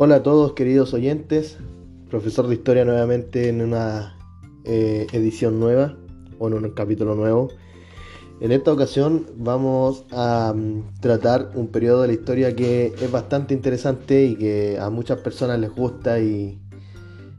Hola 0.00 0.14
a 0.14 0.22
todos 0.22 0.52
queridos 0.52 0.94
oyentes, 0.94 1.58
profesor 2.08 2.46
de 2.46 2.54
historia 2.54 2.84
nuevamente 2.84 3.48
en 3.48 3.60
una 3.60 4.16
eh, 4.64 5.08
edición 5.10 5.58
nueva 5.58 5.96
o 6.38 6.46
en 6.46 6.54
un 6.54 6.70
capítulo 6.70 7.16
nuevo. 7.16 7.48
En 8.40 8.52
esta 8.52 8.72
ocasión 8.72 9.26
vamos 9.34 10.04
a 10.12 10.52
um, 10.54 10.84
tratar 11.00 11.50
un 11.56 11.66
periodo 11.66 12.02
de 12.02 12.06
la 12.06 12.14
historia 12.14 12.54
que 12.54 12.94
es 12.96 13.10
bastante 13.10 13.54
interesante 13.54 14.24
y 14.24 14.36
que 14.36 14.78
a 14.78 14.88
muchas 14.88 15.18
personas 15.18 15.58
les 15.58 15.74
gusta 15.74 16.20
y 16.20 16.60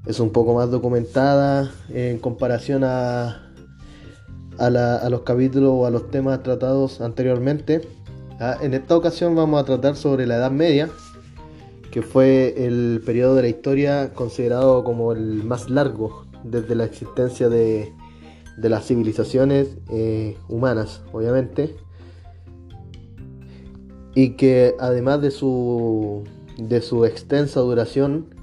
es 0.06 0.20
un 0.20 0.32
poco 0.32 0.54
más 0.54 0.70
documentada 0.70 1.72
en 1.88 2.20
comparación 2.20 2.84
a, 2.84 3.54
a, 4.58 5.10
los 5.10 5.22
capítulos 5.22 5.72
o 5.74 5.86
a 5.86 5.92
los 5.92 6.12
temas 6.12 6.44
tratados 6.44 7.00
anteriormente. 7.00 7.88
Ah, 8.42 8.58
en 8.62 8.74
esta 8.74 8.98
ocasión 8.98 9.34
vamos 9.34 9.62
a 9.62 9.64
tratar 9.64 9.96
sobre 9.96 10.28
la 10.28 10.36
Edad 10.36 10.52
Media 10.52 10.90
que 11.92 12.02
fue 12.02 12.66
el 12.66 13.02
periodo 13.06 13.36
de 13.36 13.44
la 13.44 13.48
historia 13.48 14.14
considerado 14.14 14.84
como 14.84 15.12
el 15.12 15.44
más 15.44 15.70
largo 15.70 16.26
desde 16.44 16.76
la 16.76 16.86
existencia 16.86 17.50
de, 17.50 17.94
las 18.58 18.86
civilizaciones 18.86 19.78
eh, 19.90 20.38
humanas, 20.48 21.02
obviamente, 21.14 21.76
y 24.14 24.32
que 24.32 24.76
además 24.80 25.22
de 25.22 25.32
su, 25.32 26.24
de 26.58 26.82
su 26.82 27.06
extensa 27.06 27.62
duración 27.62 28.36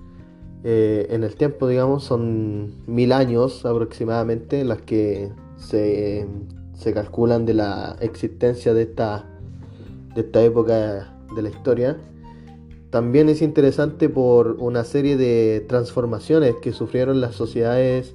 eh, 0.65 1.07
en 1.11 1.23
el 1.23 1.37
tiempo, 1.37 1.69
digamos, 1.69 2.05
son 2.05 2.75
mil 2.87 3.13
años 3.13 3.65
aproximadamente 3.67 4.65
las 4.65 4.81
que 4.83 5.31
se, 5.59 6.27
se 6.75 6.93
calculan 6.93 7.47
de 7.47 7.55
la 7.55 7.97
existencia 8.01 8.75
de 8.75 8.83
esta, 8.83 9.27
de 10.15 10.23
esta 10.23 10.43
época 10.43 11.15
de 11.35 11.43
la 11.43 11.51
historia 11.51 11.97
también 12.97 13.29
es 13.29 13.43
interesante 13.43 14.09
por 14.09 14.57
una 14.59 14.83
serie 14.83 15.19
de 15.19 15.63
transformaciones 15.69 16.55
que 16.63 16.73
sufrieron 16.73 17.21
las 17.21 17.35
sociedades, 17.35 18.15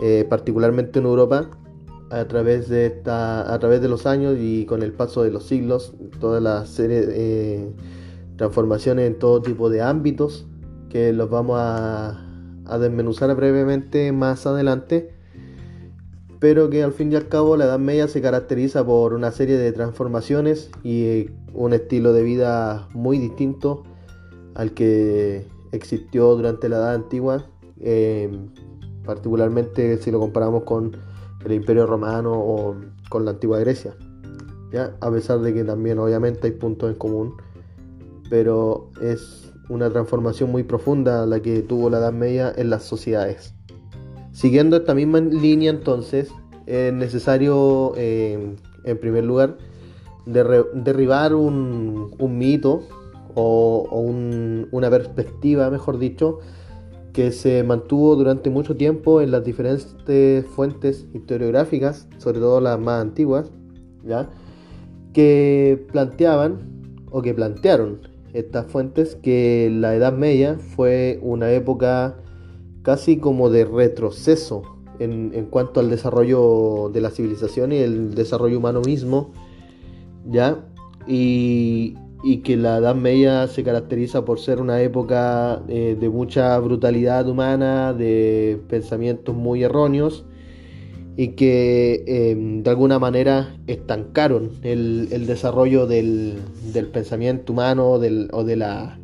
eh, 0.00 0.26
particularmente 0.28 0.98
en 0.98 1.04
Europa, 1.04 1.48
a 2.10 2.24
través, 2.24 2.68
de 2.68 2.86
esta, 2.86 3.54
a 3.54 3.56
través 3.60 3.80
de 3.80 3.88
los 3.88 4.06
años 4.06 4.36
y 4.36 4.66
con 4.66 4.82
el 4.82 4.92
paso 4.92 5.22
de 5.22 5.30
los 5.30 5.46
siglos, 5.46 5.92
toda 6.18 6.40
la 6.40 6.66
serie 6.66 7.04
eh, 7.06 7.72
transformaciones 8.34 9.06
en 9.06 9.16
todo 9.16 9.42
tipo 9.42 9.70
de 9.70 9.80
ámbitos 9.80 10.44
que 10.88 11.12
los 11.12 11.30
vamos 11.30 11.60
a 11.60 12.18
desmenuzar 12.80 13.32
brevemente 13.36 14.10
más 14.10 14.44
adelante 14.44 15.14
pero 16.40 16.70
que 16.70 16.82
al 16.82 16.92
fin 16.92 17.12
y 17.12 17.16
al 17.16 17.28
cabo 17.28 17.56
la 17.56 17.66
Edad 17.66 17.78
Media 17.78 18.08
se 18.08 18.22
caracteriza 18.22 18.84
por 18.84 19.12
una 19.12 19.30
serie 19.30 19.58
de 19.58 19.72
transformaciones 19.72 20.70
y 20.82 21.26
un 21.52 21.74
estilo 21.74 22.12
de 22.12 22.22
vida 22.22 22.88
muy 22.94 23.18
distinto 23.18 23.84
al 24.54 24.72
que 24.72 25.46
existió 25.72 26.34
durante 26.36 26.68
la 26.68 26.76
Edad 26.76 26.94
Antigua, 26.94 27.46
em, 27.80 28.48
particularmente 29.04 29.96
si 29.98 30.10
lo 30.10 30.20
comparamos 30.20 30.64
con 30.64 30.96
el 31.44 31.52
Imperio 31.52 31.86
Romano 31.86 32.32
o 32.32 32.76
con 33.08 33.24
la 33.24 33.32
antigua 33.32 33.58
Grecia. 33.58 33.94
¿ya? 34.72 34.96
A 35.00 35.10
pesar 35.10 35.40
de 35.40 35.54
que 35.54 35.64
también 35.64 35.98
obviamente 35.98 36.48
hay 36.48 36.52
puntos 36.52 36.90
en 36.90 36.96
común, 36.96 37.34
pero 38.28 38.90
es 39.00 39.52
una 39.68 39.90
transformación 39.90 40.50
muy 40.50 40.64
profunda 40.64 41.26
la 41.26 41.40
que 41.40 41.62
tuvo 41.62 41.90
la 41.90 41.98
Edad 41.98 42.12
Media 42.12 42.52
en 42.56 42.70
las 42.70 42.84
sociedades. 42.84 43.54
Siguiendo 44.32 44.76
esta 44.76 44.94
misma 44.94 45.20
línea 45.20 45.70
entonces, 45.70 46.30
es 46.66 46.92
necesario 46.92 47.92
em, 47.96 48.56
en 48.84 48.98
primer 48.98 49.24
lugar 49.24 49.56
derribar 50.26 51.34
un, 51.34 52.14
un 52.18 52.38
mito 52.38 52.82
o, 53.34 53.88
una 54.72 54.90
perspectiva, 54.90 55.70
mejor 55.70 55.98
dicho, 55.98 56.38
que 57.12 57.32
se 57.32 57.62
mantuvo 57.64 58.14
durante 58.16 58.50
mucho 58.50 58.76
tiempo 58.76 59.20
en 59.20 59.30
las 59.30 59.44
diferentes 59.44 60.46
fuentes 60.46 61.06
historiográficas, 61.12 62.08
sobre 62.18 62.38
todo 62.38 62.60
las 62.60 62.78
más 62.78 63.02
antiguas, 63.02 63.50
¿ya? 64.04 64.30
que 65.12 65.86
planteaban 65.90 67.04
o 67.10 67.20
que 67.22 67.34
plantearon 67.34 68.08
estas 68.32 68.66
fuentes 68.66 69.16
que 69.16 69.68
la 69.72 69.94
Edad 69.96 70.12
Media 70.12 70.56
fue 70.58 71.18
una 71.22 71.50
época 71.50 72.16
casi 72.82 73.16
como 73.16 73.50
de 73.50 73.64
retroceso 73.64 74.62
en, 75.00 75.32
en, 75.34 75.46
cuanto 75.46 75.80
al 75.80 75.90
desarrollo 75.90 76.90
de 76.92 77.00
la 77.00 77.10
civilización 77.10 77.72
y 77.72 77.78
el 77.78 78.14
desarrollo 78.14 78.58
humano 78.58 78.80
mismo, 78.82 79.32
¿ya? 80.26 80.64
Y, 81.06 81.96
y 82.22 82.38
que 82.38 82.56
la 82.56 82.78
Edad 82.78 82.94
Media 82.94 83.46
se 83.46 83.62
caracteriza 83.64 84.24
por 84.24 84.40
ser 84.40 84.60
una 84.60 84.82
época 84.82 85.62
eh, 85.68 85.96
de 85.98 86.08
mucha 86.08 86.58
brutalidad 86.58 87.28
humana, 87.28 87.92
de 87.92 88.60
pensamientos 88.68 89.34
muy 89.34 89.62
erróneos 89.62 90.24
y 91.16 91.28
que 91.28 92.04
em, 92.06 92.62
de 92.62 92.70
alguna 92.70 92.98
manera 92.98 93.56
estancaron 93.66 94.52
el, 94.62 95.26
desarrollo 95.26 95.86
del, 95.86 96.38
pensamiento 96.92 97.52
humano 97.52 97.90
o 97.90 97.98
de 97.98 98.56
la, 98.56 98.98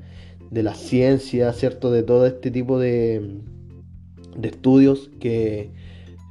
de 0.51 0.63
la 0.63 0.75
ciencia, 0.75 1.53
¿cierto? 1.53 1.91
De 1.91 2.03
todo 2.03 2.27
este 2.27 2.51
tipo 2.51 2.79
de, 2.79 3.41
de 4.37 4.49
estudios 4.49 5.11
que 5.21 5.73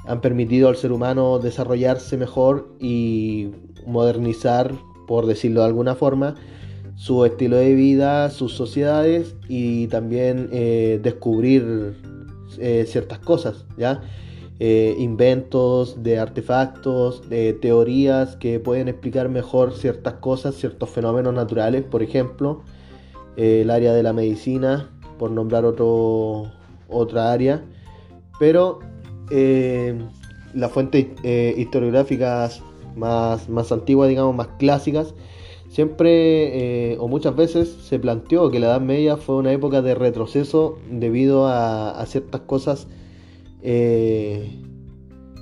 han 0.07 0.21
permitido 0.21 0.69
al 0.69 0.75
ser 0.75 0.91
humano 0.91 1.39
desarrollarse 1.39 2.17
mejor 2.17 2.75
y 2.79 3.51
modernizar, 3.85 4.73
por 5.07 5.25
decirlo 5.25 5.61
de 5.61 5.67
alguna 5.67 5.95
forma, 5.95 6.35
su 6.95 7.25
estilo 7.25 7.57
de 7.57 7.75
vida, 7.75 8.29
sus 8.29 8.53
sociedades 8.53 9.35
y 9.47 9.87
también 9.87 10.49
eh, 10.51 10.99
descubrir 11.03 11.95
eh, 12.57 12.85
ciertas 12.87 13.19
cosas, 13.19 13.65
¿ya? 13.77 14.01
Eh, 14.59 14.95
inventos 14.97 16.01
de 16.01 16.17
artefactos, 16.17 17.27
de 17.29 17.51
teorías 17.51 18.37
que 18.37 18.61
pueden 18.61 18.87
explicar 18.87 19.27
mejor 19.27 19.73
ciertas 19.73 20.13
cosas, 20.15 20.55
ciertos 20.55 20.89
fenómenos 20.89 21.33
naturales, 21.33 21.83
por 21.83 22.01
ejemplo, 22.01 22.63
el 23.35 23.69
área 23.69 23.93
de 23.93 24.01
la 24.01 24.13
medicina, 24.13 24.89
por 25.19 25.31
nombrar 25.31 25.65
otro, 25.65 26.49
otra 26.87 27.33
área, 27.33 27.65
pero 28.39 28.79
las 30.53 30.71
fuentes 30.71 31.07
historiográficas 31.57 32.61
más, 32.95 33.49
más 33.49 33.73
antiguas, 33.73 34.07
digamos, 34.07 34.33
más 34.35 34.47
clásicas, 34.57 35.13
Siempre 35.75 36.93
eh, 36.93 36.97
o 37.01 37.09
muchas 37.09 37.35
veces 37.35 37.67
se 37.67 37.99
planteó 37.99 38.49
que 38.49 38.61
la 38.61 38.67
Edad 38.67 38.79
Media 38.79 39.17
fue 39.17 39.35
una 39.35 39.51
época 39.51 39.81
de 39.81 39.93
retroceso 39.93 40.79
debido 40.89 41.49
a, 41.49 42.01
ciertas 42.05 42.39
cosas, 42.39 42.87
eh, 43.61 44.57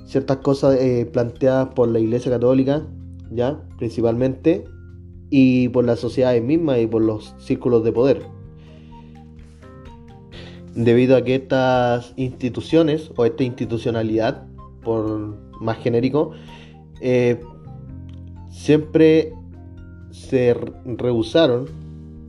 ciertas 0.06 0.38
cosas 0.38 0.74
eh, 0.80 1.06
planteadas 1.06 1.68
por 1.74 1.86
la 1.86 2.00
Iglesia 2.00 2.32
Católica, 2.32 2.84
ya 3.30 3.62
principalmente, 3.78 4.64
y 5.30 5.68
por 5.68 5.84
las 5.84 6.00
sociedades 6.00 6.42
mismas 6.42 6.80
y 6.80 6.88
por 6.88 7.02
los 7.02 7.36
círculos 7.38 7.84
de 7.84 7.92
poder. 7.92 8.22
Debido 10.74 11.16
a 11.16 11.22
que 11.22 11.36
estas 11.36 12.12
instituciones 12.16 13.12
o 13.14 13.24
esta 13.24 13.44
institucionalidad, 13.44 14.48
por 14.82 15.38
más 15.60 15.78
genérico, 15.78 16.32
siempre 18.50 19.32
se 20.14 20.54
rehusaron 20.84 21.66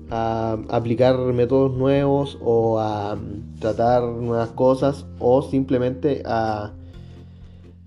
a 0.09 0.57
aplicar 0.69 1.17
métodos 1.33 1.77
nuevos 1.77 2.37
o 2.41 2.79
a 2.79 3.17
tratar 3.59 4.03
nuevas 4.03 4.49
cosas 4.49 5.05
o 5.19 5.41
simplemente 5.43 6.23
a, 6.25 6.73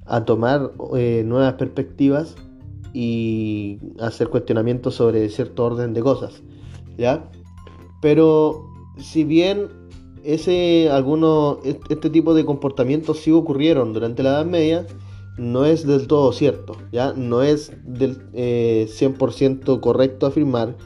a 0.06 0.24
tomar 0.24 0.72
eh, 0.96 1.24
nuevas 1.26 1.54
perspectivas 1.54 2.36
y 2.92 3.78
hacer 4.00 4.28
cuestionamientos 4.28 4.94
sobre 4.94 5.28
cierto 5.28 5.64
orden 5.64 5.94
de 5.94 6.00
cosas. 6.00 6.42
¿Ya? 6.96 7.28
Pero 8.00 8.64
si 8.98 9.24
bien 9.24 9.68
ese 10.24 10.90
alguno 10.90 11.58
este 11.64 12.10
tipo 12.10 12.34
de 12.34 12.44
comportamientos 12.44 13.20
sí 13.20 13.32
ocurrieron 13.32 13.92
durante 13.92 14.22
la 14.22 14.30
Edad 14.30 14.46
Media, 14.46 14.86
no 15.38 15.64
es 15.64 15.86
del 15.86 16.06
todo 16.06 16.32
cierto, 16.32 16.76
¿ya? 16.92 17.12
No 17.14 17.42
es 17.42 17.72
del 17.84 18.30
100% 18.32 19.76
eh, 19.76 19.80
correcto 19.80 20.26
afirmar 20.26 20.76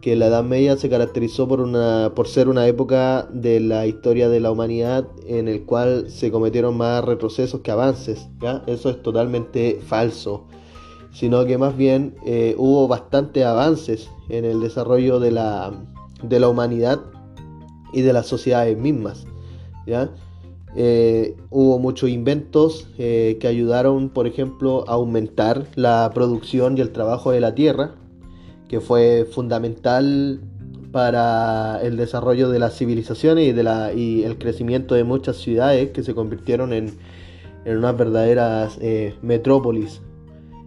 que 0.00 0.16
la 0.16 0.26
Edad 0.26 0.42
Media 0.42 0.76
se 0.76 0.88
caracterizó 0.88 1.46
por, 1.46 1.60
una, 1.60 2.12
por 2.14 2.26
ser 2.26 2.48
una 2.48 2.66
época 2.66 3.28
de 3.30 3.60
la 3.60 3.86
historia 3.86 4.30
de 4.30 4.40
la 4.40 4.50
humanidad 4.50 5.06
en 5.26 5.46
el 5.46 5.64
cual 5.66 6.10
se 6.10 6.30
cometieron 6.30 6.76
más 6.76 7.04
retrocesos 7.04 7.60
que 7.60 7.70
avances, 7.70 8.28
¿ya? 8.40 8.64
Eso 8.66 8.88
es 8.88 9.02
totalmente 9.02 9.80
falso, 9.86 10.46
sino 11.12 11.44
que 11.44 11.58
más 11.58 11.76
bien 11.76 12.16
eh, 12.24 12.54
hubo 12.56 12.88
bastantes 12.88 13.44
avances 13.44 14.10
en 14.30 14.46
el 14.46 14.60
desarrollo 14.60 15.20
de 15.20 15.32
la, 15.32 15.72
de 16.22 16.40
la 16.40 16.48
humanidad 16.48 17.00
y 17.92 18.00
de 18.00 18.12
las 18.14 18.26
sociedades 18.26 18.78
mismas, 18.78 19.26
¿ya? 19.86 20.10
Eh, 20.76 21.36
hubo 21.50 21.78
muchos 21.78 22.10
inventos 22.10 22.88
eh, 22.98 23.38
que 23.40 23.48
ayudaron, 23.48 24.08
por 24.08 24.26
ejemplo, 24.26 24.84
a 24.88 24.92
aumentar 24.92 25.66
la 25.74 26.10
producción 26.14 26.78
y 26.78 26.80
el 26.80 26.90
trabajo 26.90 27.32
de 27.32 27.40
la 27.40 27.54
tierra, 27.54 27.96
que 28.68 28.80
fue 28.80 29.26
fundamental 29.30 30.40
para 30.92 31.80
el 31.82 31.96
desarrollo 31.96 32.50
de 32.50 32.58
las 32.58 32.76
civilizaciones 32.76 33.54
y, 33.96 34.22
el 34.24 34.38
crecimiento 34.38 34.94
de 34.94 35.04
muchas 35.04 35.36
ciudades 35.36 35.90
que 35.90 36.02
se 36.02 36.14
convirtieron 36.14 36.72
en, 36.72 36.92
en 37.64 37.76
unas 37.76 37.96
verdaderas 37.96 38.78
eh, 38.80 39.14
metrópolis 39.22 40.00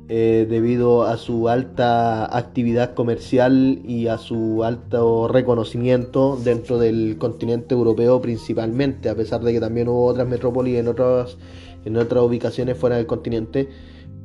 eh, 0.10 0.46
debido 0.50 1.04
a 1.04 1.16
su 1.16 1.48
alta 1.48 2.38
actividad 2.38 2.94
comercial 2.94 3.80
y 3.86 4.08
a 4.08 4.18
su 4.18 4.66
alto 4.66 5.30
reconocimiento 5.30 6.38
dentro 6.44 6.78
del 6.78 7.18
continente 7.18 7.74
europeo 7.74 8.20
principalmente, 8.20 9.08
a 9.08 9.16
pesar 9.16 9.42
de 9.44 9.54
que 9.54 9.62
también 9.62 9.88
hubo 9.88 10.06
otras 10.06 10.28
metrópolis 10.28 10.78
en 10.78 10.90
otras, 10.90 11.38
en 11.86 11.96
otras 11.96 12.22
ubicaciones 12.22 12.78
fuera 12.78 12.98
del 12.98 13.06
continente, 13.06 13.70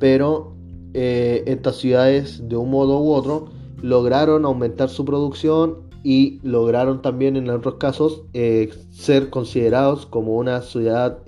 pero 0.00 0.52
eh, 0.94 1.44
estas 1.46 1.76
ciudades 1.76 2.48
de 2.48 2.56
un 2.56 2.70
modo 2.70 3.00
u 3.00 3.12
otro 3.12 3.48
lograron 3.80 4.46
aumentar 4.46 4.88
su 4.88 5.04
producción 5.04 5.88
y 6.02 6.40
lograron 6.42 7.02
también 7.02 7.36
en 7.36 7.48
otros 7.50 7.74
casos 7.74 8.22
eh, 8.34 8.70
ser 8.90 9.30
considerados 9.30 10.06
como 10.06 10.34
una 10.38 10.60
ciudad 10.60 11.18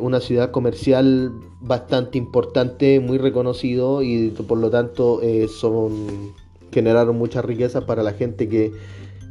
una 0.00 0.20
ciudad 0.20 0.52
comercial 0.52 1.32
bastante 1.66 2.18
importante 2.18 3.00
muy 3.00 3.18
reconocido 3.18 4.02
y 4.02 4.28
por 4.30 4.58
lo 4.58 4.70
tanto 4.70 5.20
son 5.48 6.34
generaron 6.72 7.16
muchas 7.16 7.44
riquezas 7.44 7.84
para 7.84 8.02
la 8.02 8.12
gente 8.12 8.48
que 8.48 8.72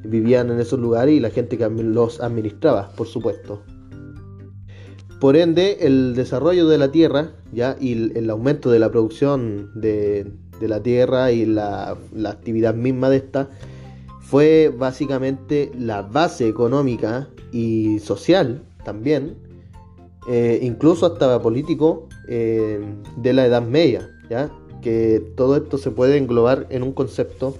vivían 0.04 0.50
en 0.50 0.60
esos 0.60 0.80
lugares 0.80 1.16
y 1.16 1.20
la 1.20 1.30
gente 1.30 1.58
que 1.58 1.70
los 1.70 2.22
administraba 2.22 2.92
por 2.96 3.08
supuesto. 3.08 3.62
Por 5.24 5.38
ende, 5.38 5.78
el 5.80 6.16
desarrollo 6.16 6.68
de 6.68 6.78
la 6.78 6.92
tierra 6.92 7.32
y 7.80 7.94
el, 8.18 8.30
aumento 8.30 8.70
de 8.70 8.80
la 8.80 8.92
producción 8.92 9.72
de, 9.74 10.30
la 10.60 10.84
tierra 10.84 11.32
y 11.32 11.46
la, 11.46 11.98
actividad 12.26 12.76
misma 12.76 13.10
de 13.10 13.18
esta 13.18 13.50
fue 14.20 14.74
básicamente 14.78 15.72
la 15.80 16.02
base 16.02 16.50
económica 16.50 17.30
y 17.54 18.00
social 18.00 18.64
también, 18.84 19.38
eh, 20.28 20.60
incluso 20.62 21.06
hasta 21.06 21.42
político 21.42 22.10
eh, 22.28 22.80
de 23.18 23.34
la 23.34 23.46
Edad 23.46 23.62
Media, 23.62 24.10
¿ya? 24.30 24.50
que 24.82 25.24
todo 25.36 25.56
esto 25.56 25.78
se 25.78 25.92
puede 25.92 26.18
englobar 26.18 26.68
en 26.70 26.84
un 26.84 26.92
concepto 26.92 27.56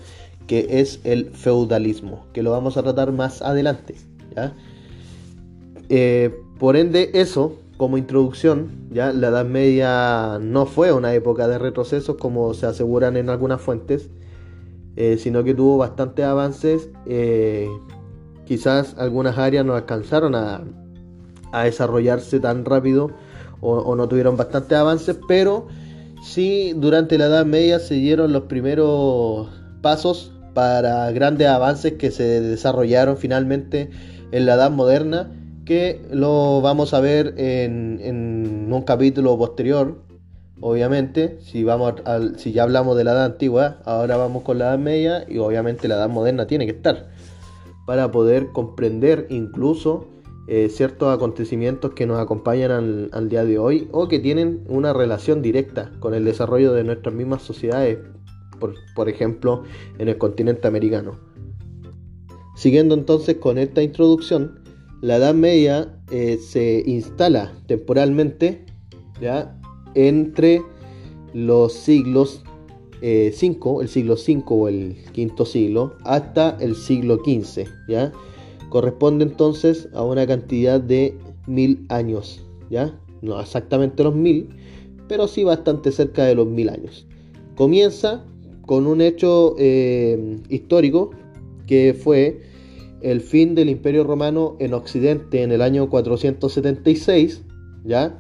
que 0.48 0.82
es 0.82 1.00
el 1.04 1.30
feudalismo, 1.32 2.26
que 2.34 2.44
lo 2.44 2.52
vamos 2.52 2.76
a 2.78 2.84
tratar 2.84 3.14
más 3.14 3.42
adelante. 3.42 3.96
Eh, 5.90 6.36
por 6.60 6.76
ende, 6.76 7.12
eso, 7.14 7.56
como 7.78 7.98
introducción, 7.98 8.72
ya 8.92 9.14
la 9.14 9.30
Edad 9.30 9.46
Media 9.46 10.40
no 10.42 10.66
fue 10.66 10.92
una 10.92 11.14
época 11.14 11.48
de 11.48 11.58
retrocesos 11.60 12.18
como 12.18 12.54
se 12.54 12.66
aseguran 12.66 13.16
en 13.16 13.30
algunas 13.30 13.62
fuentes, 13.62 14.10
eh, 14.96 15.18
sino 15.18 15.44
que 15.44 15.54
tuvo 15.54 15.78
bastantes 15.78 16.26
avances. 16.26 16.90
Quizás 18.46 18.96
algunas 18.98 19.38
áreas 19.38 19.66
no 19.66 19.74
alcanzaron 19.76 20.36
a, 20.36 20.64
desarrollarse 21.64 22.40
tan 22.40 22.66
rápido 22.66 23.12
o, 23.64 23.96
no 23.96 24.08
tuvieron 24.08 24.38
bastantes 24.38 24.78
avances, 24.78 25.18
pero 25.28 25.68
sí 26.24 26.74
durante 26.76 27.18
la 27.18 27.26
Edad 27.26 27.46
Media 27.46 27.80
se 27.80 27.96
dieron 27.96 28.34
los 28.34 28.44
primeros 28.44 29.50
pasos 29.82 30.32
para 30.54 31.10
grandes 31.12 31.48
avances 31.48 31.94
que 31.94 32.12
se 32.12 32.42
desarrollaron 32.42 33.18
finalmente 33.18 33.90
en 34.32 34.46
la 34.46 34.56
Edad 34.56 34.72
Moderna 34.72 35.32
que 35.66 36.02
lo 36.12 36.62
vamos 36.62 36.94
a 36.94 37.00
ver 37.00 37.36
en, 37.38 38.70
un 38.72 38.82
capítulo 38.82 39.38
posterior, 39.38 40.02
obviamente, 40.60 41.38
si, 41.42 41.64
vamos 41.64 41.94
si 42.38 42.52
ya 42.52 42.64
hablamos 42.64 42.98
de 42.98 43.04
la 43.04 43.12
edad 43.12 43.26
antigua, 43.26 43.78
ahora 43.86 44.18
vamos 44.18 44.44
con 44.44 44.58
la 44.58 44.70
edad 44.70 44.80
media 44.80 45.26
y 45.28 45.38
obviamente 45.38 45.88
la 45.88 45.96
edad 45.96 46.10
moderna 46.10 46.48
tiene 46.48 46.66
que 46.66 46.74
estar 46.74 47.08
para 47.86 48.12
poder 48.12 48.48
comprender 48.48 49.28
incluso 49.30 50.08
eh, 50.48 50.70
ciertos 50.70 51.14
acontecimientos 51.14 51.94
que 51.94 52.06
nos 52.06 52.20
acompañan 52.20 53.10
al, 53.12 53.30
día 53.30 53.46
de 53.46 53.58
hoy 53.58 53.88
o 53.92 54.08
que 54.08 54.20
tienen 54.20 54.64
una 54.68 54.92
relación 54.92 55.42
directa 55.42 55.92
con 56.00 56.14
el 56.14 56.26
desarrollo 56.26 56.74
de 56.74 56.84
nuestras 56.84 57.16
mismas 57.16 57.42
sociedades, 57.44 58.00
por, 58.60 58.76
por 58.96 59.08
ejemplo, 59.08 59.64
en 60.00 60.10
el 60.10 60.18
continente 60.18 60.68
americano. 60.68 61.18
Siguiendo 62.56 62.94
entonces 62.94 63.38
con 63.38 63.58
esta 63.58 63.82
introducción, 63.82 64.64
la 65.04 65.18
Edad 65.18 65.34
Media 65.34 66.00
eh, 66.12 66.38
se 66.38 66.82
instala 66.86 67.52
temporalmente 67.68 68.66
¿ya? 69.20 69.60
entre 69.96 70.62
los 71.34 71.74
siglos 71.74 72.44
5, 73.02 73.02
eh, 73.02 73.84
el 73.84 73.90
siglo 73.90 74.14
V 74.14 74.44
o 74.48 74.68
el 74.70 74.96
quinto 75.12 75.46
siglo, 75.46 75.96
hasta 76.06 76.58
el 76.62 76.76
siglo 76.76 77.18
XV. 77.18 77.68
¿ya? 77.90 78.14
Corresponde 78.74 79.26
entonces 79.26 79.88
a 79.94 80.02
una 80.02 80.26
cantidad 80.26 80.82
de 80.82 81.16
mil 81.46 81.86
años. 81.90 82.44
¿ya? 82.72 83.00
No 83.22 83.40
exactamente 83.40 84.04
los 84.04 84.16
mil, 84.16 84.50
pero 85.08 85.28
sí 85.28 85.44
bastante 85.44 85.92
cerca 85.92 86.24
de 86.24 86.34
los 86.34 86.48
mil 86.48 86.70
años. 86.70 87.06
Comienza 87.56 88.26
con 88.66 88.88
un 88.88 89.02
hecho 89.02 89.54
eh, 89.60 90.40
histórico 90.50 91.12
que 91.68 91.94
fue 91.94 92.42
el 93.02 93.22
fin 93.22 93.54
del 93.54 93.70
Imperio 93.70 94.06
Romano 94.06 94.56
en 94.58 94.74
Occidente 94.74 95.44
en 95.44 95.52
el 95.52 95.62
año 95.62 95.88
476, 95.88 97.44
¿ya? 97.86 98.18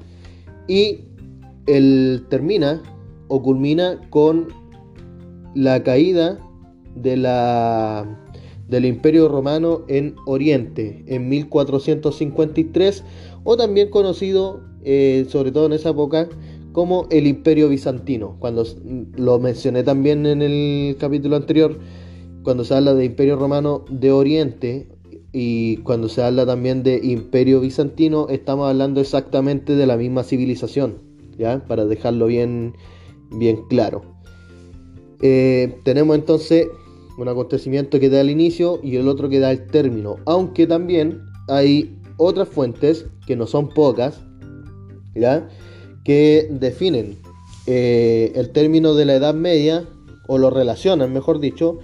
Y 0.67 0.99
él 1.65 2.27
termina 2.29 2.83
o 3.27 3.41
culmina 3.41 3.99
con 4.11 4.49
la 5.55 5.81
caída 5.81 6.37
de 6.93 7.17
la, 7.17 8.22
del 8.67 8.85
Imperio 8.85 9.27
Romano 9.27 9.83
en 9.87 10.15
Oriente 10.25 11.03
en 11.07 11.29
1453 11.29 13.03
o 13.43 13.57
también 13.57 13.89
conocido 13.89 14.61
eh, 14.83 15.25
sobre 15.29 15.51
todo 15.51 15.65
en 15.67 15.73
esa 15.73 15.89
época 15.89 16.29
como 16.71 17.07
el 17.11 17.27
Imperio 17.27 17.69
Bizantino 17.69 18.37
cuando 18.39 18.65
lo 19.15 19.39
mencioné 19.39 19.83
también 19.83 20.25
en 20.25 20.41
el 20.41 20.95
capítulo 20.97 21.35
anterior 21.35 21.79
cuando 22.43 22.63
se 22.63 22.75
habla 22.75 22.93
de 22.93 23.05
Imperio 23.05 23.37
Romano 23.37 23.85
de 23.89 24.11
Oriente 24.11 24.87
y 25.33 25.77
cuando 25.77 26.09
se 26.09 26.21
habla 26.21 26.45
también 26.45 26.83
de 26.83 26.99
Imperio 27.03 27.59
Bizantino, 27.59 28.27
estamos 28.29 28.69
hablando 28.69 29.01
exactamente 29.01 29.75
de 29.75 29.87
la 29.87 29.97
misma 29.97 30.23
civilización, 30.23 30.99
¿ya? 31.39 31.65
Para 31.65 31.85
dejarlo 31.85 32.27
bien, 32.27 32.75
bien 33.31 33.63
claro. 33.67 34.03
Eh, 35.21 35.75
tenemos 35.83 36.15
entonces 36.15 36.67
un 37.17 37.27
acontecimiento 37.27 37.99
que 37.99 38.09
da 38.09 38.21
el 38.21 38.29
inicio 38.29 38.79
y 38.83 38.95
el 38.97 39.07
otro 39.07 39.29
que 39.29 39.39
da 39.39 39.51
el 39.51 39.67
término, 39.67 40.17
aunque 40.25 40.67
también 40.67 41.21
hay 41.47 41.99
otras 42.17 42.47
fuentes, 42.47 43.05
que 43.25 43.35
no 43.35 43.47
son 43.47 43.69
pocas, 43.69 44.19
que 46.03 46.47
definen 46.51 47.17
eh, 47.67 48.31
el 48.35 48.49
término 48.51 48.93
de 48.95 49.05
la 49.05 49.15
Edad 49.15 49.33
Media, 49.33 49.85
o 50.27 50.37
lo 50.37 50.49
relacionan, 50.49 51.13
mejor 51.13 51.39
dicho, 51.39 51.79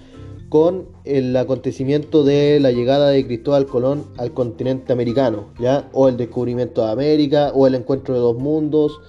con 0.50 0.88
el 1.06 1.36
acontecimiento 1.38 2.24
de 2.24 2.60
la 2.60 2.72
llegada 2.72 3.10
de 3.10 3.26
Cristóbal 3.26 3.68
Colón 3.68 4.06
al 4.18 4.34
continente 4.34 4.92
americano, 4.92 5.50
¿ya? 5.60 5.90
O 5.94 6.10
el 6.10 6.18
descubrimiento 6.18 6.84
de 6.84 6.92
América, 6.92 7.52
o 7.54 7.68
el 7.68 7.76
encuentro 7.76 8.16
de 8.16 8.20
dos 8.20 8.38
mundos, 8.38 9.00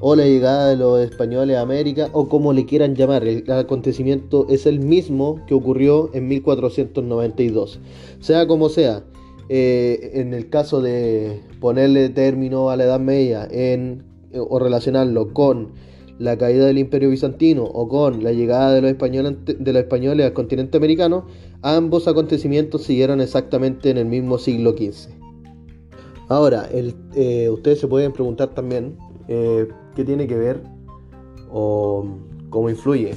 o 0.00 0.16
la 0.16 0.24
llegada 0.24 0.68
de 0.68 0.76
los 0.76 1.00
españoles 1.00 1.56
a 1.56 1.62
América, 1.62 2.08
o 2.12 2.28
como 2.28 2.52
le 2.52 2.66
quieran 2.66 2.94
llamar, 2.94 3.26
el 3.26 3.50
acontecimiento 3.50 4.46
es 4.48 4.66
el 4.66 4.80
mismo 4.80 5.40
que 5.46 5.54
ocurrió 5.54 6.10
en 6.14 6.28
1492. 6.28 7.80
Sea 8.20 8.46
como 8.46 8.68
sea, 8.68 9.04
eh, 9.48 10.12
en 10.14 10.32
el 10.34 10.48
caso 10.48 10.80
de 10.80 11.40
ponerle 11.60 12.08
término 12.08 12.70
a 12.70 12.76
la 12.76 12.84
Edad 12.84 13.00
Media 13.00 13.46
en, 13.50 14.02
o 14.34 14.58
relacionarlo 14.58 15.32
con 15.32 15.72
la 16.18 16.38
caída 16.38 16.66
del 16.66 16.78
imperio 16.78 17.10
bizantino 17.10 17.64
o 17.64 17.88
con 17.88 18.22
la 18.22 18.32
llegada 18.32 18.72
de 18.72 18.80
los 18.80 18.90
españoles, 18.90 19.36
de 19.44 19.72
los 19.72 19.82
españoles 19.82 20.26
al 20.26 20.32
continente 20.32 20.78
americano, 20.78 21.26
ambos 21.62 22.08
acontecimientos 22.08 22.82
siguieron 22.82 23.20
exactamente 23.20 23.90
en 23.90 23.98
el 23.98 24.06
mismo 24.06 24.38
siglo 24.38 24.72
XV. 24.72 25.10
Ahora, 26.28 26.68
eh, 26.72 27.50
ustedes 27.50 27.80
se 27.80 27.86
pueden 27.86 28.12
preguntar 28.12 28.54
también 28.54 28.96
eh, 29.28 29.68
qué 29.94 30.04
tiene 30.04 30.26
que 30.26 30.36
ver 30.36 30.62
o 31.50 32.06
cómo 32.50 32.70
influye 32.70 33.14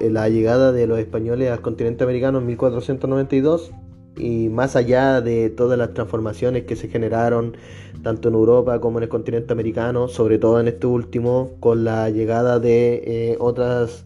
la 0.00 0.28
llegada 0.28 0.72
de 0.72 0.86
los 0.86 0.98
españoles 0.98 1.50
al 1.50 1.60
continente 1.60 2.04
americano 2.04 2.38
en 2.38 2.46
1492 2.46 3.72
y 4.16 4.48
más 4.48 4.76
allá 4.76 5.20
de 5.20 5.50
todas 5.50 5.78
las 5.78 5.94
transformaciones 5.94 6.64
que 6.64 6.76
se 6.76 6.88
generaron 6.88 7.56
tanto 8.02 8.28
en 8.28 8.34
Europa 8.34 8.80
como 8.80 8.98
en 8.98 9.04
el 9.04 9.08
continente 9.08 9.52
americano, 9.52 10.08
sobre 10.08 10.38
todo 10.38 10.60
en 10.60 10.68
este 10.68 10.86
último, 10.86 11.52
con 11.60 11.84
la 11.84 12.10
llegada 12.10 12.58
de 12.58 13.02
eh, 13.06 13.36
otras 13.40 14.04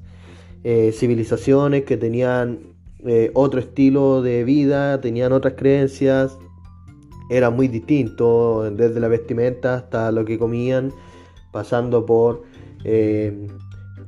eh, 0.65 0.93
civilizaciones 0.93 1.85
que 1.85 1.97
tenían 1.97 2.61
eh, 3.05 3.31
otro 3.35 3.61
estilo 3.61 4.23
de 4.23 4.45
vida, 4.45 5.01
tenían 5.01 5.33
otras 5.33 5.55
creencias, 5.55 6.39
era 7.31 7.51
muy 7.51 7.69
distinto, 7.69 8.71
desde 8.71 9.01
la 9.01 9.09
vestimenta 9.09 9.75
hasta 9.75 10.11
lo 10.13 10.25
que 10.25 10.39
comían, 10.39 10.93
pasando 11.53 12.05
por 12.07 12.43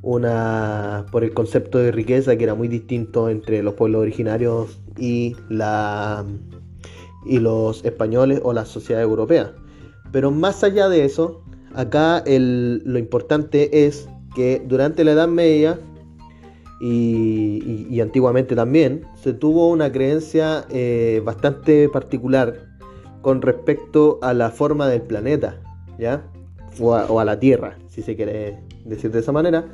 una 0.01 1.05
por 1.11 1.23
el 1.23 1.33
concepto 1.33 1.77
de 1.77 1.91
riqueza 1.91 2.35
que 2.35 2.43
era 2.43 2.55
muy 2.55 2.67
distinto 2.67 3.29
entre 3.29 3.61
los 3.61 3.75
pueblos 3.75 4.01
originarios 4.01 4.79
y 4.97 5.35
la 5.49 6.25
y 7.25 7.39
los 7.39 7.85
españoles 7.85 8.41
o 8.43 8.53
la 8.53 8.65
sociedad 8.65 9.01
europea. 9.01 9.53
Pero 10.11 10.31
más 10.31 10.63
allá 10.63 10.89
de 10.89 11.05
eso, 11.05 11.43
acá 11.73 12.23
lo 12.25 12.99
importante 12.99 13.85
es 13.85 14.09
que 14.35 14.61
durante 14.65 15.03
la 15.03 15.11
Edad 15.11 15.27
Media 15.27 15.79
y, 16.81 17.99
antiguamente 18.01 18.55
también 18.55 19.05
se 19.21 19.33
tuvo 19.33 19.69
una 19.69 19.91
creencia 19.91 20.65
eh, 20.71 21.21
bastante 21.23 21.87
particular 21.89 22.55
con 23.21 23.43
respecto 23.43 24.17
a 24.23 24.33
la 24.33 24.49
forma 24.49 24.87
del 24.87 25.03
planeta, 25.03 25.61
¿ya? 25.99 26.23
O 26.79 27.19
a 27.19 27.25
la 27.25 27.39
Tierra, 27.39 27.77
si 27.89 28.01
se 28.01 28.15
quiere 28.15 28.59
decir 28.85 29.11
de 29.11 29.19
esa 29.19 29.31
manera. 29.31 29.65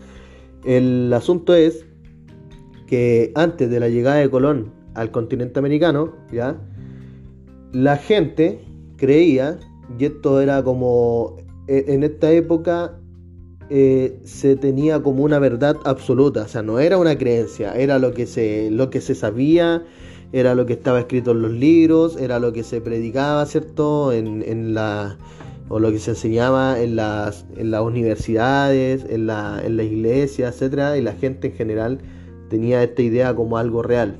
El 0.64 1.12
asunto 1.14 1.54
es 1.54 1.86
que 2.88 3.32
antes 3.36 3.70
de 3.70 3.80
la 3.80 3.90
llegada 3.90 4.18
de 4.18 4.30
Colón 4.30 4.72
al 4.96 5.12
continente 5.12 5.60
americano, 5.60 6.14
¿ya? 6.32 6.58
La 7.72 7.98
gente 7.98 8.60
creía, 8.96 9.60
y 10.00 10.06
esto 10.06 10.42
era 10.42 10.64
como 10.64 11.38
e, 11.68 11.86
en 11.90 12.04
esta 12.04 12.32
época 12.32 12.98
eh, 13.70 14.20
se 14.24 14.56
tenía 14.56 15.04
como 15.04 15.24
una 15.24 15.38
verdad 15.40 15.78
absoluta, 15.84 16.44
o 16.44 16.48
sea, 16.48 16.64
no 16.64 16.80
era 16.80 16.98
una 16.98 17.18
creencia, 17.18 17.74
era 17.74 18.00
lo 18.00 18.14
que 18.14 18.26
se, 18.26 18.72
lo 18.72 18.90
que 18.90 19.02
se 19.02 19.14
sabía, 19.14 19.84
era 20.32 20.56
lo 20.56 20.66
que 20.66 20.74
estaba 20.74 21.00
escrito 21.00 21.32
en 21.32 21.42
los 21.42 21.52
libros, 21.52 22.18
era 22.18 22.40
lo 22.40 22.54
que 22.54 22.64
se 22.64 22.82
predicaba, 22.82 23.46
¿cierto? 23.46 24.12
En, 24.12 24.44
en 24.44 24.74
la, 24.74 25.18
o 25.70 25.80
lo 25.80 25.92
que 25.92 26.00
se 26.00 26.12
enseñaba 26.12 26.82
en 26.82 26.96
las, 26.96 27.46
en 27.56 27.72
las 27.72 27.82
universidades, 27.82 29.06
en 29.10 29.28
la, 29.28 29.62
en 29.64 29.78
la 29.78 29.84
iglesia, 29.84 30.50
etc. 30.50 30.98
Y 30.98 31.02
la 31.02 31.14
gente 31.14 31.48
en 31.48 31.54
general 31.54 32.00
tenía 32.50 32.84
esta 32.84 33.02
idea 33.02 33.36
como 33.36 33.58
algo 33.58 33.84
real, 33.84 34.20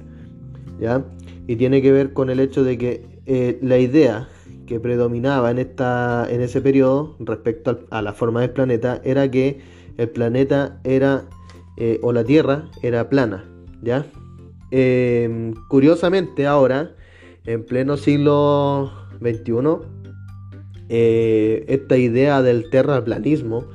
¿ya? 0.80 1.06
Y 1.48 1.56
tiene 1.56 1.82
que 1.82 1.92
ver 1.92 2.14
con 2.14 2.30
el 2.30 2.40
hecho 2.40 2.64
de 2.64 2.78
que 2.78 3.06
eh, 3.26 3.58
la 3.62 3.78
idea 3.78 4.28
que 4.66 4.80
predominaba 4.80 5.50
en, 5.50 5.60
esta, 5.60 6.28
en 6.30 6.42
ese 6.42 6.62
periodo 6.62 7.16
respecto 7.20 7.80
a 7.90 8.02
la 8.02 8.14
forma 8.14 8.42
del 8.42 8.52
planeta 8.52 9.02
era 9.04 9.32
que 9.32 9.62
el 9.98 10.10
planeta 10.10 10.80
era, 10.84 11.26
eh, 11.78 12.00
o 12.04 12.12
la 12.12 12.24
Tierra 12.24 12.70
era 12.84 13.10
plana, 13.10 13.46
¿ya? 13.82 14.06
Em, 14.72 15.54
curiosamente 15.70 16.46
ahora, 16.46 16.92
en 17.46 17.66
pleno 17.66 17.96
siglo 17.96 18.92
XXI, 19.22 19.54
eh, 20.90 21.66
esta 21.68 21.98
idea 21.98 22.42
del 22.42 22.70
terraplanismo 22.70 23.66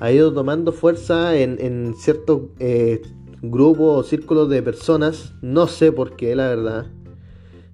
ha 0.00 0.10
ido 0.10 0.32
tomando 0.32 0.72
fuerza 0.72 1.36
en, 1.36 1.94
ciertos 1.96 2.42
eh, 2.58 3.02
grupos 3.42 4.06
o 4.06 4.08
círculos 4.08 4.48
de 4.48 4.62
personas. 4.62 5.34
No 5.42 5.66
sé 5.66 5.92
por 5.92 6.16
qué, 6.16 6.34
la 6.34 6.48
verdad. 6.48 6.86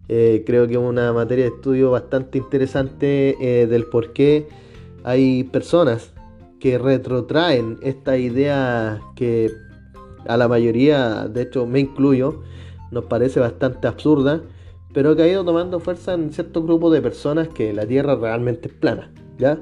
Eh, 0.09 0.43
creo 0.45 0.67
que 0.67 0.75
es 0.75 0.79
una 0.79 1.13
materia 1.13 1.45
de 1.45 1.51
estudio 1.51 1.91
bastante 1.93 2.39
interesante 2.39 3.67
del 3.69 3.85
por 3.85 4.13
qué 4.13 4.49
hay 5.05 5.45
personas 5.45 6.13
que 6.59 6.79
retrotraen 6.79 7.79
esta 7.83 8.19
idea 8.19 9.01
que 9.15 9.51
a 10.27 10.37
la 10.37 10.49
mayoría, 10.49 11.29
de 11.29 11.43
hecho 11.43 11.67
me 11.67 11.81
incluyo, 11.81 12.43
nos 12.91 13.05
parece 13.05 13.41
bastante 13.41 13.87
absurda 13.87 14.43
pero 14.93 15.15
que 15.15 15.23
ha 15.23 15.29
ido 15.29 15.45
tomando 15.45 15.81
fuerza 15.81 16.15
en 16.15 16.33
ciertos 16.33 16.65
grupos 16.65 16.93
de 16.93 17.01
personas 17.01 17.49
que 17.49 17.73
la 17.73 17.87
Tierra 17.87 18.17
realmente 18.17 18.69
es 18.69 18.75
plana. 18.75 19.13
¿ya? 19.39 19.59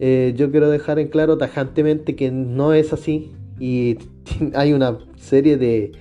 Eh, 0.00 0.34
yo 0.36 0.50
quiero 0.50 0.68
dejar 0.70 0.98
en 0.98 1.08
claro 1.08 1.38
tajantemente 1.38 2.16
que 2.16 2.30
no 2.30 2.72
es 2.72 2.92
así 2.92 3.32
y 3.60 3.98
hay 4.54 4.72
una 4.72 4.98
serie 5.16 5.56
de, 5.56 5.92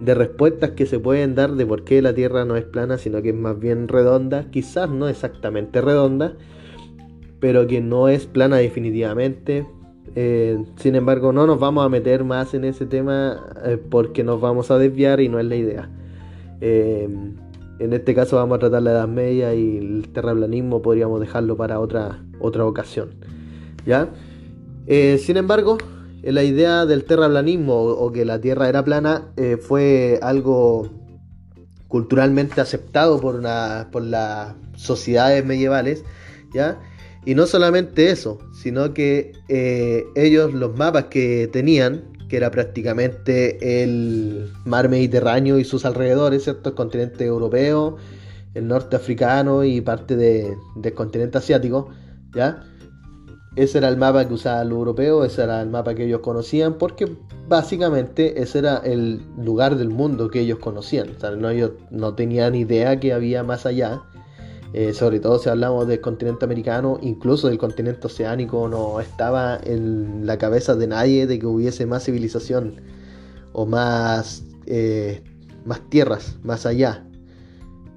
de 0.00 0.14
respuestas 0.14 0.70
que 0.70 0.86
se 0.86 0.98
pueden 0.98 1.34
dar 1.34 1.52
de 1.52 1.66
por 1.66 1.84
qué 1.84 2.00
la 2.00 2.14
Tierra 2.14 2.44
no 2.44 2.56
es 2.56 2.64
plana, 2.64 2.98
sino 2.98 3.20
que 3.20 3.30
es 3.30 3.34
más 3.34 3.58
bien 3.58 3.88
redonda, 3.88 4.46
quizás 4.50 4.88
no 4.88 5.08
exactamente 5.08 5.80
redonda, 5.80 6.34
pero 7.40 7.66
que 7.66 7.80
no 7.80 8.08
es 8.08 8.26
plana 8.26 8.56
definitivamente. 8.56 9.66
Eh, 10.14 10.64
sin 10.76 10.94
embargo, 10.94 11.32
no 11.32 11.46
nos 11.46 11.60
vamos 11.60 11.84
a 11.84 11.88
meter 11.90 12.24
más 12.24 12.54
en 12.54 12.64
ese 12.64 12.86
tema 12.86 13.44
eh, 13.66 13.76
porque 13.76 14.24
nos 14.24 14.40
vamos 14.40 14.70
a 14.70 14.78
desviar 14.78 15.20
y 15.20 15.28
no 15.28 15.38
es 15.38 15.44
la 15.44 15.56
idea. 15.56 15.90
En 17.78 17.92
este 17.92 18.14
caso 18.14 18.36
vamos 18.36 18.56
a 18.56 18.58
tratar 18.60 18.82
la 18.82 18.90
Edad 18.90 19.08
Media 19.08 19.54
y 19.54 19.78
el 19.78 20.08
terraplanismo 20.12 20.82
podríamos 20.82 21.20
dejarlo 21.20 21.56
para 21.56 21.78
otra, 21.78 22.24
otra 22.40 22.64
ocasión. 22.66 23.10
¿ya? 23.86 24.08
Eh, 24.86 25.18
sin 25.18 25.36
embargo, 25.36 25.78
la 26.22 26.42
idea 26.42 26.86
del 26.86 27.04
terraplanismo 27.04 27.80
o, 27.80 28.12
que 28.12 28.24
la 28.24 28.40
Tierra 28.40 28.68
era 28.68 28.84
plana 28.84 29.28
eh, 29.36 29.56
fue 29.56 30.18
algo 30.22 30.90
culturalmente 31.86 32.60
aceptado 32.60 33.20
por, 33.20 33.36
una, 33.36 33.88
por 33.92 34.02
las 34.02 34.54
sociedades 34.74 35.44
medievales. 35.44 36.04
¿ya? 36.52 36.80
Y 37.24 37.34
no 37.34 37.46
solamente 37.46 38.10
eso, 38.10 38.40
sino 38.52 38.92
que 38.92 39.32
eh, 39.48 40.04
ellos 40.16 40.52
los 40.52 40.76
mapas 40.76 41.04
que 41.04 41.48
tenían 41.52 42.17
que 42.28 42.36
era 42.36 42.50
prácticamente 42.50 43.82
el 43.82 44.50
mar 44.64 44.88
Mediterráneo 44.88 45.58
y 45.58 45.64
sus 45.64 45.84
alrededores, 45.84 46.44
¿cierto? 46.44 46.70
El 46.70 46.74
continente 46.74 47.24
europeo, 47.24 47.96
el 48.54 48.68
norte 48.68 48.96
africano 48.96 49.64
y 49.64 49.80
parte 49.80 50.16
del 50.16 50.94
continente 50.94 51.38
asiático, 51.38 51.88
¿ya? 52.34 52.64
Ese 53.56 53.78
era 53.78 53.88
el 53.88 53.96
mapa 53.96 54.28
que 54.28 54.34
usaba 54.34 54.62
el 54.62 54.70
europeo, 54.70 55.24
ese 55.24 55.42
era 55.42 55.60
el 55.62 55.68
mapa 55.68 55.94
que 55.94 56.04
ellos 56.04 56.20
conocían, 56.20 56.74
porque 56.74 57.16
básicamente 57.48 58.40
ese 58.40 58.60
era 58.60 58.76
el 58.78 59.20
lugar 59.36 59.76
del 59.76 59.88
mundo 59.88 60.30
que 60.30 60.40
ellos 60.40 60.58
conocían. 60.60 61.08
O 61.16 61.18
sea, 61.18 61.32
ellos 61.50 61.72
no 61.90 62.14
tenían 62.14 62.54
idea 62.54 63.00
que 63.00 63.12
había 63.12 63.42
más 63.42 63.66
allá. 63.66 64.02
Eh, 64.74 64.92
sobre 64.92 65.18
todo 65.18 65.38
si 65.38 65.48
hablamos 65.48 65.88
del 65.88 66.00
continente 66.00 66.44
americano, 66.44 66.98
incluso 67.00 67.48
del 67.48 67.56
continente 67.56 68.06
oceánico, 68.06 68.68
no 68.68 69.00
estaba 69.00 69.58
en 69.62 70.26
la 70.26 70.36
cabeza 70.36 70.74
de 70.74 70.86
nadie 70.86 71.26
de 71.26 71.38
que 71.38 71.46
hubiese 71.46 71.86
más 71.86 72.04
civilización 72.04 72.80
o 73.54 73.64
más, 73.64 74.44
eh, 74.66 75.22
más 75.64 75.80
tierras 75.88 76.36
más 76.42 76.66
allá. 76.66 77.04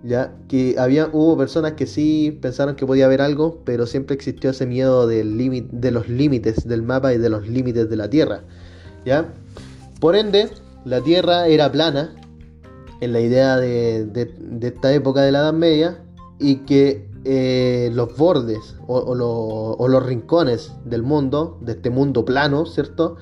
Ya 0.04 0.34
que 0.48 0.76
había, 0.80 1.10
hubo 1.12 1.38
personas 1.38 1.74
que 1.74 1.86
sí 1.86 2.40
pensaron 2.42 2.76
que 2.76 2.88
podía 2.88 3.06
haber 3.06 3.22
algo, 3.22 3.62
pero 3.66 3.86
siempre 3.86 4.16
existió 4.16 4.50
ese 4.50 4.66
miedo 4.66 5.06
del 5.06 5.38
de 5.72 5.92
los 5.92 6.10
límites 6.10 6.68
del 6.68 6.82
mapa 6.82 7.14
y 7.14 7.18
de 7.18 7.30
los 7.30 7.48
límites 7.48 7.90
de 7.90 7.96
la 7.98 8.10
Tierra. 8.10 8.44
¿ya? 9.06 9.32
Por 10.00 10.16
ende, 10.16 10.50
la 10.86 11.02
Tierra 11.02 11.48
era 11.48 11.72
plana 11.72 12.16
en 13.02 13.14
la 13.14 13.20
idea 13.20 13.58
de, 13.58 14.06
de 14.06 14.68
esta 14.68 14.92
época 14.94 15.22
de 15.22 15.32
la 15.32 15.40
Edad 15.40 15.54
Media, 15.54 16.00
y 16.42 16.58
que 16.66 17.08
eh, 17.24 17.92
los 17.94 18.18
bordes 18.18 18.76
o, 18.88 19.16
los 19.88 20.06
rincones 20.06 20.74
del 20.86 21.04
mundo, 21.04 21.60
de 21.62 21.74
este 21.74 21.92
mundo 21.92 22.26
plano, 22.26 22.66
¿cierto? 22.66 23.18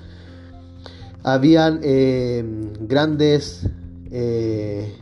Habían 1.23 1.81
eh, 1.83 2.43
grandes 2.79 3.67
eh, 4.09 4.95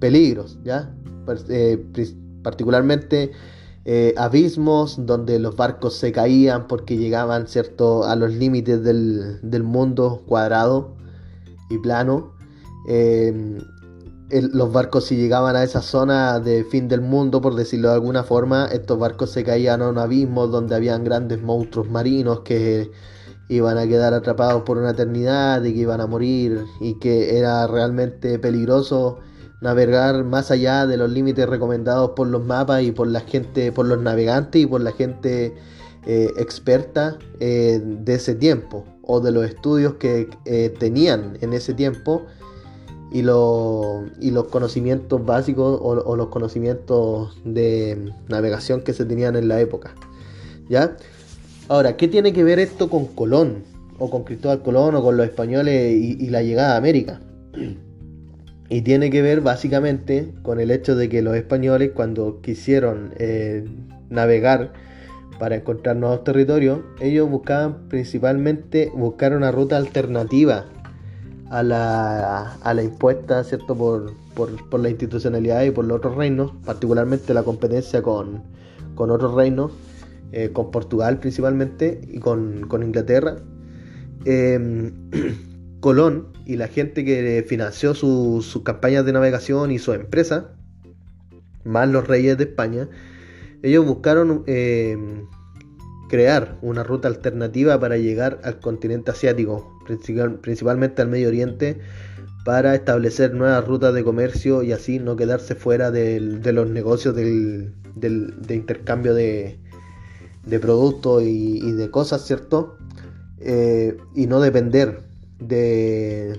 peligros, 0.00 0.58
¿ya? 0.64 0.94
particularmente 2.42 3.32
abismos 4.16 5.04
donde 5.04 5.38
los 5.40 5.56
barcos 5.56 5.96
se 5.96 6.12
caían 6.12 6.68
porque 6.68 6.96
llegaban, 6.96 7.48
¿cierto?, 7.48 8.04
a 8.04 8.14
los 8.16 8.32
límites 8.32 8.82
del, 8.82 9.40
del 9.42 9.62
mundo 9.64 10.22
cuadrado 10.26 10.96
y 11.68 11.78
plano 11.78 12.32
los 14.30 14.72
barcos 14.72 15.04
si 15.06 15.16
llegaban 15.16 15.54
a 15.56 15.62
esa 15.62 15.82
zona 15.82 16.40
de 16.40 16.64
fin 16.64 16.88
del 16.88 17.00
mundo, 17.00 17.40
por 17.40 17.54
decirlo 17.54 17.88
de 17.88 17.94
alguna 17.94 18.24
forma, 18.24 18.66
estos 18.66 18.98
barcos 18.98 19.30
se 19.30 19.44
caían 19.44 19.82
a 19.82 19.88
un 19.88 19.98
abismo 19.98 20.46
donde 20.48 20.74
habían 20.74 21.04
grandes 21.04 21.42
monstruos 21.42 21.88
marinos 21.88 22.40
que 22.40 22.90
iban 23.48 23.78
a 23.78 23.86
quedar 23.86 24.14
atrapados 24.14 24.62
por 24.62 24.78
una 24.78 24.90
eternidad 24.90 25.62
y 25.62 25.72
que 25.72 25.80
iban 25.80 26.00
a 26.00 26.06
morir 26.06 26.64
y 26.80 26.98
que 26.98 27.38
era 27.38 27.66
realmente 27.66 28.38
peligroso 28.38 29.20
navegar 29.60 30.24
más 30.24 30.50
allá 30.50 30.86
de 30.86 30.96
los 30.96 31.10
límites 31.10 31.48
recomendados 31.48 32.10
por 32.10 32.26
los 32.26 32.44
mapas 32.44 32.82
y 32.82 32.92
por 32.92 33.06
la 33.06 33.20
gente, 33.20 33.72
por 33.72 33.86
los 33.86 34.00
navegantes 34.00 34.62
y 34.62 34.66
por 34.66 34.80
la 34.80 34.92
gente 34.92 35.54
eh, 36.06 36.30
experta 36.36 37.18
eh, 37.40 37.80
de 37.82 38.14
ese 38.14 38.34
tiempo 38.34 38.84
o 39.02 39.20
de 39.20 39.30
los 39.30 39.46
estudios 39.46 39.94
que 39.94 40.28
eh, 40.44 40.74
tenían 40.78 41.38
en 41.40 41.52
ese 41.52 41.74
tiempo 41.74 42.26
y, 43.16 43.20
y 43.20 44.30
los 44.30 44.44
conocimientos 44.50 45.24
básicos 45.24 45.78
o, 45.82 46.16
los 46.16 46.28
conocimientos 46.28 47.38
de 47.44 48.12
navegación 48.28 48.82
que 48.82 48.92
se 48.92 49.04
tenían 49.04 49.36
en 49.36 49.48
la 49.48 49.60
época. 49.60 49.94
¿Ya? 50.68 50.96
Ahora, 51.68 51.96
¿qué 51.96 52.08
tiene 52.08 52.32
que 52.32 52.44
ver 52.44 52.58
esto 52.58 52.90
con 52.90 53.06
Colón? 53.06 53.64
O 53.98 54.10
con 54.10 54.24
Cristóbal 54.24 54.62
Colón 54.62 54.94
o 54.94 55.02
con 55.02 55.16
los 55.16 55.26
españoles 55.26 55.92
y, 55.92 56.28
la 56.28 56.42
llegada 56.42 56.74
a 56.74 56.76
América. 56.76 57.20
Y 58.68 58.82
tiene 58.82 59.10
que 59.10 59.22
ver 59.22 59.42
básicamente 59.42 60.34
con 60.42 60.58
el 60.58 60.72
hecho 60.72 60.96
de 60.96 61.08
que 61.08 61.22
los 61.22 61.36
españoles 61.36 61.92
cuando 61.94 62.40
quisieron 62.40 63.14
eh, 63.16 63.64
navegar 64.10 64.72
para 65.38 65.54
encontrar 65.54 65.94
nuevos 65.94 66.24
territorios, 66.24 66.80
ellos 66.98 67.30
buscaban 67.30 67.88
principalmente 67.88 68.90
buscar 68.92 69.36
una 69.36 69.52
ruta 69.52 69.76
alternativa 69.76 70.64
a 71.50 71.62
la, 71.62 72.54
a 72.54 72.74
la 72.74 72.82
impuesta, 72.82 73.42
¿cierto? 73.44 73.76
Por, 73.76 74.12
por, 74.34 74.80
la 74.80 74.90
institucionalidad 74.90 75.62
y 75.64 75.70
por 75.70 75.84
los 75.84 75.98
otros 75.98 76.16
reinos, 76.16 76.52
particularmente 76.64 77.32
la 77.34 77.42
competencia 77.42 78.02
con, 78.02 78.42
otros 78.96 79.34
reinos, 79.34 79.72
eh, 80.32 80.50
con 80.52 80.70
Portugal 80.70 81.18
principalmente 81.18 82.00
y 82.08 82.18
con, 82.18 82.66
Inglaterra. 82.82 83.36
Em, 84.24 84.92
Colón 85.80 86.28
y 86.44 86.56
la 86.56 86.68
gente 86.68 87.04
que 87.04 87.44
financió 87.46 87.94
sus 87.94 88.62
campañas 88.64 89.04
de 89.04 89.12
navegación 89.12 89.70
y 89.70 89.78
su 89.78 89.92
empresa, 89.92 90.52
más 91.64 91.88
los 91.88 92.06
reyes 92.06 92.36
de 92.38 92.44
España, 92.44 92.88
ellos 93.62 93.84
buscaron 93.84 94.42
em, 94.46 95.26
crear 96.08 96.58
una 96.62 96.82
ruta 96.82 97.08
alternativa 97.08 97.78
para 97.78 97.98
llegar 97.98 98.40
al 98.42 98.58
continente 98.58 99.10
asiático, 99.10 99.75
principalmente 100.40 101.02
al 101.02 101.08
Medio 101.08 101.28
Oriente, 101.28 101.78
para 102.44 102.74
establecer 102.74 103.34
nuevas 103.34 103.66
rutas 103.66 103.92
de 103.92 104.04
comercio 104.04 104.62
y 104.62 104.72
así 104.72 104.98
no 105.00 105.16
quedarse 105.16 105.56
fuera 105.56 105.90
de 105.90 106.52
los 106.52 106.68
negocios 106.68 107.16
del, 107.16 107.72
de 107.96 108.54
intercambio 108.54 109.14
de, 109.14 109.58
productos 110.60 111.22
y, 111.24 111.72
de 111.72 111.90
cosas, 111.90 112.24
¿cierto? 112.24 112.76
Eh, 113.40 113.96
y 114.14 114.26
no 114.26 114.40
depender 114.40 115.02
de, 115.40 116.38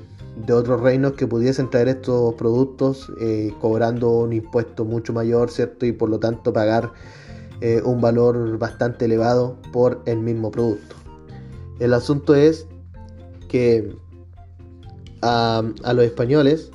otros 0.49 0.81
reinos 0.81 1.13
que 1.13 1.27
pudiesen 1.27 1.69
traer 1.69 1.89
estos 1.89 2.35
productos 2.35 3.11
eh, 3.19 3.51
cobrando 3.59 4.11
un 4.11 4.33
impuesto 4.33 4.85
mucho 4.85 5.11
mayor, 5.13 5.49
¿cierto? 5.49 5.85
Y 5.85 5.91
por 5.91 6.09
lo 6.09 6.19
tanto 6.19 6.53
pagar 6.53 6.91
eh, 7.59 7.81
un 7.83 7.99
valor 7.99 8.57
bastante 8.57 9.05
elevado 9.05 9.57
por 9.73 10.01
el 10.05 10.19
mismo 10.19 10.51
producto. 10.51 10.95
El 11.79 11.93
asunto 11.93 12.35
es 12.35 12.67
que 13.47 13.95
a, 15.21 15.63
los 15.93 16.03
españoles, 16.03 16.71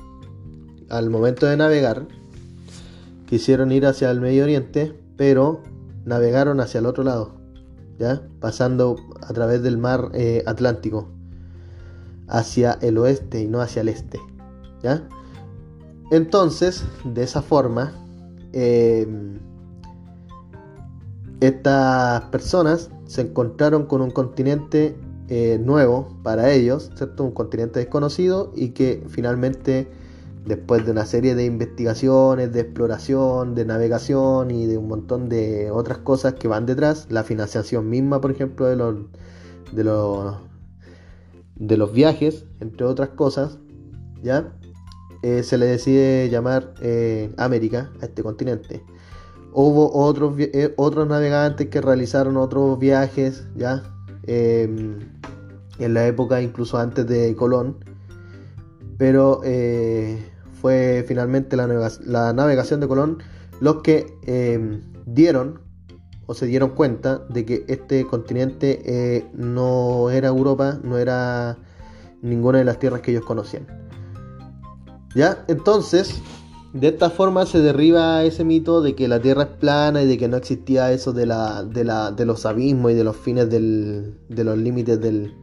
al 0.89 1.09
momento 1.09 1.45
de 1.45 1.57
navegar, 1.57 2.07
quisieron 3.27 3.71
ir 3.71 3.85
hacia 3.85 4.11
el 4.11 4.21
Medio 4.21 4.43
Oriente, 4.43 4.93
pero 5.17 5.61
navegaron 6.05 6.59
hacia 6.59 6.79
el 6.79 6.85
otro 6.85 7.03
lado, 7.03 7.31
¿ya? 7.99 8.21
pasando 8.39 8.97
a 9.21 9.33
través 9.33 9.63
del 9.63 9.77
mar 9.77 10.11
eh, 10.13 10.43
Atlántico, 10.45 11.07
hacia 12.27 12.73
el 12.81 12.97
oeste 12.97 13.41
y 13.41 13.47
no 13.47 13.61
hacia 13.61 13.81
el 13.81 13.89
este. 13.89 14.19
¿ya? 14.81 15.07
Entonces, 16.11 16.83
de 17.05 17.23
esa 17.23 17.41
forma, 17.41 17.93
eh, 18.51 19.07
estas 21.39 22.23
personas 22.25 22.89
se 23.05 23.21
encontraron 23.21 23.85
con 23.85 24.01
un 24.01 24.11
continente 24.11 24.95
eh, 25.35 25.57
nuevo 25.57 26.15
para 26.21 26.51
ellos, 26.51 26.91
¿cierto? 26.95 27.23
Un 27.23 27.31
continente 27.31 27.79
desconocido 27.79 28.53
y 28.55 28.69
que 28.69 29.03
finalmente, 29.07 29.87
después 30.45 30.85
de 30.85 30.91
una 30.91 31.07
serie 31.07 31.33
de 31.33 31.45
investigaciones, 31.45 32.53
de 32.53 32.59
exploración, 32.59 33.55
de 33.55 33.65
navegación 33.65 34.51
y 34.51 34.67
de 34.67 34.77
un 34.77 34.87
montón 34.87 35.29
de 35.29 35.71
otras 35.71 35.97
cosas 35.97 36.35
que 36.35 36.47
van 36.47 36.67
detrás, 36.67 37.07
la 37.09 37.23
financiación 37.23 37.89
misma, 37.89 38.21
por 38.21 38.29
ejemplo, 38.29 38.67
de 38.67 38.75
los, 38.75 38.95
de 41.55 41.77
los, 41.77 41.93
viajes, 41.93 42.45
entre 42.59 42.85
otras 42.85 43.09
cosas, 43.09 43.57
¿ya? 44.21 44.53
Eh, 45.23 45.41
se 45.41 45.57
le 45.57 45.65
decide 45.65 46.29
llamar 46.29 46.75
eh, 46.79 47.33
América 47.37 47.91
a 48.03 48.05
este 48.05 48.21
continente. 48.21 48.83
Hubo 49.51 49.91
otros, 49.95 50.35
otros 50.77 51.07
navegantes 51.07 51.69
que 51.69 51.81
realizaron 51.81 52.37
otros 52.37 52.77
viajes, 52.77 53.47
¿ya? 53.55 53.81
Em, 54.27 54.99
en 55.79 55.93
la 55.93 56.05
época 56.05 56.41
incluso 56.41 56.77
antes 56.77 57.07
de 57.07 57.35
Colón. 57.35 57.77
Pero 58.97 59.41
eh, 59.43 60.23
fue 60.61 61.03
finalmente 61.07 61.57
la, 61.57 62.33
navegación 62.33 62.79
de 62.79 62.87
Colón 62.87 63.17
los 63.59 63.81
que 63.81 64.17
em, 64.23 64.81
dieron 65.05 65.61
o 66.25 66.33
se 66.33 66.45
dieron 66.45 66.69
cuenta 66.69 67.19
de 67.29 67.45
que 67.45 67.65
este 67.67 68.05
continente 68.05 68.81
eh, 68.85 69.25
no 69.33 70.09
era 70.09 70.29
Europa, 70.29 70.79
no 70.83 70.97
era 70.97 71.57
ninguna 72.21 72.59
de 72.59 72.65
las 72.65 72.79
tierras 72.79 73.01
que 73.01 73.11
ellos 73.11 73.25
conocían. 73.25 73.67
¿Ya? 75.15 75.43
Entonces, 75.47 76.21
de 76.73 76.87
esta 76.87 77.11
forma 77.11 77.45
se 77.45 77.59
derriba 77.59 78.23
ese 78.23 78.43
mito 78.43 78.81
de 78.81 78.95
que 78.95 79.07
la 79.07 79.21
Tierra 79.21 79.43
es 79.43 79.49
plana 79.49 80.01
y 80.01 80.07
de 80.07 80.17
que 80.17 80.27
no 80.27 80.37
existía 80.37 80.91
eso 80.91 81.13
de, 81.13 81.27
la, 81.27 81.63
de, 81.63 81.83
la, 81.83 82.11
de 82.11 82.25
los 82.25 82.47
abismos 82.47 82.91
y 82.91 82.95
de 82.95 83.03
los 83.03 83.15
fines 83.15 83.47
del, 83.49 84.15
de 84.27 84.43
los 84.43 84.57
límites 84.57 84.99
del, 84.99 85.35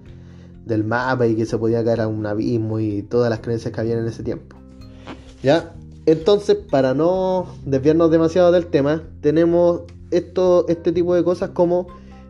del, 0.66 0.82
mapa 0.82 1.28
y 1.28 1.36
que 1.36 1.46
se 1.46 1.56
podía 1.56 1.84
caer 1.84 2.00
a 2.00 2.08
un 2.08 2.26
abismo 2.26 2.80
y 2.80 3.02
todas 3.02 3.30
las 3.30 3.38
creencias 3.38 3.72
que 3.72 3.80
habían 3.80 4.00
en 4.00 4.06
ese 4.06 4.24
tiempo. 4.24 4.56
¿Ya? 5.40 5.72
Entonces, 6.04 6.56
para 6.68 6.94
no 6.94 7.46
desviarnos 7.64 8.10
demasiado 8.10 8.50
del 8.50 8.66
tema, 8.66 9.04
tenemos 9.20 9.82
esto, 10.10 10.66
este 10.68 10.90
tipo 10.90 11.14
de 11.14 11.22
cosas 11.22 11.50
como, 11.50 11.86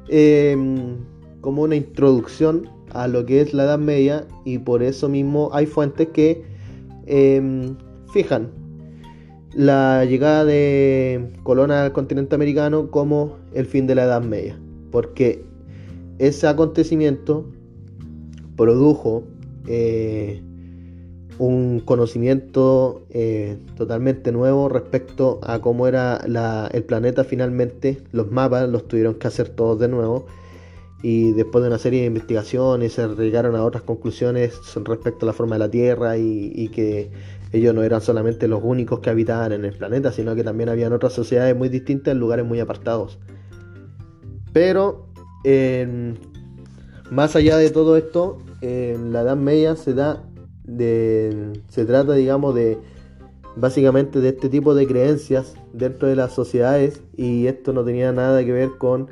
em, 0.08 0.98
como 1.40 1.62
una 1.62 1.74
introducción 1.74 2.68
a 2.92 3.08
lo 3.08 3.24
que 3.24 3.40
es 3.40 3.54
la 3.54 3.64
Edad 3.64 3.78
Media 3.78 4.26
y 4.44 4.58
por 4.58 4.82
eso 4.82 5.08
mismo 5.08 5.48
hay 5.54 5.64
fuentes 5.64 6.08
que 6.08 6.44
em, 7.06 7.76
fijan 8.12 8.59
la 9.54 10.04
llegada 10.04 10.44
de 10.44 11.32
Colón 11.42 11.70
al 11.70 11.92
continente 11.92 12.34
americano 12.34 12.90
como 12.90 13.36
el 13.54 13.66
fin 13.66 13.86
de 13.86 13.94
la 13.94 14.04
Edad 14.04 14.22
Media, 14.22 14.58
porque 14.90 15.44
ese 16.18 16.46
acontecimiento 16.46 17.46
produjo 18.56 19.24
eh, 19.66 20.42
un 21.38 21.80
conocimiento 21.80 23.02
eh, 23.10 23.56
totalmente 23.76 24.30
nuevo 24.30 24.68
respecto 24.68 25.40
a 25.42 25.60
cómo 25.60 25.88
era 25.88 26.20
el 26.72 26.84
planeta 26.84 27.24
finalmente. 27.24 27.98
Los 28.12 28.30
mapas 28.30 28.68
los 28.68 28.86
tuvieron 28.86 29.14
que 29.14 29.28
hacer 29.28 29.48
todos 29.48 29.80
de 29.80 29.88
nuevo 29.88 30.26
y 31.02 31.32
después 31.32 31.62
de 31.62 31.68
una 31.68 31.78
serie 31.78 32.00
de 32.00 32.06
investigaciones 32.06 32.92
se 32.92 33.08
llegaron 33.08 33.56
a 33.56 33.64
otras 33.64 33.82
conclusiones 33.84 34.58
respecto 34.84 35.24
a 35.24 35.28
la 35.28 35.32
forma 35.32 35.56
de 35.56 35.58
la 35.60 35.70
Tierra 35.70 36.16
y 36.18 36.68
que 36.68 37.10
ellos 37.52 37.74
no 37.74 37.82
eran 37.82 38.00
solamente 38.00 38.46
los 38.46 38.60
únicos 38.62 39.00
que 39.00 39.10
habitaban 39.10 39.52
en 39.52 39.64
el 39.64 39.72
planeta, 39.72 40.12
sino 40.12 40.34
que 40.34 40.44
también 40.44 40.68
habían 40.68 40.92
otras 40.92 41.12
sociedades 41.12 41.56
muy 41.56 41.68
distintas 41.68 42.12
en 42.12 42.20
lugares 42.20 42.46
muy 42.46 42.60
apartados. 42.60 43.18
Pero 44.52 45.06
más 47.10 47.34
allá 47.34 47.56
de 47.56 47.70
todo 47.70 47.96
esto, 47.96 48.38
en 48.60 49.12
la 49.12 49.22
Edad 49.22 49.36
Media 49.36 49.74
se 49.74 49.94
da 49.94 50.22
de, 50.64 51.52
se 51.68 51.84
trata, 51.84 52.12
digamos, 52.12 52.54
de 52.54 52.78
básicamente 53.56 54.20
de 54.20 54.28
este 54.28 54.48
tipo 54.48 54.74
de 54.74 54.86
creencias 54.86 55.54
dentro 55.72 56.06
de 56.06 56.14
las 56.14 56.32
sociedades 56.32 57.02
y 57.16 57.48
esto 57.48 57.72
no 57.72 57.84
tenía 57.84 58.12
nada 58.12 58.44
que 58.44 58.52
ver 58.52 58.70
con 58.78 59.08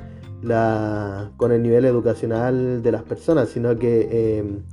con 1.37 1.51
el 1.51 1.61
nivel 1.61 1.85
educacional 1.85 2.81
de 2.81 2.91
las 2.91 3.03
personas, 3.03 3.49
sino 3.49 3.77
que 3.77 4.37
em, 4.39 4.63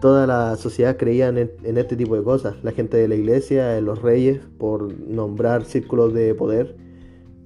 toda 0.00 0.26
la 0.26 0.56
sociedad 0.56 0.96
creía 0.96 1.28
en, 1.28 1.76
este 1.76 1.96
tipo 1.96 2.16
de 2.16 2.22
cosas. 2.22 2.56
La 2.62 2.72
gente 2.72 2.96
de 2.96 3.08
la 3.08 3.14
iglesia, 3.14 3.80
los 3.80 4.02
reyes, 4.02 4.40
por 4.58 4.92
nombrar 4.98 5.64
círculos 5.64 6.12
de 6.14 6.34
poder, 6.34 6.76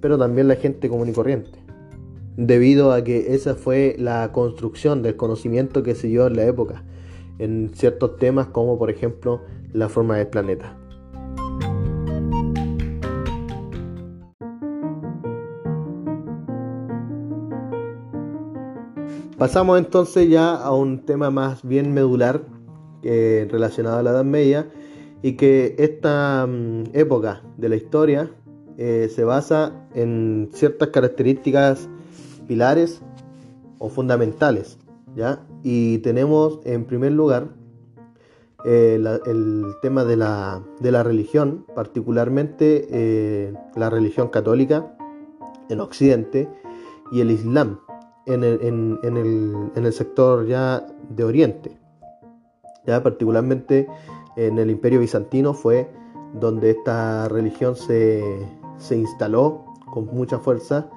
pero 0.01 0.19
también 0.19 0.49
la 0.49 0.57
gente 0.57 0.89
común 0.89 1.09
y 1.09 1.13
corriente. 1.13 1.59
Debido 2.37 2.93
a 2.93 3.05
que 3.05 3.35
esa 3.35 3.55
fue 3.55 3.97
la 3.99 4.33
construcción 4.33 5.03
del 5.03 5.17
conocimiento 5.17 5.83
que 5.83 5.95
se 5.95 6.07
dio 6.07 6.27
en 6.27 6.37
la 6.37 6.45
época, 6.45 6.85
en 7.39 7.71
ciertos 7.75 8.17
temas 8.17 8.47
como 8.47 8.79
por 8.79 8.91
ejemplo 8.91 9.43
la 9.73 9.89
forma 9.89 10.17
del 10.17 10.29
planeta. 10.29 10.80
Pasamos 19.41 19.79
entonces 19.79 20.29
ya 20.29 20.55
a 20.55 20.75
un 20.75 21.07
tema 21.07 21.31
más 21.31 21.63
bien 21.63 21.95
medular 21.95 22.43
eh, 23.03 23.49
relacionado 23.51 23.97
a 23.97 24.03
la 24.03 24.11
Edad 24.11 24.25
Media 24.25 24.69
y 25.23 25.39
que 25.39 25.77
esta 25.79 26.47
mm, 26.47 26.91
época 26.93 27.41
de 27.57 27.71
la 27.71 27.77
historia 27.77 28.31
eh, 28.77 29.11
se 29.11 29.25
basa 29.25 29.89
en 29.95 30.51
ciertas 30.53 30.91
características 30.91 31.89
pilares 32.47 33.01
o 33.79 33.89
fundamentales. 33.89 34.77
¿ya? 35.17 35.41
Y 35.63 36.01
tenemos 36.01 36.61
en 36.67 36.85
primer 36.85 37.13
lugar 37.13 37.49
eh, 38.67 39.03
el 39.25 39.65
tema 39.81 40.05
de 40.05 40.19
la, 40.19 40.63
de 40.81 40.93
la 40.93 41.03
religión, 41.03 41.65
particularmente 41.75 43.55
la 43.75 43.89
religión 43.89 44.29
católica 44.29 44.95
en 45.71 45.81
Occidente 45.81 46.47
y 47.11 47.23
el 47.23 47.31
Islam 47.31 47.79
en 48.27 48.45
el, 48.45 49.93
sector 49.93 50.47
ya 50.47 50.87
de 51.09 51.25
Oriente. 51.25 51.79
Ya 52.87 53.03
particularmente 53.03 53.89
en 54.37 54.59
el 54.59 54.71
Imperio 54.71 55.01
Bizantino 55.01 55.55
fue 55.55 55.91
donde 56.35 56.71
esta 56.71 57.29
religión 57.29 57.77
se, 57.77 58.47
instaló 58.91 59.65
con 59.93 60.07
mucha 60.07 60.39
fuerza 60.39 60.89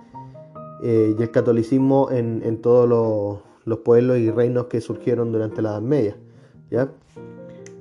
y 0.81 1.21
el 1.21 1.31
catolicismo 1.31 2.09
en, 2.11 2.61
todos 2.61 3.41
los, 3.65 3.79
pueblos 3.79 4.17
y 4.17 4.29
reinos 4.29 4.65
que 4.65 4.81
surgieron 4.81 5.31
durante 5.31 5.61
la 5.61 5.71
Edad 5.71 5.81
Media. 5.81 6.17
¿ya? 6.69 6.91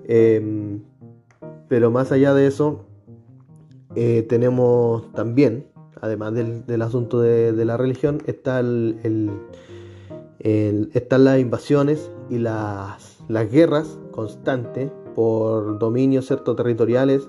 Em, 0.05 0.83
pero 1.69 1.91
más 1.91 2.13
allá 2.13 2.35
de 2.35 2.47
eso, 2.47 2.85
tenemos 4.29 5.13
también 5.13 5.72
además 6.03 6.35
del, 6.35 6.83
asunto 6.83 7.21
de, 7.21 7.65
la 7.65 7.77
religión, 7.77 8.21
está 8.27 8.59
el, 8.61 9.31
están 10.41 11.25
las 11.25 11.39
invasiones 11.39 12.11
y 12.29 12.39
las, 12.39 13.25
guerras 13.51 13.99
constantes 14.11 14.91
por 15.15 15.79
dominios 15.79 16.27
ciertos 16.27 16.57
territoriales, 16.57 17.29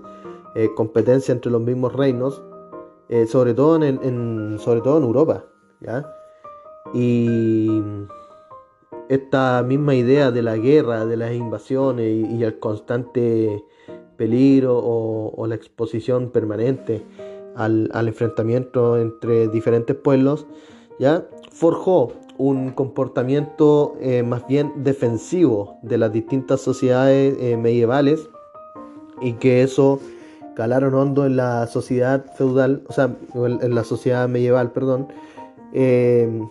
eh, 0.56 0.70
competencia 0.76 1.32
entre 1.32 1.52
los 1.52 1.62
mismos 1.62 1.94
reinos, 1.94 2.44
eh, 3.10 3.28
sobre, 3.28 3.54
todo 3.54 3.82
en, 3.82 4.58
sobre 4.60 4.82
todo 4.82 4.98
en 4.98 5.04
Europa. 5.04 5.46
Y 6.94 7.80
esta 9.08 9.62
misma 9.62 9.94
idea 9.94 10.32
de 10.32 10.42
la 10.42 10.58
guerra, 10.58 11.06
de 11.06 11.18
las 11.18 11.34
invasiones 11.34 12.28
y, 12.28 12.44
el 12.44 12.58
constante 12.58 13.64
peligro 14.18 14.80
o 14.80 15.46
la 15.46 15.54
exposición 15.54 16.32
permanente 16.32 17.04
al, 17.56 17.90
enfrentamiento 18.08 18.98
entre 18.98 19.48
diferentes 19.48 19.96
pueblos, 19.96 20.46
¿ya? 21.00 21.26
forjó 21.52 22.14
un 22.38 22.72
comportamiento 22.72 23.96
eh, 24.02 24.24
más 24.24 24.48
bien 24.48 24.72
defensivo 24.78 25.78
de 25.82 25.98
las 25.98 26.12
distintas 26.12 26.62
sociedades 26.62 27.36
eh, 27.40 27.58
medievales 27.58 28.28
y 29.22 29.34
que 29.34 29.62
eso 29.62 30.00
calaron 30.56 30.94
hondo 30.96 31.26
en 31.26 31.36
la 31.36 31.68
sociedad 31.68 32.26
feudal, 32.36 32.84
o 32.88 32.94
sea, 32.94 33.16
en 33.36 33.76
la 33.76 33.84
sociedad 33.84 34.28
medieval, 34.28 34.72
perdón, 34.72 35.08
eh, 35.74 36.42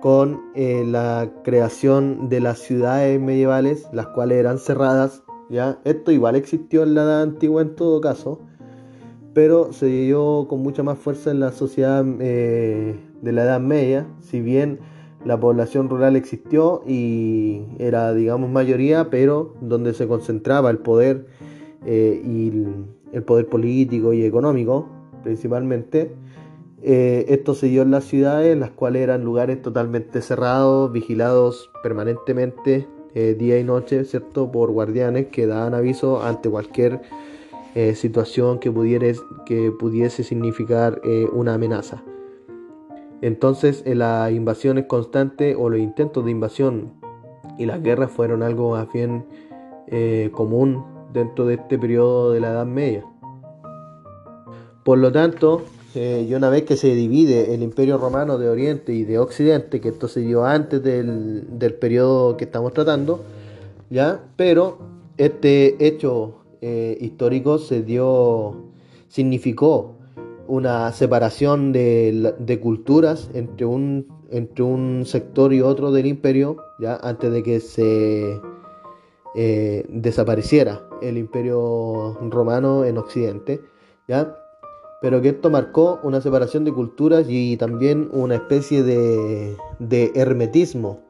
con 0.00 0.40
la 0.54 1.30
creación 1.44 2.28
de 2.28 2.40
las 2.40 2.58
ciudades 2.58 3.20
medievales, 3.20 3.88
las 3.92 4.08
cuales 4.08 4.38
eran 4.38 4.58
cerradas, 4.58 5.22
¿ya? 5.48 5.78
Esto 5.84 6.10
igual 6.10 6.34
existió 6.34 6.82
en 6.82 6.94
la 6.94 7.02
edad 7.02 7.22
antigua 7.22 7.62
en 7.62 7.76
todo 7.76 8.00
caso, 8.00 8.40
pero 9.34 9.72
se 9.72 9.86
dio 9.86 10.46
con 10.48 10.62
mucha 10.62 10.82
más 10.82 10.98
fuerza 10.98 11.30
en 11.30 11.40
la 11.40 11.52
sociedad 11.52 12.04
eh, 12.20 12.96
de 13.22 13.32
la 13.32 13.44
Edad 13.44 13.60
Media, 13.60 14.06
si 14.20 14.40
bien 14.40 14.80
la 15.24 15.38
población 15.38 15.88
rural 15.88 16.16
existió 16.16 16.82
y 16.86 17.62
era, 17.78 18.12
digamos, 18.12 18.50
mayoría, 18.50 19.08
pero 19.08 19.54
donde 19.60 19.94
se 19.94 20.06
concentraba 20.06 20.70
el 20.70 20.78
poder 20.78 21.26
eh, 21.86 22.20
y 22.24 22.52
el 23.12 23.22
poder 23.22 23.46
político 23.46 24.12
y 24.12 24.24
económico, 24.24 24.88
principalmente. 25.22 26.12
Eh, 26.82 27.26
esto 27.28 27.54
se 27.54 27.68
dio 27.68 27.82
en 27.82 27.92
las 27.92 28.04
ciudades, 28.04 28.58
las 28.58 28.70
cuales 28.70 29.02
eran 29.02 29.22
lugares 29.24 29.62
totalmente 29.62 30.20
cerrados, 30.20 30.90
vigilados 30.90 31.70
permanentemente, 31.82 32.88
día 33.14 33.58
y 33.58 33.62
noche, 33.64 34.04
¿cierto? 34.04 34.50
Por 34.50 34.70
guardianes 34.70 35.26
que 35.26 35.46
daban 35.46 35.74
aviso 35.74 36.22
ante 36.22 36.48
cualquier 36.48 37.02
eh, 37.74 37.94
situación 37.94 38.58
que, 38.58 38.70
que 39.46 39.72
pudiese 39.72 40.24
significar 40.24 41.00
eh, 41.04 41.26
una 41.32 41.54
amenaza. 41.54 42.02
Entonces 43.22 43.82
eh, 43.86 43.94
las 43.94 44.30
invasiones 44.30 44.84
constantes 44.84 45.56
o 45.58 45.70
los 45.70 45.80
intentos 45.80 46.22
de 46.24 46.32
invasión 46.32 46.92
y 47.56 47.64
las 47.64 47.82
guerras 47.82 48.10
fueron 48.10 48.42
algo 48.42 48.72
más 48.72 48.92
bien 48.92 49.24
común 50.32 50.84
dentro 51.12 51.44
de 51.44 51.54
este 51.54 51.78
periodo 51.78 52.32
de 52.32 52.40
la 52.40 52.50
Edad 52.52 52.64
Media. 52.64 53.04
Por 54.84 54.96
lo 54.96 55.12
tanto, 55.12 55.62
y 55.94 56.32
una 56.32 56.48
vez 56.48 56.62
que 56.62 56.78
se 56.78 56.94
divide 56.94 57.54
el 57.54 57.62
Imperio 57.62 57.98
Romano 57.98 58.38
de 58.38 58.48
Oriente 58.48 58.94
y 58.94 59.04
de 59.04 59.18
Occidente, 59.18 59.82
que 59.82 59.90
esto 59.90 60.08
se 60.08 60.20
dio 60.20 60.46
antes 60.46 60.82
del, 60.82 61.58
del 61.58 61.74
periodo 61.74 62.38
que 62.38 62.44
estamos 62.44 62.72
tratando, 62.72 63.20
¿ya? 63.90 64.20
pero 64.36 64.78
este 65.18 65.86
hecho 65.86 66.41
eh, 66.62 66.96
histórico 67.00 67.58
se 67.58 67.82
dio, 67.82 68.54
significó 69.08 69.96
una 70.46 70.92
separación 70.92 71.72
de, 71.72 72.58
culturas 72.62 73.30
entre 73.34 73.66
un, 73.66 74.06
entre 74.30 74.62
un 74.62 75.02
sector 75.04 75.52
y 75.52 75.60
otro 75.60 75.90
del 75.90 76.06
imperio, 76.06 76.56
ya 76.78 76.96
antes 77.02 77.32
de 77.32 77.42
que 77.42 77.58
se 77.58 78.40
eh, 79.34 79.84
desapareciera 79.88 80.88
el 81.02 81.18
imperio 81.18 82.14
romano 82.30 82.84
en 82.84 82.96
Occidente, 82.96 83.60
ya. 84.06 84.36
Pero 85.00 85.20
que 85.20 85.30
esto 85.30 85.50
marcó 85.50 85.98
una 86.04 86.20
separación 86.20 86.64
de 86.64 86.72
culturas 86.72 87.26
y 87.28 87.56
también 87.56 88.08
una 88.12 88.36
especie 88.36 88.84
de, 88.84 89.56
de 89.80 90.12
hermetismo 90.14 91.00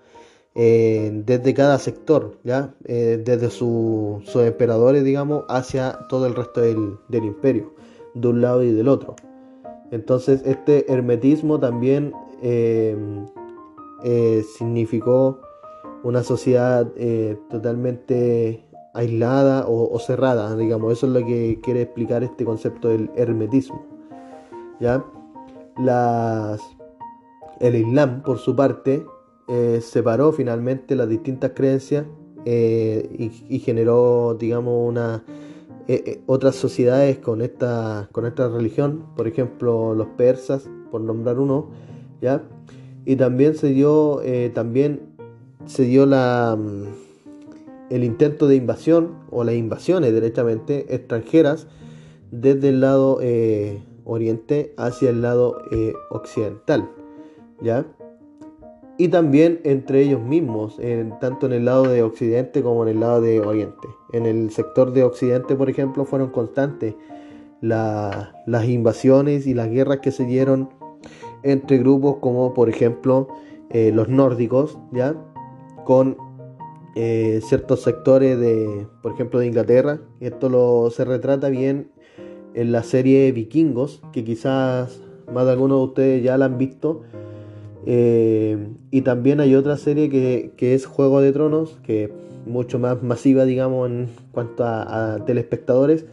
eh, 0.55 1.11
desde 1.25 1.55
cada 1.55 1.79
sector, 1.79 2.37
¿ya? 2.45 2.75
Eh, 2.85 3.23
desde 3.25 3.49
sus 3.49 4.37
emperadores, 4.37 5.03
digamos, 5.03 5.45
hacia 5.49 6.07
todo 6.09 6.27
el 6.27 6.35
resto 6.35 6.61
del, 6.61 6.99
imperio, 7.11 7.73
de 8.15 8.29
un 8.29 8.43
lado 8.43 8.63
y 8.63 8.73
del 8.73 8.89
otro. 8.89 9.17
Entonces, 9.91 10.43
este 10.45 10.93
hermetismo 10.93 11.59
también 11.59 12.13
eh, 12.43 12.97
significó 14.59 15.41
una 16.03 16.23
sociedad 16.23 16.87
totalmente 17.49 18.67
aislada 18.93 19.65
o, 19.67 19.99
cerrada, 20.01 20.55
digamos. 20.57 20.93
Eso 20.93 21.07
es 21.07 21.13
lo 21.13 21.25
que 21.25 21.61
quiere 21.63 21.83
explicar 21.83 22.23
este 22.25 22.45
concepto 22.45 22.89
del 22.89 23.11
hermetismo. 23.17 23.87
¿ya? 24.81 25.03
El 27.61 27.75
Islam, 27.77 28.23
por 28.23 28.39
su 28.39 28.57
parte, 28.57 29.07
eh, 29.49 29.81
separó 29.83 30.33
finalmente 30.33 30.95
las 30.95 31.09
distintas 31.09 31.51
creencias 31.55 32.07
eh, 32.45 33.33
y, 33.49 33.59
generó, 33.59 34.37
digamos, 34.39 34.89
una, 34.89 35.25
eh, 35.89 36.21
otras 36.27 36.55
sociedades 36.55 37.19
con 37.19 37.43
esta, 37.43 38.09
con 38.13 38.25
esta 38.25 38.49
religión, 38.49 39.05
por 39.17 39.27
ejemplo, 39.27 39.95
los 39.95 40.07
persas, 40.09 40.69
por 40.91 41.01
nombrar 41.01 41.41
uno, 41.41 41.71
¿ya? 42.21 42.43
Y 43.05 43.17
también 43.17 43.57
se 43.57 43.69
dio, 43.69 44.23
también 44.55 45.01
se 45.67 45.85
dio 45.85 46.07
la, 46.07 46.57
mm, 46.57 47.91
el 47.91 48.05
intento 48.05 48.47
de 48.47 48.57
invasión 48.57 49.17
o 49.31 49.43
las 49.43 49.57
invasiones 49.57 50.15
directamente 50.15 50.95
extranjeras 50.95 51.67
desde 52.31 52.69
el 52.69 52.81
lado 52.81 53.19
oriente 54.05 54.73
hacia 54.77 55.11
el 55.11 55.21
lado 55.23 55.59
occidental, 56.11 56.89
¿ya? 57.61 57.87
Y 58.99 59.09
también 59.09 59.61
entre 59.65 60.03
ellos 60.03 60.21
mismos, 60.21 60.79
tanto 61.21 61.47
en 61.47 61.53
el 61.53 61.65
lado 61.65 61.85
de 61.85 62.03
Occidente 62.03 62.63
como 62.63 62.83
en 62.83 62.91
el 62.91 63.01
lado 63.01 63.21
de 63.21 63.41
Oriente. 63.41 63.89
En 64.13 64.27
el 64.27 64.51
sector 64.51 64.93
de 64.93 65.03
Occidente, 65.03 65.57
por 65.57 65.71
ejemplo, 65.71 66.05
fueron 66.05 66.31
constantes 66.31 66.95
las 67.61 68.69
invasiones 68.69 69.47
y 69.47 69.55
las 69.55 69.71
guerras 69.71 70.01
que 70.01 70.11
se 70.11 70.25
dieron 70.25 70.69
entre 71.43 71.79
grupos 71.79 72.17
como, 72.21 72.55
por 72.55 72.69
ejemplo, 72.69 73.29
eh, 73.71 73.91
los 73.93 74.09
nórdicos, 74.09 74.79
¿ya? 74.93 75.15
Con 75.85 76.17
eh, 76.95 77.41
ciertos 77.43 77.83
sectores 77.83 78.39
de, 78.39 78.87
por 79.03 79.13
ejemplo, 79.13 79.39
de 79.41 79.47
Inglaterra. 79.47 80.01
Esto 80.21 80.49
lo, 80.49 80.91
se 80.91 81.05
retrata 81.05 81.49
bien 81.49 81.91
en 82.55 82.73
la 82.73 82.83
serie 82.83 83.33
Vikingos, 83.33 84.03
que 84.13 84.25
quizás 84.25 85.01
más 85.33 85.47
de 85.47 85.53
algunos 85.53 85.79
de 85.79 85.85
ustedes 85.85 86.23
ya 86.23 86.37
la 86.37 86.45
han 86.45 86.59
visto 86.59 87.03
eh, 87.87 88.69
y 88.91 89.03
también 89.03 89.41
hay 89.41 89.55
otra 89.55 89.77
serie 89.77 90.09
que, 90.09 90.75
es 90.75 90.87
Juego 90.87 91.21
de 91.21 91.33
Tronos, 91.33 91.79
que 91.85 92.05
es 92.05 92.11
mucho 92.47 92.79
más 92.79 93.03
masiva, 93.03 93.45
digamos, 93.45 93.91
en 93.91 94.09
cuanto 94.33 94.65
a, 94.65 95.19
telespectadores. 95.27 96.07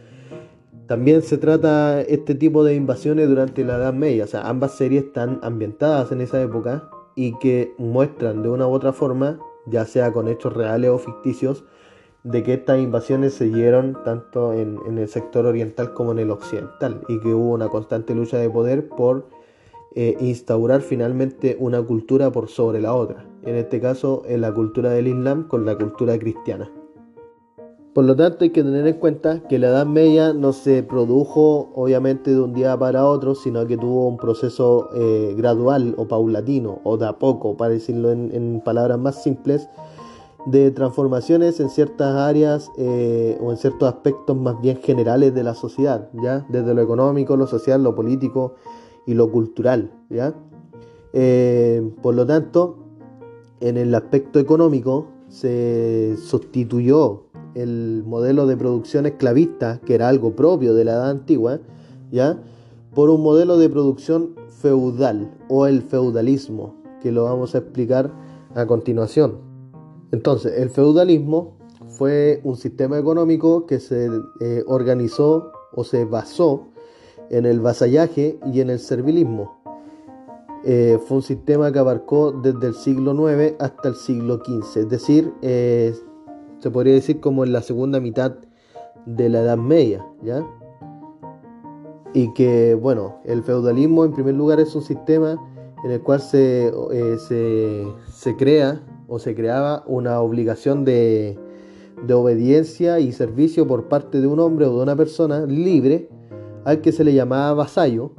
También 0.86 1.22
se 1.22 1.38
trata 1.38 2.00
este 2.00 2.34
tipo 2.34 2.64
de 2.64 2.74
invasiones 2.74 3.28
durante 3.28 3.64
la 3.64 3.76
Edad 3.76 3.94
Media. 3.94 4.24
O 4.24 4.26
sea, 4.26 4.48
ambas 4.48 4.72
series 4.72 5.04
están 5.04 5.38
ambientadas 5.42 6.10
en 6.10 6.20
esa 6.20 6.42
época 6.42 6.90
y 7.14 7.38
que 7.38 7.72
muestran 7.78 8.42
de 8.42 8.48
una 8.48 8.66
u 8.66 8.72
otra 8.72 8.92
forma, 8.92 9.38
ya 9.66 9.84
sea 9.84 10.12
con 10.12 10.26
hechos 10.26 10.52
reales 10.52 10.90
o 10.90 10.98
ficticios, 10.98 11.64
de 12.24 12.42
que 12.42 12.54
estas 12.54 12.80
invasiones 12.80 13.34
se 13.34 13.44
dieron 13.46 13.96
tanto 14.04 14.52
en, 14.52 14.78
en 14.86 14.98
el 14.98 15.08
sector 15.08 15.46
oriental 15.46 15.94
como 15.94 16.12
en 16.12 16.18
el 16.18 16.30
occidental 16.30 17.02
y 17.08 17.18
que 17.20 17.28
hubo 17.28 17.52
una 17.52 17.68
constante 17.68 18.14
lucha 18.14 18.36
de 18.36 18.50
poder 18.50 18.88
por 18.88 19.26
eh, 19.94 20.16
instaurar 20.20 20.82
finalmente 20.82 21.56
una 21.58 21.82
cultura 21.82 22.30
por 22.30 22.48
sobre 22.48 22.80
la 22.80 22.94
otra, 22.94 23.26
en 23.42 23.56
este 23.56 23.80
caso 23.80 24.22
en 24.26 24.40
la 24.40 24.52
cultura 24.52 24.90
del 24.90 25.08
Islam 25.08 25.48
con 25.48 25.66
la 25.66 25.76
cultura 25.76 26.18
cristiana. 26.18 26.70
Por 27.92 28.04
lo 28.04 28.14
tanto 28.14 28.44
hay 28.44 28.50
que 28.50 28.62
tener 28.62 28.86
en 28.86 28.94
cuenta 28.94 29.40
que 29.48 29.58
la 29.58 29.66
Edad 29.66 29.84
Media 29.84 30.32
no 30.32 30.52
se 30.52 30.84
produjo 30.84 31.70
obviamente 31.74 32.30
de 32.30 32.40
un 32.40 32.52
día 32.52 32.78
para 32.78 33.04
otro, 33.04 33.34
sino 33.34 33.66
que 33.66 33.76
tuvo 33.76 34.06
un 34.06 34.16
proceso 34.16 34.90
eh, 34.94 35.34
gradual 35.36 35.94
o 35.96 36.06
paulatino 36.06 36.80
o 36.84 36.96
de 36.96 37.08
a 37.08 37.18
poco, 37.18 37.56
para 37.56 37.72
decirlo 37.72 38.12
en, 38.12 38.62
palabras 38.64 38.96
más 38.96 39.20
simples, 39.24 39.68
de 40.46 40.70
transformaciones 40.70 41.58
en 41.58 41.68
ciertas 41.68 42.14
áreas 42.14 42.70
eh, 42.78 43.36
o 43.42 43.50
en 43.50 43.56
ciertos 43.56 43.92
aspectos 43.92 44.36
más 44.36 44.60
bien 44.60 44.76
generales 44.76 45.34
de 45.34 45.42
la 45.42 45.54
sociedad, 45.54 46.08
ya 46.22 46.46
desde 46.48 46.74
lo 46.74 46.82
económico, 46.82 47.36
lo 47.36 47.48
social, 47.48 47.82
lo 47.82 47.96
político, 47.96 48.54
y 49.06 49.14
lo 49.14 49.30
cultural, 49.30 49.92
¿ya? 50.08 50.34
Eh, 51.12 51.90
por 52.02 52.14
lo 52.14 52.26
tanto, 52.26 52.78
en 53.60 53.76
el 53.76 53.94
aspecto 53.94 54.38
económico 54.38 55.08
se 55.28 56.16
sustituyó 56.16 57.24
el 57.54 58.04
modelo 58.06 58.46
de 58.46 58.56
producción 58.56 59.06
esclavista, 59.06 59.80
que 59.84 59.94
era 59.94 60.08
algo 60.08 60.36
propio 60.36 60.74
de 60.74 60.84
la 60.84 60.92
edad 60.92 61.10
antigua, 61.10 61.60
¿ya? 62.10 62.40
por 62.94 63.10
un 63.10 63.22
modelo 63.22 63.58
de 63.58 63.68
producción 63.68 64.34
feudal 64.48 65.30
o 65.48 65.66
el 65.66 65.82
feudalismo, 65.82 66.74
que 67.00 67.12
lo 67.12 67.24
vamos 67.24 67.54
a 67.54 67.58
explicar 67.58 68.10
a 68.54 68.66
continuación. 68.66 69.38
Entonces, 70.12 70.58
el 70.58 70.70
feudalismo 70.70 71.56
fue 71.88 72.40
un 72.44 72.56
sistema 72.56 72.98
económico 72.98 73.66
que 73.66 73.78
se 73.80 74.08
eh, 74.40 74.64
organizó 74.66 75.52
o 75.72 75.84
se 75.84 76.04
basó 76.04 76.68
en 77.30 77.46
el 77.46 77.60
vasallaje 77.60 78.38
y 78.52 78.60
en 78.60 78.70
el 78.70 78.78
servilismo. 78.78 79.60
Eh, 80.64 80.98
fue 81.06 81.18
un 81.18 81.22
sistema 81.22 81.72
que 81.72 81.78
abarcó 81.78 82.32
desde 82.32 82.66
el 82.66 82.74
siglo 82.74 83.12
IX 83.14 83.54
hasta 83.60 83.88
el 83.88 83.94
siglo 83.94 84.42
XV, 84.44 84.80
es 84.80 84.88
decir, 84.90 85.32
eh, 85.40 85.94
se 86.58 86.70
podría 86.70 86.92
decir 86.92 87.18
como 87.20 87.44
en 87.44 87.52
la 87.52 87.62
segunda 87.62 87.98
mitad 87.98 88.34
de 89.06 89.30
la 89.30 89.40
Edad 89.40 89.56
Media, 89.56 90.06
¿ya? 90.22 90.46
Y 92.12 92.34
que, 92.34 92.74
bueno, 92.74 93.20
el 93.24 93.42
feudalismo 93.42 94.04
en 94.04 94.12
primer 94.12 94.34
lugar 94.34 94.60
es 94.60 94.74
un 94.74 94.82
sistema 94.82 95.38
en 95.82 95.92
el 95.92 96.02
cual 96.02 96.20
se, 96.20 96.70
eh, 96.92 97.16
se, 97.26 97.86
se 98.12 98.36
crea 98.36 98.82
o 99.08 99.18
se 99.18 99.34
creaba 99.34 99.82
una 99.86 100.20
obligación 100.20 100.84
de, 100.84 101.38
de 102.06 102.14
obediencia 102.14 103.00
y 103.00 103.12
servicio 103.12 103.66
por 103.66 103.88
parte 103.88 104.20
de 104.20 104.26
un 104.26 104.40
hombre 104.40 104.66
o 104.66 104.76
de 104.76 104.82
una 104.82 104.96
persona 104.96 105.46
libre 105.46 106.10
al 106.64 106.80
que 106.80 106.92
se 106.92 107.04
le 107.04 107.14
llamaba 107.14 107.54
vasallo, 107.54 108.12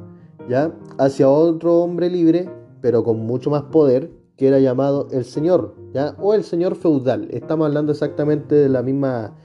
¿ya? 0.50 0.74
hacia 0.98 1.30
otro 1.30 1.82
hombre 1.82 2.10
libre, 2.10 2.50
pero 2.82 3.04
con 3.04 3.20
mucho 3.20 3.50
más 3.50 3.64
poder, 3.64 4.12
que 4.38 4.48
era 4.48 4.60
llamado 4.60 5.08
el 5.12 5.26
señor, 5.26 5.76
¿ya? 5.94 6.16
o 6.20 6.34
el 6.34 6.44
señor 6.44 6.76
feudal. 6.76 7.28
Estamos 7.32 7.68
hablando 7.68 7.92
exactamente 7.92 8.56
de 8.56 8.70
la 8.70 8.82
misma, 8.82 9.36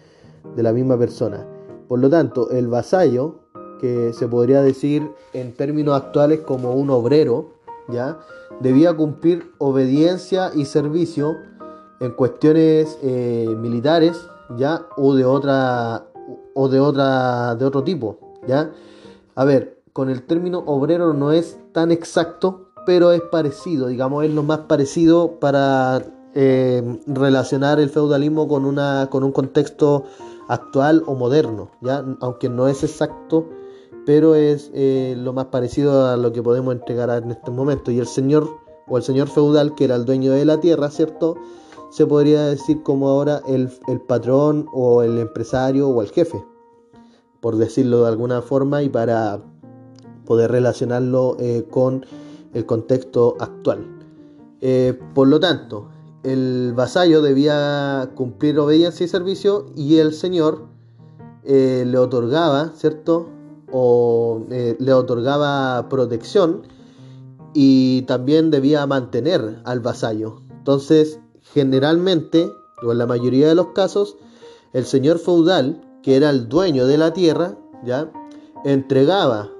de 0.54 0.62
la 0.62 0.72
misma 0.72 0.98
persona. 0.98 1.46
Por 1.88 1.98
lo 1.98 2.08
tanto, 2.08 2.50
el 2.50 2.68
vasallo, 2.68 3.40
que 3.80 4.12
se 4.14 4.26
podría 4.26 4.62
decir 4.62 5.10
en 5.34 5.52
términos 5.52 5.94
actuales 5.94 6.40
como 6.40 6.72
un 6.72 6.90
obrero, 6.90 7.50
¿ya? 7.88 8.18
debía 8.60 8.96
cumplir 8.96 9.52
obediencia 9.58 10.50
y 10.54 10.64
servicio 10.64 11.36
en 12.00 12.12
cuestiones 12.12 12.98
eh, 13.02 13.54
militares, 13.58 14.18
¿ya? 14.56 14.86
O 14.96 15.14
de 15.14 15.24
otra 15.24 16.06
o 16.54 16.68
de 16.68 16.80
otra 16.80 17.54
de 17.54 17.64
otro 17.64 17.84
tipo, 17.84 18.18
¿ya? 18.46 18.70
A 19.36 19.44
ver, 19.44 19.80
con 19.92 20.10
el 20.10 20.26
término 20.26 20.64
obrero 20.66 21.12
no 21.14 21.30
es 21.30 21.58
tan 21.72 21.92
exacto, 21.92 22.70
pero 22.84 23.12
es 23.12 23.22
parecido, 23.30 23.86
digamos, 23.86 24.24
es 24.24 24.32
lo 24.32 24.42
más 24.42 24.60
parecido 24.60 25.38
para 25.38 26.02
eh, 26.34 27.00
relacionar 27.06 27.78
el 27.78 27.88
feudalismo 27.88 28.48
con 28.48 28.64
una 28.64 29.08
con 29.10 29.22
un 29.22 29.32
contexto 29.32 30.04
actual 30.48 31.04
o 31.06 31.14
moderno, 31.14 31.70
¿ya? 31.80 32.04
Aunque 32.20 32.48
no 32.48 32.66
es 32.66 32.82
exacto, 32.82 33.48
pero 34.04 34.34
es 34.34 34.70
eh, 34.74 35.14
lo 35.16 35.32
más 35.32 35.46
parecido 35.46 36.06
a 36.08 36.16
lo 36.16 36.32
que 36.32 36.42
podemos 36.42 36.74
entregar 36.74 37.10
en 37.22 37.30
este 37.30 37.52
momento. 37.52 37.92
Y 37.92 38.00
el 38.00 38.06
señor 38.06 38.48
o 38.88 38.96
el 38.96 39.04
señor 39.04 39.28
feudal, 39.28 39.76
que 39.76 39.84
era 39.84 39.94
el 39.94 40.04
dueño 40.04 40.32
de 40.32 40.44
la 40.44 40.60
tierra, 40.60 40.90
¿cierto? 40.90 41.36
se 41.90 42.06
podría 42.06 42.46
decir 42.46 42.82
como 42.82 43.08
ahora 43.08 43.40
el, 43.46 43.70
patrón 44.06 44.68
o 44.72 45.02
el 45.02 45.18
empresario 45.18 45.88
o 45.88 46.02
el 46.02 46.10
jefe, 46.10 46.44
por 47.40 47.56
decirlo 47.56 48.02
de 48.02 48.08
alguna 48.08 48.42
forma 48.42 48.82
y 48.82 48.88
para 48.88 49.40
poder 50.24 50.50
relacionarlo 50.50 51.36
eh, 51.38 51.66
con 51.70 52.04
el 52.54 52.66
contexto 52.66 53.36
actual. 53.38 53.86
Eh, 54.60 54.98
por 55.14 55.28
lo 55.28 55.38
tanto, 55.38 55.88
el 56.22 56.72
vasallo 56.74 57.22
debía 57.22 58.10
cumplir 58.14 58.58
obediencia 58.58 59.04
y 59.04 59.08
servicio 59.08 59.66
y 59.76 59.98
el 59.98 60.12
señor 60.12 60.66
eh, 61.44 61.84
le 61.86 61.98
otorgaba, 61.98 62.72
¿cierto? 62.74 63.28
O 63.70 64.44
le 64.48 64.92
otorgaba 64.92 65.88
protección 65.88 66.62
y 67.52 68.02
también 68.02 68.50
debía 68.50 68.86
mantener 68.86 69.60
al 69.64 69.80
vasallo. 69.80 70.40
Entonces, 70.58 71.20
Generalmente, 71.52 72.52
o 72.82 72.92
en 72.92 72.98
la 72.98 73.06
mayoría 73.06 73.48
de 73.48 73.54
los 73.54 73.68
casos, 73.68 74.16
el 74.72 74.84
señor 74.84 75.18
feudal, 75.18 75.80
que 76.06 76.14
era 76.14 76.30
el 76.30 76.48
dueño 76.48 76.86
de 76.86 76.98
la 76.98 77.12
tierra, 77.12 77.58
¿ya? 77.84 78.12
entregaba 78.64 79.50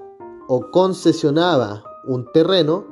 o 0.47 0.71
concesionaba 0.71 1.83
un 2.07 2.25
terreno 2.31 2.85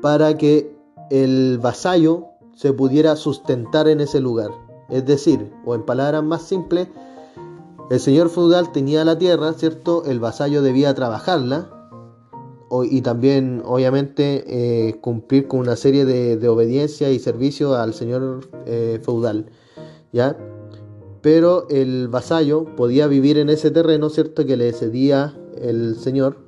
para 0.00 0.34
que 0.38 0.74
el 1.10 1.58
vasallo 1.58 2.24
se 2.54 2.72
pudiera 2.72 3.16
sustentar 3.16 3.86
en 3.86 4.00
ese 4.00 4.20
lugar. 4.20 4.50
Es 4.88 5.04
decir, 5.04 5.52
o 5.66 5.74
en 5.74 5.84
palabras 5.84 6.24
más 6.24 6.40
simples, 6.40 6.88
el 7.90 8.00
señor 8.00 8.30
feudal 8.30 8.72
tenía 8.72 9.04
la 9.04 9.18
tierra, 9.18 9.52
¿cierto? 9.52 10.04
El 10.06 10.18
vasallo 10.18 10.62
debía 10.62 10.94
trabajarla 10.94 11.68
y 12.90 13.02
también 13.02 13.60
obviamente 13.66 14.44
eh, 14.88 14.98
cumplir 15.02 15.48
con 15.48 15.60
una 15.60 15.76
serie 15.76 16.06
de, 16.06 16.48
obediencia 16.48 17.10
y 17.10 17.18
servicio 17.18 17.74
al 17.76 17.92
señor 17.92 18.48
eh, 18.64 19.00
feudal, 19.04 19.50
¿ya? 20.12 20.34
Pero 21.30 21.66
el 21.68 22.08
vasallo 22.08 22.64
podía 22.74 23.06
vivir 23.06 23.36
en 23.36 23.50
ese 23.50 23.70
terreno, 23.70 24.08
¿cierto? 24.08 24.46
Que 24.46 24.56
le 24.56 24.72
cedía 24.72 25.38
el 25.60 25.96
señor 25.96 26.38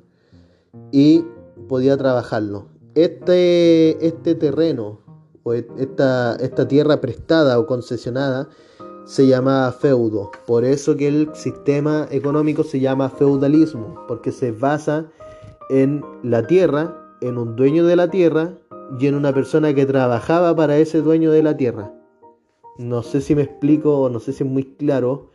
y 0.91 1.23
podía 1.69 1.95
trabajarlo. 1.97 2.65
Este, 2.95 4.03
este 4.03 4.33
terreno 4.33 5.01
o 5.43 5.53
e, 5.53 5.67
esta, 5.77 6.35
esta 6.37 6.67
tierra 6.67 6.99
prestada 6.99 7.59
o 7.59 7.67
concesionada 7.67 8.49
se 9.05 9.27
llama 9.27 9.71
feudo. 9.71 10.31
Por 10.47 10.65
eso 10.65 10.97
que 10.97 11.09
el 11.09 11.29
sistema 11.35 12.07
económico 12.09 12.63
se 12.63 12.79
llama 12.79 13.11
feudalismo, 13.11 14.03
porque 14.07 14.31
se 14.31 14.51
basa 14.51 15.11
en 15.69 16.03
la 16.23 16.47
tierra, 16.47 17.15
en 17.21 17.37
un 17.37 17.55
dueño 17.55 17.85
de 17.85 17.97
la 17.97 18.09
tierra 18.09 18.57
y 18.99 19.05
en 19.05 19.13
una 19.13 19.31
persona 19.31 19.75
que 19.75 19.85
trabajaba 19.85 20.55
para 20.55 20.79
ese 20.79 21.01
dueño 21.01 21.31
de 21.31 21.43
la 21.43 21.55
tierra. 21.55 22.00
No 22.81 23.03
sé 23.03 23.21
si 23.21 23.35
me 23.35 23.43
explico 23.43 24.09
no 24.11 24.19
sé 24.19 24.33
si 24.33 24.43
es 24.43 24.49
muy 24.49 24.63
claro, 24.63 25.29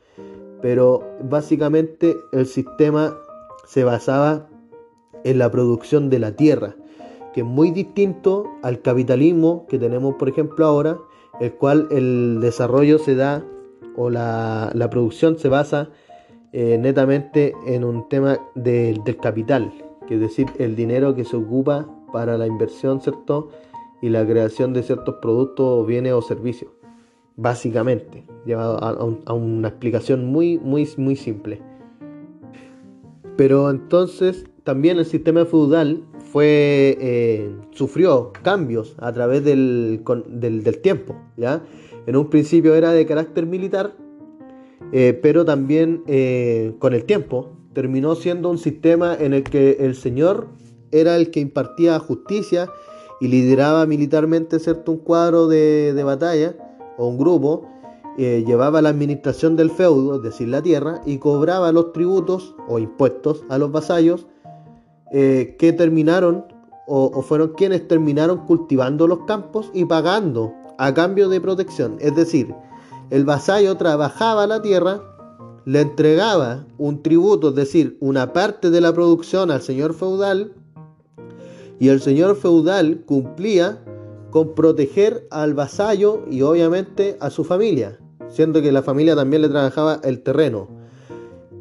pero 0.60 1.04
básicamente 1.22 2.16
el 2.32 2.46
sistema 2.46 3.16
se 3.66 3.84
basaba 3.84 4.48
en 5.22 5.38
la 5.38 5.50
producción 5.50 6.10
de 6.10 6.18
la 6.18 6.32
tierra, 6.32 6.74
que 7.32 7.42
es 7.42 7.46
muy 7.46 7.70
distinto 7.70 8.50
al 8.62 8.82
capitalismo 8.82 9.64
que 9.68 9.78
tenemos, 9.78 10.16
por 10.16 10.28
ejemplo, 10.28 10.66
ahora, 10.66 10.98
el 11.40 11.52
cual 11.54 11.86
el 11.92 12.40
desarrollo 12.40 12.98
se 12.98 13.14
da 13.14 13.44
o 13.96 14.10
la, 14.10 14.72
producción 14.90 15.38
se 15.38 15.48
basa 15.48 15.90
eh, 16.52 16.78
netamente 16.80 17.54
en 17.66 17.84
un 17.84 18.08
tema 18.08 18.40
del 18.56 19.02
capital, 19.22 19.72
que 20.08 20.14
es 20.14 20.20
decir, 20.20 20.48
el 20.58 20.74
dinero 20.74 21.14
que 21.14 21.24
se 21.24 21.36
ocupa 21.36 21.86
para 22.12 22.36
la 22.38 22.48
inversión, 22.48 23.00
¿cierto? 23.00 23.50
Y 24.02 24.08
la 24.08 24.26
creación 24.26 24.72
de 24.72 24.82
ciertos 24.82 25.16
productos, 25.22 25.86
bienes 25.86 26.12
o 26.12 26.22
servicios. 26.22 26.75
Básicamente, 27.36 28.24
llevado 28.44 28.78
a, 28.82 29.32
una 29.34 29.68
explicación 29.68 30.26
muy, 30.26 30.58
muy, 30.58 30.88
muy 30.96 31.16
simple. 31.16 31.60
Pero 33.36 33.70
entonces 33.70 34.44
también 34.64 34.98
el 34.98 35.04
sistema 35.04 35.44
feudal 35.44 36.02
fue, 36.32 36.96
eh, 37.00 37.54
sufrió 37.70 38.32
cambios 38.42 38.96
a 38.98 39.12
través 39.12 39.44
del, 39.44 40.02
del, 40.28 40.78
tiempo. 40.80 41.14
¿ya? 41.36 41.62
En 42.06 42.16
un 42.16 42.30
principio 42.30 42.74
era 42.74 42.92
de 42.92 43.06
carácter 43.06 43.46
militar, 43.46 43.94
eh, 44.92 45.18
pero 45.22 45.44
también 45.44 46.02
eh, 46.06 46.74
con 46.78 46.94
el 46.94 47.04
tiempo 47.04 47.52
terminó 47.72 48.14
siendo 48.14 48.50
un 48.50 48.58
sistema 48.58 49.14
en 49.14 49.34
el 49.34 49.42
que 49.42 49.76
el 49.80 49.94
Señor 49.94 50.48
era 50.90 51.16
el 51.16 51.30
que 51.30 51.40
impartía 51.40 51.98
justicia 51.98 52.70
y 53.20 53.28
lideraba 53.28 53.86
militarmente 53.86 54.58
¿cierto? 54.58 54.92
un 54.92 54.98
cuadro 54.98 55.46
de, 55.48 55.92
batalla 56.04 56.56
o 56.98 57.06
un 57.06 57.18
grupo, 57.18 57.66
eh, 58.18 58.44
llevaba 58.46 58.80
la 58.82 58.88
administración 58.88 59.56
del 59.56 59.70
feudo, 59.70 60.16
es 60.16 60.22
decir, 60.22 60.48
la 60.48 60.62
tierra, 60.62 61.00
y 61.04 61.18
cobraba 61.18 61.72
los 61.72 61.92
tributos 61.92 62.54
o 62.68 62.78
impuestos 62.78 63.44
a 63.48 63.58
los 63.58 63.70
vasallos 63.72 64.26
eh, 65.12 65.56
que 65.58 65.72
terminaron 65.72 66.46
o, 66.86 67.10
o 67.14 67.22
fueron 67.22 67.54
quienes 67.56 67.86
terminaron 67.88 68.46
cultivando 68.46 69.06
los 69.06 69.20
campos 69.26 69.70
y 69.74 69.84
pagando 69.84 70.52
a 70.78 70.94
cambio 70.94 71.28
de 71.28 71.40
protección. 71.40 71.96
Es 72.00 72.14
decir, 72.14 72.54
el 73.10 73.24
vasallo 73.24 73.76
trabajaba 73.76 74.46
la 74.46 74.62
tierra 74.62 75.00
le 75.66 75.80
entregaba 75.80 76.64
un 76.78 77.02
tributo, 77.02 77.48
es 77.48 77.56
decir, 77.56 77.98
una 78.00 78.32
parte 78.32 78.70
de 78.70 78.80
la 78.80 78.92
producción 78.92 79.50
al 79.50 79.62
señor 79.62 79.94
feudal, 79.94 80.52
y 81.80 81.88
el 81.88 82.00
señor 82.00 82.36
feudal 82.36 83.02
cumplía 83.04 83.82
con 84.36 84.54
proteger 84.54 85.26
al 85.30 85.54
vasallo 85.54 86.26
y 86.30 86.42
obviamente 86.42 87.16
a 87.20 87.30
su 87.30 87.42
familia, 87.42 87.98
siendo 88.28 88.60
que 88.60 88.70
la 88.70 88.82
familia 88.82 89.16
también 89.16 89.40
le 89.40 89.48
trabajaba 89.48 89.98
el 90.04 90.22
terreno. 90.22 90.68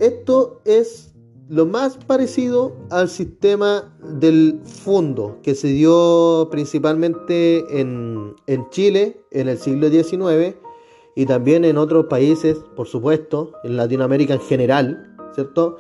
Esto 0.01 0.59
es 0.65 1.15
lo 1.47 1.65
más 1.65 1.95
parecido 1.95 2.75
al 2.89 3.07
sistema 3.07 3.95
del 4.19 4.59
fondo 4.65 5.37
que 5.41 5.55
se 5.55 5.69
dio 5.69 6.49
principalmente 6.51 7.79
en, 7.79 8.35
en 8.45 8.69
Chile 8.71 9.21
en 9.31 9.47
el 9.47 9.57
siglo 9.57 9.87
XIX 9.87 10.57
y 11.15 11.25
también 11.27 11.63
en 11.63 11.77
otros 11.77 12.07
países, 12.07 12.57
por 12.75 12.87
supuesto, 12.87 13.53
en 13.63 13.77
Latinoamérica 13.77 14.33
en 14.33 14.41
general, 14.41 15.15
¿cierto? 15.33 15.77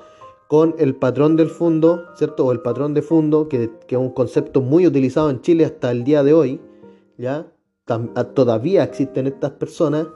Con 0.47 0.75
el 0.77 0.95
patrón 0.95 1.35
del 1.35 1.49
fondo, 1.49 2.05
¿cierto? 2.15 2.45
O 2.45 2.53
el 2.53 2.61
patrón 2.61 2.93
de 2.93 3.01
fondo, 3.01 3.49
que, 3.49 3.69
que 3.85 3.95
es 3.95 4.01
un 4.01 4.11
concepto 4.11 4.61
muy 4.61 4.87
utilizado 4.87 5.29
en 5.29 5.41
Chile 5.41 5.65
hasta 5.65 5.91
el 5.91 6.05
día 6.05 6.23
de 6.23 6.33
hoy, 6.33 6.61
¿ya? 7.17 7.47
todavía 8.33 8.83
existen 8.83 9.27
estas 9.27 9.51
personas 9.51 10.07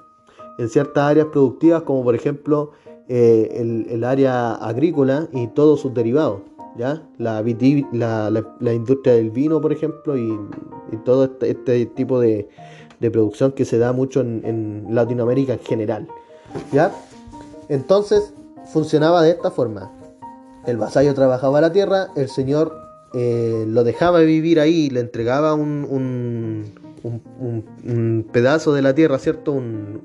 en 0.58 0.70
ciertas 0.70 1.04
áreas 1.04 1.28
productivas, 1.28 1.84
como 1.84 2.04
por 2.04 2.16
ejemplo 2.16 2.72
eh, 3.08 3.86
el, 3.90 4.04
área 4.04 4.56
agrícola 4.56 5.28
y 5.32 5.48
todos 5.48 5.82
sus 5.82 5.94
derivados. 5.94 6.42
¿ya? 6.78 7.04
La, 7.18 7.42
la, 7.42 8.74
industria 8.74 9.16
del 9.16 9.32
vino, 9.32 9.62
por 9.62 9.72
ejemplo, 9.72 10.18
y, 10.18 10.38
todo 11.06 11.26
este, 11.26 11.52
este 11.52 11.86
tipo 11.88 12.20
de, 12.20 12.48
producción 13.00 13.52
que 13.52 13.66
se 13.66 13.78
da 13.78 13.94
mucho 13.94 14.22
en, 14.22 14.88
Latinoamérica 14.90 15.54
en 15.54 15.60
general. 15.60 16.08
¿ya? 16.72 16.92
Entonces 17.70 18.34
funcionaba 18.74 19.22
de 19.22 19.32
esta 19.32 19.52
forma. 19.52 19.92
El 20.66 20.78
vasallo 20.78 21.14
trabajaba 21.14 21.62
la 21.62 21.72
tierra, 21.72 22.10
el 22.16 22.30
señor 22.30 22.74
eh, 23.14 23.66
lo 23.68 23.84
dejaba 23.84 24.20
vivir 24.20 24.60
ahí, 24.60 24.90
le 24.90 25.00
entregaba 25.00 25.54
un, 25.56 26.74
pedazo 28.32 28.74
de 28.74 28.82
la 28.82 28.94
tierra, 28.96 29.20
¿cierto? 29.20 29.54
Un, 29.54 30.02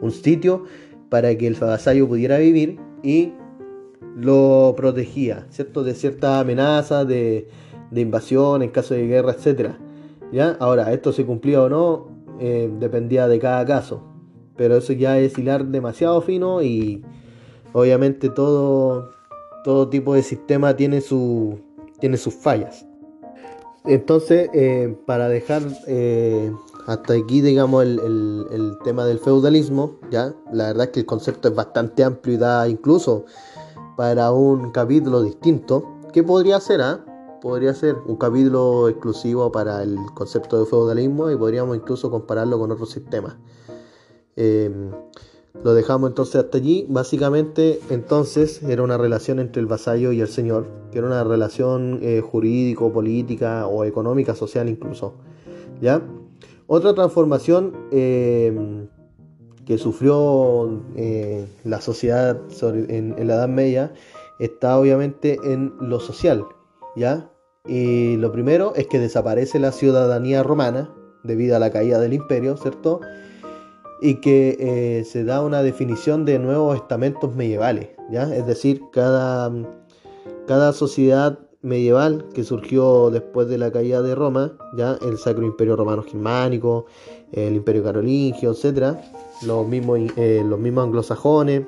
un 0.00 0.10
sitio 0.10 0.64
para 1.08 1.36
que 1.36 1.46
el 1.46 1.54
vasallo 1.54 2.08
pudiera 2.08 2.38
vivir 2.38 2.78
y 3.02 3.32
lo 4.16 4.74
protegía, 4.76 5.46
¿cierto? 5.50 5.82
De 5.82 5.94
cierta 5.94 6.40
amenaza, 6.40 7.04
de, 7.04 7.48
invasión 7.94 8.62
en 8.62 8.70
caso 8.70 8.94
de 8.94 9.06
guerra, 9.06 9.32
etc. 9.32 9.72
¿Ya? 10.32 10.56
Ahora, 10.60 10.92
esto 10.92 11.12
se 11.12 11.24
cumplía 11.26 11.62
o 11.62 11.68
no, 11.68 12.08
eh, 12.38 12.70
dependía 12.78 13.28
de 13.28 13.38
cada 13.38 13.64
caso. 13.66 14.02
Pero 14.56 14.76
eso 14.76 14.92
ya 14.92 15.18
es 15.18 15.36
hilar 15.38 15.66
demasiado 15.66 16.20
fino 16.20 16.62
y 16.62 17.02
obviamente 17.72 18.28
todo, 18.28 19.10
todo 19.64 19.88
tipo 19.88 20.14
de 20.14 20.22
sistema 20.22 20.76
tiene, 20.76 21.00
su, 21.00 21.58
tiene 21.98 22.16
sus 22.16 22.34
fallas. 22.34 22.86
Entonces, 23.84 24.50
eh, 24.52 24.96
para 25.06 25.28
dejar 25.28 25.62
eh, 25.86 26.52
hasta 26.86 27.14
aquí, 27.14 27.40
digamos, 27.40 27.84
el, 27.84 28.76
tema 28.84 29.04
del 29.06 29.18
feudalismo, 29.18 29.98
ya, 30.10 30.34
la 30.52 30.68
verdad 30.68 30.86
es 30.86 30.90
que 30.90 31.00
el 31.00 31.06
concepto 31.06 31.48
es 31.48 31.54
bastante 31.54 32.04
amplio 32.04 32.34
y 32.34 32.38
da 32.38 32.68
incluso 32.68 33.24
para 33.96 34.32
un 34.32 34.70
capítulo 34.70 35.22
distinto. 35.22 35.98
¿Qué 36.12 36.22
podría 36.22 36.60
ser? 36.60 36.82
Ah? 36.82 37.04
Podría 37.40 37.72
ser 37.72 37.96
un 38.06 38.16
capítulo 38.16 38.88
exclusivo 38.88 39.50
para 39.50 39.82
el 39.82 39.96
concepto 40.14 40.58
de 40.60 40.66
feudalismo 40.66 41.30
y 41.30 41.36
podríamos 41.36 41.76
incluso 41.76 42.10
compararlo 42.10 42.58
con 42.58 42.70
otros 42.70 42.90
sistemas. 42.90 43.36
Lo 45.62 45.74
dejamos 45.74 46.10
entonces 46.10 46.36
hasta 46.36 46.58
allí. 46.58 46.86
Básicamente, 46.88 47.80
entonces, 47.90 48.62
era 48.62 48.82
una 48.82 48.96
relación 48.96 49.38
entre 49.40 49.60
el 49.60 49.66
vasallo 49.66 50.12
y 50.12 50.20
el 50.20 50.28
señor, 50.28 50.66
que 50.90 50.98
era 50.98 51.06
una 51.06 51.24
relación 51.24 51.98
eh, 52.02 52.20
jurídico, 52.20 52.92
política 52.92 53.66
o 53.66 53.84
económica, 53.84 54.34
social 54.34 54.68
incluso. 54.68 55.14
¿Ya? 55.80 56.02
Otra 56.66 56.94
transformación 56.94 57.72
eh, 57.90 58.86
que 59.66 59.76
sufrió 59.76 60.82
eh, 60.96 61.46
la 61.64 61.80
sociedad 61.80 62.40
en, 62.62 63.14
en, 63.18 63.26
la 63.26 63.34
Edad 63.34 63.48
Media 63.48 63.92
está 64.38 64.78
obviamente 64.78 65.38
en 65.42 65.74
lo 65.80 66.00
social, 66.00 66.46
¿ya? 66.96 67.30
Y 67.66 68.16
lo 68.16 68.32
primero 68.32 68.72
es 68.76 68.86
que 68.86 68.98
desaparece 68.98 69.58
la 69.58 69.72
ciudadanía 69.72 70.42
romana 70.42 70.94
debido 71.24 71.56
a 71.56 71.58
la 71.58 71.70
caída 71.70 71.98
del 71.98 72.14
imperio, 72.14 72.56
¿cierto? 72.56 73.00
Y 74.00 74.16
que 74.16 74.56
eh, 74.58 75.04
se 75.04 75.24
da 75.24 75.42
una 75.42 75.62
definición 75.62 76.24
de 76.24 76.38
nuevos 76.38 76.76
estamentos 76.76 77.34
medievales, 77.34 77.88
¿ya? 78.10 78.34
Es 78.34 78.46
decir, 78.46 78.82
cada, 78.92 79.52
cada 80.46 80.72
sociedad 80.72 81.38
medieval 81.62 82.26
que 82.32 82.44
surgió 82.44 83.10
después 83.10 83.48
de 83.48 83.58
la 83.58 83.70
caída 83.70 84.00
de 84.00 84.14
Roma, 84.14 84.52
ya 84.76 84.96
el 85.02 85.18
Sacro 85.18 85.44
Imperio 85.44 85.76
Romano 85.76 86.02
Germánico, 86.02 86.86
el 87.32 87.54
Imperio 87.56 87.84
Carolingio, 87.84 88.52
etc., 88.52 88.96
los 89.46 89.66
mismos, 89.66 89.98
eh, 90.16 90.42
los 90.44 90.58
mismos 90.58 90.84
anglosajones, 90.84 91.66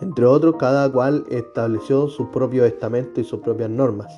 entre 0.00 0.26
otros, 0.26 0.56
cada 0.58 0.90
cual 0.92 1.24
estableció 1.30 2.08
sus 2.08 2.28
propios 2.28 2.66
estamentos 2.66 3.18
y 3.18 3.24
sus 3.24 3.40
propias 3.40 3.70
normas. 3.70 4.12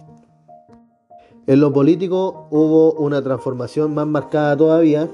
En 1.47 1.61
lo 1.61 1.73
político 1.73 2.49
hubo 2.51 2.93
una 2.95 3.23
transformación 3.23 3.95
más 3.95 4.07
marcada 4.07 4.57
todavía, 4.57 5.09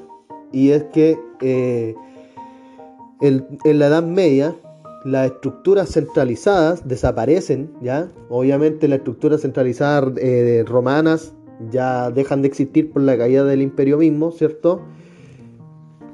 y 0.54 0.70
es 0.70 0.84
que 0.84 1.18
eh, 1.40 1.94
en, 3.20 3.78
la 3.78 3.88
Edad 3.88 4.04
Media 4.04 4.54
las 5.04 5.32
estructuras 5.32 5.90
centralizadas 5.90 6.86
desaparecen, 6.88 7.70
¿ya? 7.82 8.10
Obviamente 8.30 8.88
las 8.88 8.98
estructuras 8.98 9.42
centralizadas 9.42 10.12
eh, 10.16 10.64
romanas 10.66 11.34
ya 11.70 12.10
dejan 12.10 12.40
de 12.40 12.48
existir 12.48 12.90
por 12.90 13.02
la 13.02 13.18
caída 13.18 13.44
del 13.44 13.62
imperio 13.62 13.98
mismo, 13.98 14.30
¿cierto? 14.30 14.80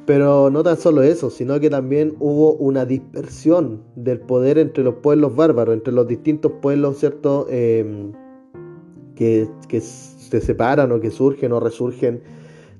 Pero 0.07 0.50
no 0.50 0.62
tan 0.62 0.76
solo 0.76 1.03
eso, 1.03 1.31
sino 1.31 1.61
que 1.61 1.70
también 1.70 2.16
hubo 2.18 2.55
una 2.55 2.85
dispersión 2.85 3.83
del 3.94 4.20
poder 4.20 4.59
entre 4.59 4.83
los 4.83 4.94
pueblos 4.96 5.37
bárbaros, 5.37 5.74
entre 5.74 5.92
los 5.92 6.09
distintos 6.09 6.53
pueblos, 6.61 6.98
¿cierto? 6.98 7.46
Em, 7.50 8.12
que, 9.14 9.48
que 9.68 9.81
se 9.81 10.40
separan 10.40 10.90
o 10.90 11.00
que 11.00 11.11
surgen 11.11 11.53
o 11.53 11.61
resurgen 11.61 12.22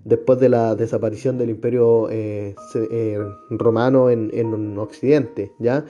después 0.05 0.39
de 0.41 0.49
la 0.49 0.75
desaparición 0.75 1.39
del 1.39 1.51
imperio 1.51 2.09
eh, 2.11 2.55
eh, 2.75 3.19
romano 3.51 4.11
en, 4.11 4.79
Occidente, 4.79 5.53
¿ya? 5.59 5.85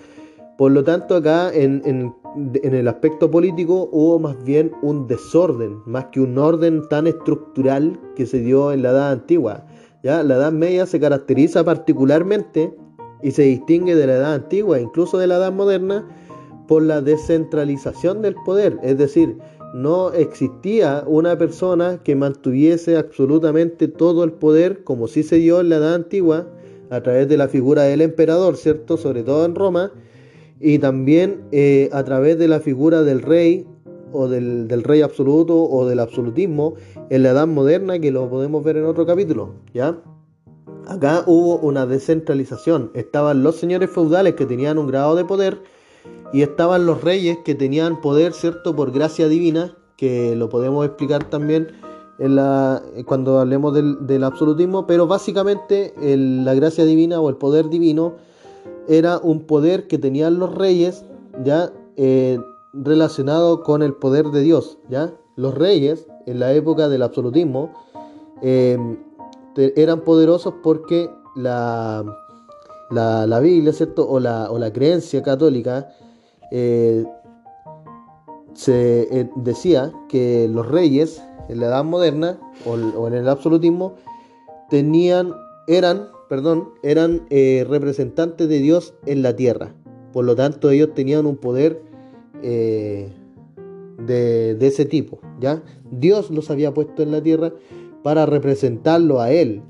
Por 0.59 0.73
lo 0.73 0.85
tanto, 0.85 1.17
acá 1.17 1.51
en, 1.55 2.13
el 2.63 2.89
aspecto 2.89 3.31
político 3.31 3.89
hubo 3.93 4.19
más 4.19 4.45
bien 4.45 4.73
un 4.83 5.07
desorden, 5.07 5.79
más 5.87 6.07
que 6.13 6.21
un 6.21 6.37
orden 6.37 6.87
tan 6.89 7.07
estructural 7.07 7.99
que 8.15 8.27
se 8.27 8.41
dio 8.41 8.71
en 8.71 8.83
la 8.83 8.91
Edad 8.91 9.13
Antigua. 9.13 9.65
¿ya? 10.03 10.23
La 10.23 10.35
Edad 10.35 10.53
Media 10.53 10.85
se 10.85 11.01
caracteriza 11.01 11.65
particularmente 11.65 12.77
y 13.23 13.31
se 13.31 13.43
distingue 13.43 13.95
de 13.95 14.07
la 14.07 14.17
Edad 14.17 14.35
Antigua, 14.35 14.79
incluso 14.79 15.17
de 15.17 15.29
la 15.29 15.37
Edad 15.37 15.53
Moderna, 15.53 16.07
por 16.69 16.83
la 16.83 17.01
descentralización 17.01 18.21
del 18.21 18.35
poder, 18.45 18.79
es 18.83 18.99
decir, 18.99 19.39
no 19.75 20.13
existía 20.13 21.05
una 21.07 21.39
persona 21.39 22.01
que 22.03 22.17
mantuviese 22.17 22.97
absolutamente 22.97 23.89
todo 23.89 24.25
el 24.25 24.33
poder, 24.33 24.85
como 24.85 25.09
sí 25.09 25.23
se 25.23 25.37
dio 25.37 25.61
en 25.61 25.69
la 25.69 25.77
Edad 25.77 25.95
Antigua, 25.95 26.47
a 26.91 27.01
través 27.03 27.29
de 27.29 27.37
la 27.37 27.49
figura 27.49 27.83
del 27.85 28.01
emperador, 28.01 28.57
¿cierto? 28.57 28.97
Sobre 28.97 29.23
todo 29.23 29.45
en 29.45 29.55
Roma, 29.55 29.93
y 30.59 30.79
también 30.79 31.43
eh, 31.53 31.89
a 31.93 32.05
través 32.05 32.39
de 32.39 32.49
la 32.49 32.61
figura 32.61 33.03
del 33.03 33.23
rey 33.23 33.67
o 34.13 34.29
del, 34.29 34.67
del, 34.67 34.83
rey 34.83 35.03
absoluto 35.03 35.63
o 35.65 35.87
del 35.87 36.01
absolutismo 36.01 36.75
en 37.09 37.23
la 37.23 37.31
Edad 37.31 37.47
Moderna, 37.47 37.99
que 38.01 38.11
lo 38.11 38.29
podemos 38.29 38.65
ver 38.65 38.77
en 38.77 38.85
otro 38.85 39.07
capítulo, 39.07 39.55
¿ya? 39.73 40.03
Acá 40.87 41.23
hubo 41.27 41.59
una 41.59 41.87
descentralización, 41.87 42.91
estaban 42.95 43.45
los 43.45 43.57
señores 43.57 43.91
feudales 43.91 44.35
que 44.35 44.47
tenían 44.47 44.77
un 44.77 44.89
grado 44.89 45.15
de 45.15 45.25
poder, 45.25 45.63
y 46.33 46.43
estaban 46.43 46.87
los 46.87 47.03
reyes 47.03 47.39
que 47.45 47.55
tenían 47.55 48.01
poder, 48.01 48.33
¿cierto? 48.33 48.77
Por 48.77 48.93
gracia 48.93 49.29
divina, 49.29 49.77
que 49.97 50.37
lo 50.37 50.49
podemos 50.49 50.87
explicar 50.87 51.25
también 51.25 51.69
la, 52.19 52.83
cuando 53.07 53.39
hablemos 53.39 53.75
del, 53.75 54.25
absolutismo, 54.25 54.87
pero 54.87 55.07
básicamente 55.07 55.95
la 55.99 56.55
gracia 56.55 56.85
divina 56.85 57.21
o 57.21 57.29
el 57.31 57.37
poder 57.37 57.69
divino 57.69 58.15
era 58.89 59.19
un 59.19 59.47
poder 59.47 59.89
que 59.89 59.99
tenían 59.99 60.39
los 60.39 60.55
reyes, 60.55 61.05
¿ya? 61.45 61.73
Eh, 61.97 62.39
relacionado 62.73 63.63
con 63.63 63.83
el 63.83 63.95
poder 63.95 64.27
de 64.27 64.43
Dios, 64.43 64.79
¿ya? 64.89 65.13
Los 65.37 65.55
reyes, 65.55 66.07
en 66.27 66.41
la 66.41 66.53
época 66.53 66.89
del 66.89 67.03
absolutismo, 67.03 67.73
em, 68.43 68.99
eran 69.57 70.01
poderosos 70.03 70.55
porque 70.63 71.11
la, 71.37 72.05
la, 72.91 73.41
Biblia, 73.41 73.73
¿cierto? 73.73 74.09
O 74.09 74.21
la, 74.21 74.51
o 74.51 74.59
la 74.59 74.73
creencia 74.73 75.23
católica 75.23 75.89
eh, 76.51 77.05
se 78.55 79.03
eh, 79.03 79.31
decía 79.37 79.93
que 80.09 80.49
los 80.49 80.67
reyes 80.69 81.23
en 81.49 81.61
la 81.61 81.67
edad 81.67 81.85
moderna 81.85 82.39
o, 82.67 83.07
en 83.07 83.15
el 83.15 83.29
absolutismo 83.29 83.95
tenían, 84.69 85.33
eran, 85.69 86.09
perdón, 86.29 86.71
eran 86.83 87.23
eh, 87.31 87.65
representantes 87.69 88.49
de 88.49 88.59
Dios 88.59 88.95
en 89.07 89.23
la 89.23 89.37
tierra. 89.37 89.75
Por 90.13 90.25
lo 90.25 90.35
tanto, 90.35 90.71
ellos 90.71 90.95
tenían 90.95 91.27
un 91.27 91.37
poder 91.37 91.83
de, 92.43 93.13
ese 94.61 94.85
tipo. 94.85 95.21
¿ya? 95.41 95.63
Dios 95.91 96.31
los 96.31 96.51
había 96.51 96.75
puesto 96.75 97.03
en 97.03 97.13
la 97.13 97.23
tierra 97.23 97.53
para 98.03 98.27
representarlo 98.27 99.21
a 99.21 99.31
Él 99.31 99.63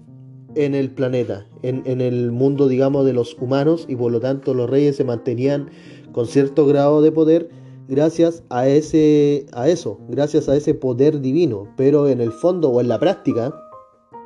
en 0.55 0.74
el 0.74 0.91
planeta, 0.91 1.47
en, 1.62 1.83
en 1.85 2.01
el 2.01 2.33
mundo, 2.33 2.68
digamos, 2.68 3.05
de 3.05 3.12
los 3.12 3.37
humanos, 3.41 3.85
y 3.89 3.97
por 3.97 4.11
lo 4.11 4.20
tanto 4.20 4.55
los 4.55 4.68
reyes 4.68 4.97
se 4.97 5.05
mantenían 5.05 5.70
con 6.13 6.27
cierto 6.27 6.67
grado 6.67 7.03
de 7.03 7.13
poder 7.13 7.49
gracias 7.89 8.43
a 8.51 8.69
ese 8.69 9.47
a 9.53 9.69
eso, 9.69 9.99
gracias 10.09 10.49
a 10.49 10.57
ese 10.57 10.75
poder 10.75 11.21
divino, 11.21 11.67
pero 11.77 12.09
en 12.09 12.21
el 12.21 12.33
fondo 12.33 12.71
o 12.71 12.81
en 12.81 12.89
la 12.89 12.99
práctica 12.99 13.55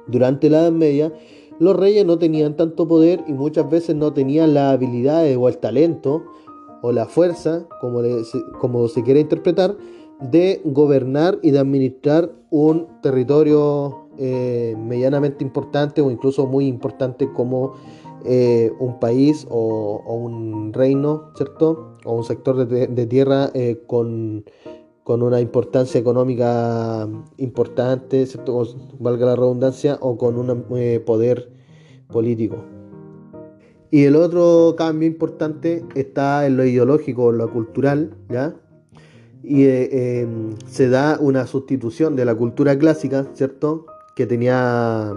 durante 0.07 0.51
la 0.51 0.61
Edad 0.61 0.73
Media 0.73 1.13
los 1.59 1.77
reyes 1.77 2.05
no 2.05 2.19
tenían 2.19 2.57
tanto 2.57 2.89
poder 2.89 3.23
y 3.27 3.33
muchas 3.33 3.71
veces 3.71 3.95
no 3.95 4.13
tenían 4.13 4.55
las 4.55 4.75
habilidades 4.75 5.37
o 5.37 5.49
el 5.49 5.59
talento 5.59 6.25
o 6.83 6.93
la 6.93 7.07
fuerza, 7.07 7.67
como, 7.81 8.03
como 8.61 8.89
se 8.89 9.03
quiere 9.03 9.21
interpretar, 9.21 9.77
de 10.21 10.61
gobernar 10.65 11.39
y 11.43 11.51
de 11.51 11.59
administrar 11.59 12.33
un 12.51 12.89
territorio 13.03 14.09
eh, 14.19 14.77
medianamente 14.79 15.43
importante 15.43 16.01
o 16.01 16.11
incluso 16.11 16.47
muy 16.47 16.67
importante 16.67 17.33
como 17.33 17.75
eh, 18.25 18.73
un 18.79 18.99
país 19.01 19.47
o, 19.51 20.03
un 20.07 20.73
reino, 20.73 21.31
¿cierto? 21.37 21.93
O 22.05 22.15
un 22.15 22.25
sector 22.25 22.67
de, 22.67 23.07
tierra 23.07 23.51
eh, 23.53 23.83
con, 23.87 24.45
con, 25.03 25.23
una 25.23 25.41
importancia 25.41 26.01
económica 26.01 27.07
importante, 27.37 28.25
¿cierto? 28.25 28.67
valga 28.99 29.27
la 29.27 29.37
redundancia, 29.37 29.99
o 30.01 30.17
con 30.17 30.39
un 30.39 30.65
poder 31.05 31.51
político. 32.11 32.57
Y 33.91 34.07
el 34.07 34.17
otro 34.17 34.75
cambio 34.77 35.07
importante 35.07 35.85
está 35.95 36.47
en 36.47 36.57
lo 36.57 36.65
ideológico, 36.65 37.31
en 37.31 37.39
lo 37.39 37.53
cultural, 37.53 38.17
¿ya? 38.29 38.57
Y 39.43 39.67
em, 39.67 40.57
se 40.67 40.89
da 40.89 41.19
una 41.21 41.47
sustitución 41.47 42.17
de 42.17 42.25
la 42.25 42.35
cultura 42.35 42.77
clásica, 42.79 43.27
¿cierto? 43.35 43.87
Que 44.17 44.27
tenía, 44.27 45.13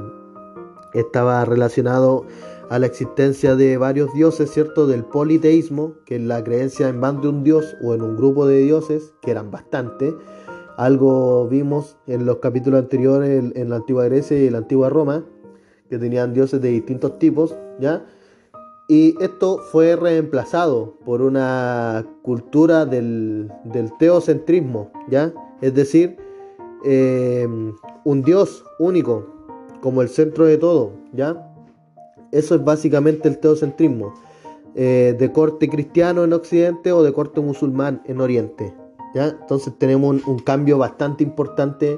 estaba 0.93 1.45
relacionado 1.45 2.25
a 2.69 2.79
la 2.79 2.85
existencia 2.85 3.55
de 3.55 3.77
varios 3.77 4.13
dioses, 4.13 4.51
¿cierto? 4.51 4.87
Del 4.87 5.03
politeísmo, 5.05 5.95
que 6.05 6.15
es 6.15 6.21
la 6.21 6.43
creencia 6.43 6.89
en 6.89 6.99
de 6.99 7.27
un 7.27 7.43
dios 7.43 7.75
o 7.83 7.93
en 7.93 8.01
un 8.01 8.17
grupo 8.17 8.45
de 8.45 8.59
dioses, 8.59 9.13
que 9.21 9.31
eran 9.31 9.51
bastante. 9.51 10.13
Algo 10.77 11.47
vimos 11.47 11.97
en 12.07 12.25
los 12.25 12.37
capítulos 12.37 12.79
anteriores 12.79 13.51
en 13.55 13.69
la 13.69 13.77
antigua 13.77 14.05
Grecia 14.05 14.37
y 14.41 14.47
en 14.47 14.53
la 14.53 14.59
antigua 14.59 14.89
Roma, 14.89 15.25
que 15.89 15.97
tenían 15.97 16.33
dioses 16.33 16.61
de 16.61 16.69
distintos 16.69 17.17
tipos, 17.19 17.55
¿ya? 17.79 18.05
Y 18.89 19.21
esto 19.21 19.59
fue 19.71 19.97
reemplazado 19.97 20.97
por 21.03 21.21
una 21.21 22.05
cultura 22.21 22.85
del, 22.85 23.51
teocentrismo, 23.99 24.91
¿ya? 25.09 25.33
Es 25.61 25.73
decir, 25.73 26.17
eh, 26.85 27.47
un 28.05 28.21
dios 28.21 28.63
único, 28.79 29.25
como 29.81 30.01
el 30.01 30.09
centro 30.09 30.45
de 30.45 30.57
todo, 30.57 30.93
¿ya? 31.11 31.46
Eso 32.31 32.55
es 32.55 32.63
básicamente 32.63 33.27
el 33.27 33.39
teocentrismo, 33.39 34.13
eh, 34.75 35.15
de 35.17 35.31
corte 35.31 35.69
cristiano 35.69 36.23
en 36.23 36.33
Occidente 36.33 36.91
o 36.91 37.01
de 37.03 37.13
corte 37.13 37.41
musulmán 37.41 38.01
en 38.05 38.21
Oriente. 38.21 38.75
¿ya? 39.15 39.29
Entonces 39.29 39.73
tenemos 39.77 40.25
un, 40.27 40.39
cambio 40.39 40.77
bastante 40.77 41.23
importante 41.23 41.97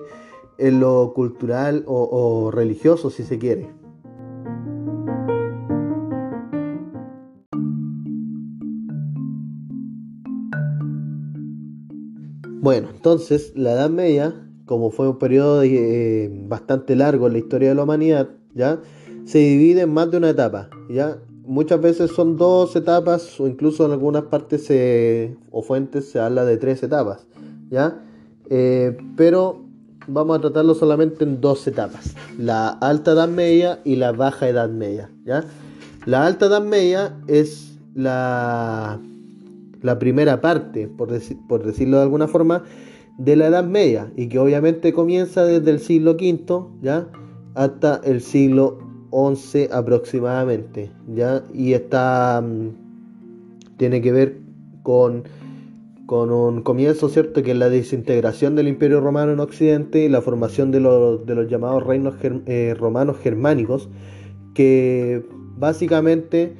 en 0.57 0.79
lo 0.79 1.13
cultural 1.13 1.83
o, 1.87 2.51
religioso, 2.51 3.09
si 3.09 3.23
se 3.23 3.39
quiere. 3.39 3.69
Bueno, 12.61 12.89
entonces 12.93 13.53
la 13.55 13.71
Edad 13.71 13.89
Media, 13.89 14.47
como 14.65 14.91
fue 14.91 15.09
un 15.09 15.17
periodo 15.17 15.63
eh, 15.63 16.29
bastante 16.47 16.95
largo 16.95 17.27
en 17.27 17.33
la 17.33 17.39
historia 17.39 17.69
de 17.69 17.75
la 17.75 17.83
humanidad, 17.83 18.29
¿ya? 18.53 18.81
Se 19.29 19.37
divide 19.37 19.81
en 19.81 19.93
más 19.93 20.09
de 20.09 20.17
una 20.17 20.31
etapa, 20.31 20.69
¿ya? 20.89 21.19
Muchas 21.45 21.79
veces 21.79 22.09
son 22.11 22.35
dos 22.35 22.75
etapas 22.75 23.39
o 23.39 23.47
incluso 23.47 23.85
en 23.85 23.91
algunas 23.91 24.23
partes 24.23 24.67
o 25.51 25.61
fuentes 25.61 26.09
se 26.09 26.19
habla 26.19 26.45
de 26.45 26.57
tres 26.57 26.81
etapas, 26.81 27.27
¿ya? 27.69 28.01
Eh, 28.49 28.97
pero 29.15 29.61
vamos 30.07 30.35
a 30.35 30.41
tratarlo 30.41 30.73
solamente 30.73 31.25
en 31.25 31.41
dos 31.41 31.67
etapas, 31.67 32.15
la 32.39 32.69
alta 32.69 33.11
edad 33.11 33.29
media 33.29 33.79
y 33.85 33.97
la 33.97 34.13
baja 34.13 34.49
edad 34.49 34.67
media, 34.67 35.11
¿ya? 35.25 35.43
La 36.07 36.25
alta 36.25 36.47
edad 36.47 36.63
media 36.63 37.15
es 37.27 37.77
la, 37.93 38.99
la 39.83 39.99
primera 39.99 40.41
parte, 40.41 40.87
por, 40.87 41.09
por 41.47 41.63
decirlo 41.63 41.97
de 41.97 42.03
alguna 42.03 42.27
forma, 42.27 42.63
de 43.19 43.35
la 43.35 43.45
edad 43.45 43.63
media 43.63 44.11
y 44.15 44.27
que 44.27 44.39
obviamente 44.39 44.91
comienza 44.91 45.45
desde 45.45 45.69
el 45.69 45.79
siglo 45.79 46.13
V, 46.13 46.65
¿ya? 46.81 47.07
hasta 47.53 48.01
el 48.03 48.21
siglo 48.21 48.88
11 49.11 49.69
aproximadamente, 49.71 50.91
¿ya? 51.13 51.43
Y 51.53 51.73
está, 51.73 52.41
mm, 52.41 53.77
tiene 53.77 54.01
que 54.01 54.11
ver 54.11 54.37
con, 54.83 55.23
con 56.05 56.31
un 56.31 56.61
comienzo, 56.63 57.09
¿cierto? 57.09 57.43
Que 57.43 57.51
es 57.51 57.57
la 57.57 57.69
desintegración 57.69 58.55
del 58.55 58.67
Imperio 58.67 58.99
Romano 58.99 59.31
en 59.31 59.39
Occidente 59.39 60.03
y 60.03 60.09
la 60.09 60.21
formación 60.21 60.71
de 60.71 60.79
los, 60.79 61.25
de 61.25 61.35
los 61.35 61.47
llamados 61.47 61.85
reinos 61.85 62.15
eh, 62.23 62.75
romanos 62.77 63.17
germánicos, 63.17 63.89
que 64.53 65.23
básicamente 65.57 66.55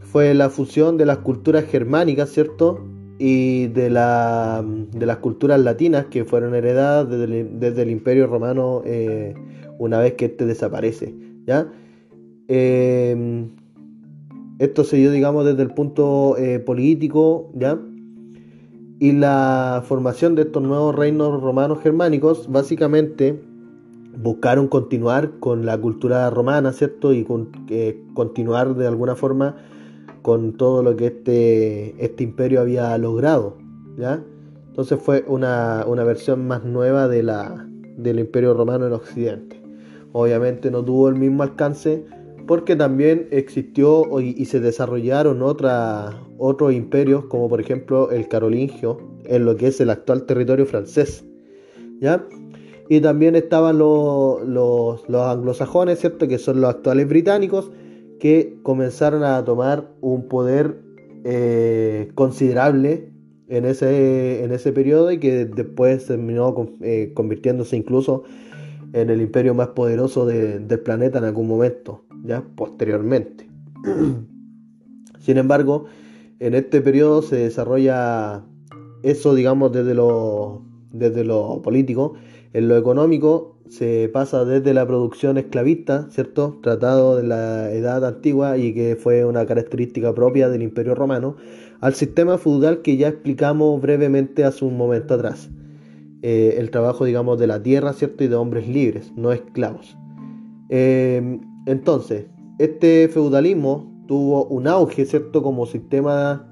fue 0.00 0.34
la 0.34 0.50
fusión 0.50 0.96
de 0.96 1.06
las 1.06 1.18
culturas 1.18 1.64
germánicas, 1.66 2.30
¿cierto? 2.30 2.84
Y 3.18 3.66
de, 3.68 3.90
la, 3.90 4.64
de 4.64 5.06
las 5.06 5.18
culturas 5.18 5.60
latinas 5.60 6.06
que 6.06 6.24
fueron 6.24 6.54
heredadas 6.54 7.08
desde 7.08 7.82
el, 7.82 7.90
Imperio 7.90 8.26
Romano 8.26 8.82
eh, 8.84 9.34
una 9.78 9.98
vez 9.98 10.14
que 10.14 10.26
éste 10.26 10.46
desaparece. 10.46 11.27
¿Ya? 11.48 11.66
Em, 12.46 13.48
esto 14.58 14.84
se 14.84 14.98
dio, 14.98 15.10
digamos, 15.10 15.46
desde 15.46 15.62
el 15.62 15.70
punto 15.70 16.36
eh, 16.36 16.58
político, 16.58 17.50
¿ya? 17.54 17.78
Y 19.00 19.12
la 19.12 19.82
formación 19.86 20.34
de 20.34 20.42
estos 20.42 20.62
nuevos 20.62 20.94
reinos 20.94 21.40
romanos 21.40 21.80
germánicos, 21.80 22.50
básicamente, 22.50 23.40
buscaron 24.16 24.68
continuar 24.68 25.38
con 25.40 25.64
la 25.64 25.78
cultura 25.78 26.28
romana, 26.28 26.72
¿cierto? 26.72 27.14
Y 27.14 27.26
eh, 27.70 28.02
continuar 28.14 28.74
de 28.74 28.86
alguna 28.86 29.14
forma 29.14 29.56
con 30.20 30.52
todo 30.54 30.82
lo 30.82 30.96
que 30.96 31.06
este, 31.06 32.04
este 32.04 32.24
imperio 32.24 32.60
había 32.60 32.98
logrado, 32.98 33.56
¿ya? 33.96 34.22
Entonces 34.68 35.00
fue 35.00 35.24
una, 35.26 35.84
una 35.86 36.04
versión 36.04 36.46
más 36.46 36.64
nueva 36.64 37.08
de 37.08 37.22
la, 37.22 37.66
del 37.96 38.18
imperio 38.18 38.52
romano 38.52 38.86
en 38.86 38.92
Occidente. 38.92 39.57
Obviamente 40.12 40.70
no 40.70 40.84
tuvo 40.84 41.08
el 41.08 41.16
mismo 41.16 41.42
alcance 41.42 42.04
porque 42.46 42.76
también 42.76 43.28
existió 43.30 44.20
y, 44.20 44.44
se 44.46 44.58
desarrollaron 44.58 45.42
otros 45.42 46.72
imperios 46.72 47.26
como 47.26 47.48
por 47.48 47.60
ejemplo 47.60 48.10
el 48.10 48.26
carolingio 48.26 48.98
en 49.24 49.44
lo 49.44 49.54
que 49.56 49.66
es 49.66 49.80
el 49.80 49.90
actual 49.90 50.24
territorio 50.24 50.64
francés. 50.64 51.24
¿ya? 52.00 52.26
Y 52.88 53.00
también 53.00 53.36
estaban 53.36 53.78
los, 53.78 54.48
los, 54.48 55.04
anglosajones, 55.10 56.00
¿cierto? 56.00 56.26
que 56.26 56.38
son 56.38 56.62
los 56.62 56.70
actuales 56.70 57.06
británicos, 57.06 57.70
que 58.18 58.58
comenzaron 58.62 59.24
a 59.24 59.44
tomar 59.44 59.90
un 60.00 60.26
poder 60.26 60.80
eh, 61.24 62.10
considerable 62.14 63.10
en 63.48 63.66
ese, 63.66 64.42
en 64.42 64.52
ese 64.52 64.72
periodo 64.72 65.12
y 65.12 65.18
que 65.18 65.44
después 65.44 66.06
terminó 66.06 66.54
eh, 66.80 67.12
convirtiéndose 67.14 67.76
incluso 67.76 68.24
en 68.92 69.10
el 69.10 69.20
imperio 69.20 69.54
más 69.54 69.68
poderoso 69.68 70.26
del 70.26 70.80
planeta 70.80 71.18
en 71.18 71.24
algún 71.24 71.48
momento, 71.48 72.04
ya 72.24 72.42
posteriormente. 72.42 73.48
Sin 75.18 75.36
embargo, 75.36 75.86
en 76.38 76.54
este 76.54 76.80
periodo 76.80 77.22
se 77.22 77.36
desarrolla 77.36 78.44
eso, 79.02 79.34
digamos, 79.34 79.72
desde 79.72 79.94
lo, 79.94 80.62
desde 80.92 81.24
lo 81.24 81.60
político. 81.62 82.14
En 82.52 82.68
lo 82.68 82.76
económico 82.76 83.56
se 83.68 84.08
pasa 84.12 84.44
desde 84.44 84.72
la 84.72 84.86
producción 84.86 85.36
esclavista, 85.36 86.08
¿cierto? 86.10 86.58
Tratado 86.62 87.16
de 87.16 87.24
la 87.24 87.70
edad 87.72 88.04
antigua 88.04 88.56
y 88.56 88.72
que 88.72 88.96
fue 88.96 89.24
una 89.24 89.44
característica 89.46 90.14
propia 90.14 90.48
del 90.48 90.62
imperio 90.62 90.94
romano, 90.94 91.36
al 91.80 91.94
sistema 91.94 92.38
feudal 92.38 92.82
que 92.82 92.96
ya 92.96 93.08
explicamos 93.08 93.80
brevemente 93.80 94.44
hace 94.44 94.64
un 94.64 94.76
momento 94.76 95.14
atrás. 95.14 95.50
Eh, 96.22 96.56
el 96.58 96.70
trabajo, 96.70 97.04
digamos, 97.04 97.38
de 97.38 97.46
la 97.46 97.62
tierra, 97.62 97.92
¿cierto? 97.92 98.24
Y 98.24 98.28
de 98.28 98.36
hombres 98.36 98.68
libres, 98.68 99.12
no 99.16 99.32
esclavos. 99.32 99.96
Eh, 100.68 101.40
entonces, 101.66 102.26
este 102.58 103.08
feudalismo 103.08 103.90
tuvo 104.06 104.46
un 104.46 104.66
auge, 104.66 105.04
¿cierto? 105.04 105.42
Como 105.42 105.66
sistema 105.66 106.48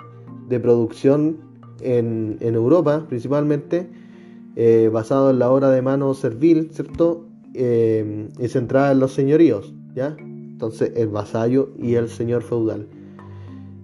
de 0.49 0.61
producción 0.61 1.39
en, 1.81 2.39
Europa, 2.41 3.07
principalmente, 3.09 3.89
eh, 4.55 4.89
basado 4.93 5.31
en 5.31 5.39
la 5.39 5.51
obra 5.51 5.71
de 5.71 5.83
mano 5.83 6.15
servil, 6.15 6.71
¿cierto? 6.73 7.25
y 7.59 8.49
centrada 8.49 8.93
en 8.93 9.01
los 9.01 9.15
señoríos, 9.15 9.73
¿ya? 9.95 10.15
Entonces, 10.19 10.93
el 10.95 11.09
vasallo 11.09 11.71
y 11.79 11.95
el 11.95 12.11
señor 12.11 12.43
feudal 12.43 12.87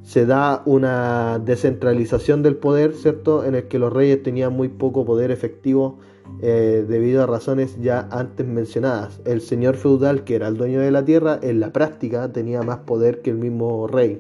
se 0.03 0.27
da 0.27 0.63
una 0.67 1.39
descentralización 1.39 2.43
del 2.43 2.57
poder, 2.57 2.95
¿cierto? 2.95 3.45
En 3.45 3.55
el 3.55 3.69
que 3.69 3.79
los 3.79 3.93
reyes 3.93 4.23
tenían 4.23 4.53
muy 4.53 4.69
poco 4.69 5.05
poder 5.05 5.31
efectivo 5.31 5.99
eh, 6.41 6.85
debido 6.89 7.23
a 7.23 7.27
razones 7.27 7.77
ya 7.81 8.09
antes 8.11 8.47
mencionadas. 8.47 9.21
El 9.25 9.41
señor 9.41 9.77
feudal, 9.77 10.25
que 10.25 10.35
era 10.35 10.49
el 10.49 10.57
dueño 10.57 10.81
de 10.81 10.91
la 10.91 11.05
tierra, 11.05 11.39
en 11.43 11.61
la 11.61 11.73
práctica 11.73 12.33
tenía 12.33 12.63
más 12.63 12.79
poder 12.79 13.23
que 13.23 13.31
el 13.31 13.39
mismo 13.39 13.87
rey, 13.87 14.19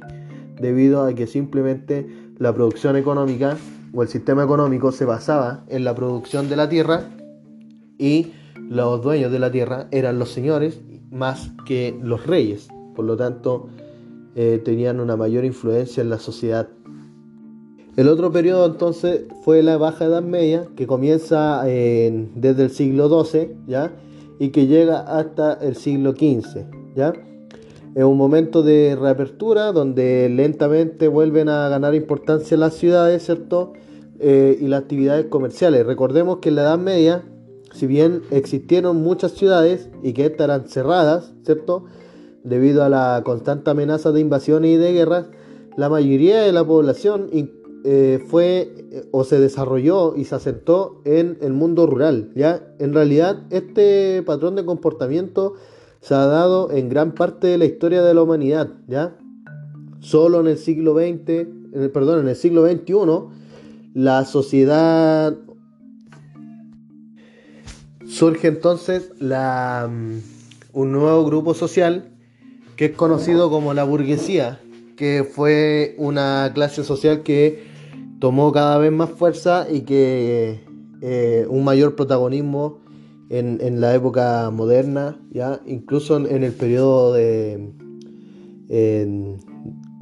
debido 0.60 1.02
a 1.04 1.14
que 1.14 1.26
simplemente 1.26 2.06
la 2.38 2.52
producción 2.52 2.96
económica 2.96 3.56
o 3.92 4.02
el 4.02 4.08
sistema 4.08 4.44
económico 4.44 4.92
se 4.92 5.04
basaba 5.04 5.64
en 5.68 5.84
la 5.84 5.94
producción 5.94 6.48
de 6.48 6.56
la 6.56 6.68
tierra 6.68 7.04
y 7.98 8.32
los 8.56 9.02
dueños 9.02 9.32
de 9.32 9.38
la 9.38 9.50
tierra 9.50 9.88
eran 9.90 10.18
los 10.18 10.30
señores 10.30 10.80
más 11.10 11.50
que 11.66 11.98
los 12.02 12.26
reyes. 12.26 12.68
Por 12.94 13.04
lo 13.04 13.16
tanto, 13.16 13.68
eh, 14.34 14.60
tenían 14.64 15.00
una 15.00 15.16
mayor 15.16 15.44
influencia 15.44 16.02
en 16.02 16.10
la 16.10 16.18
sociedad. 16.18 16.68
El 17.96 18.08
otro 18.08 18.32
periodo 18.32 18.66
entonces 18.66 19.22
fue 19.44 19.62
la 19.62 19.76
Baja 19.76 20.06
Edad 20.06 20.22
Media, 20.22 20.66
que 20.76 20.86
comienza 20.86 21.62
desde 21.64 22.62
el 22.62 22.70
siglo 22.70 23.24
XII, 23.24 23.50
¿ya? 23.66 23.92
Y 24.38 24.48
que 24.48 24.66
llega 24.66 25.00
hasta 25.00 25.52
el 25.54 25.76
siglo 25.76 26.12
XV, 26.12 26.64
¿ya? 26.96 27.12
Es 27.94 28.04
un 28.04 28.16
momento 28.16 28.62
de 28.62 28.96
reapertura 28.98 29.72
donde 29.72 30.30
lentamente 30.30 31.08
vuelven 31.08 31.50
a 31.50 31.68
ganar 31.68 31.94
importancia 31.94 32.56
las 32.56 32.74
ciudades, 32.74 33.26
¿cierto? 33.26 33.74
Eh, 34.18 34.56
y 34.60 34.68
las 34.68 34.82
actividades 34.82 35.26
comerciales. 35.26 35.84
Recordemos 35.84 36.38
que 36.38 36.48
en 36.48 36.54
la 36.54 36.62
Edad 36.62 36.78
Media, 36.78 37.22
si 37.74 37.86
bien 37.86 38.22
existieron 38.30 39.02
muchas 39.02 39.32
ciudades 39.32 39.90
y 40.02 40.14
que 40.14 40.24
estas 40.24 40.44
eran 40.44 40.68
cerradas, 40.68 41.34
¿cierto? 41.44 41.84
Debido 42.44 42.82
a 42.82 42.88
la 42.88 43.22
constante 43.24 43.70
amenaza 43.70 44.12
de 44.12 44.20
invasiones 44.20 44.72
y 44.72 44.76
de 44.76 44.92
guerras, 44.92 45.26
la 45.76 45.88
mayoría 45.88 46.42
de 46.42 46.52
la 46.52 46.64
población 46.64 47.28
eh, 47.84 48.24
fue 48.28 48.74
eh, 48.90 49.08
o 49.10 49.24
se 49.24 49.40
desarrolló 49.40 50.16
y 50.16 50.24
se 50.24 50.34
asentó 50.34 51.00
en 51.04 51.38
el 51.40 51.52
mundo 51.52 51.86
rural. 51.86 52.30
¿ya? 52.34 52.62
En 52.78 52.92
realidad, 52.94 53.42
este 53.50 54.22
patrón 54.22 54.56
de 54.56 54.64
comportamiento 54.64 55.54
se 56.00 56.14
ha 56.14 56.26
dado 56.26 56.70
en 56.70 56.88
gran 56.88 57.12
parte 57.12 57.46
de 57.46 57.58
la 57.58 57.64
historia 57.64 58.02
de 58.02 58.14
la 58.14 58.22
humanidad, 58.22 58.70
¿ya? 58.88 59.16
Solo 60.00 60.40
en 60.40 60.48
el 60.48 60.58
siglo 60.58 60.94
XX, 60.94 61.46
perdón, 61.92 62.20
en 62.20 62.28
el 62.28 62.34
siglo 62.34 62.66
XXI, 62.66 62.94
la 63.94 64.24
sociedad 64.24 65.36
surge 68.04 68.48
entonces 68.48 69.12
la, 69.20 69.88
mm, 69.88 70.18
un 70.72 70.92
nuevo 70.92 71.24
grupo 71.24 71.54
social 71.54 72.11
que 72.76 72.86
es 72.86 72.92
conocido 72.92 73.50
como 73.50 73.74
la 73.74 73.84
burguesía, 73.84 74.60
que 74.96 75.24
fue 75.24 75.94
una 75.98 76.50
clase 76.54 76.84
social 76.84 77.22
que 77.22 77.64
tomó 78.18 78.52
cada 78.52 78.78
vez 78.78 78.92
más 78.92 79.10
fuerza 79.10 79.66
y 79.70 79.82
que 79.82 80.60
eh, 81.00 81.46
un 81.48 81.64
mayor 81.64 81.96
protagonismo 81.96 82.80
en, 83.30 83.80
la 83.80 83.94
época 83.94 84.50
moderna, 84.50 85.18
ya 85.30 85.60
incluso 85.66 86.16
en, 86.16 86.44
el 86.44 86.52
periodo 86.52 87.14
de 87.14 87.72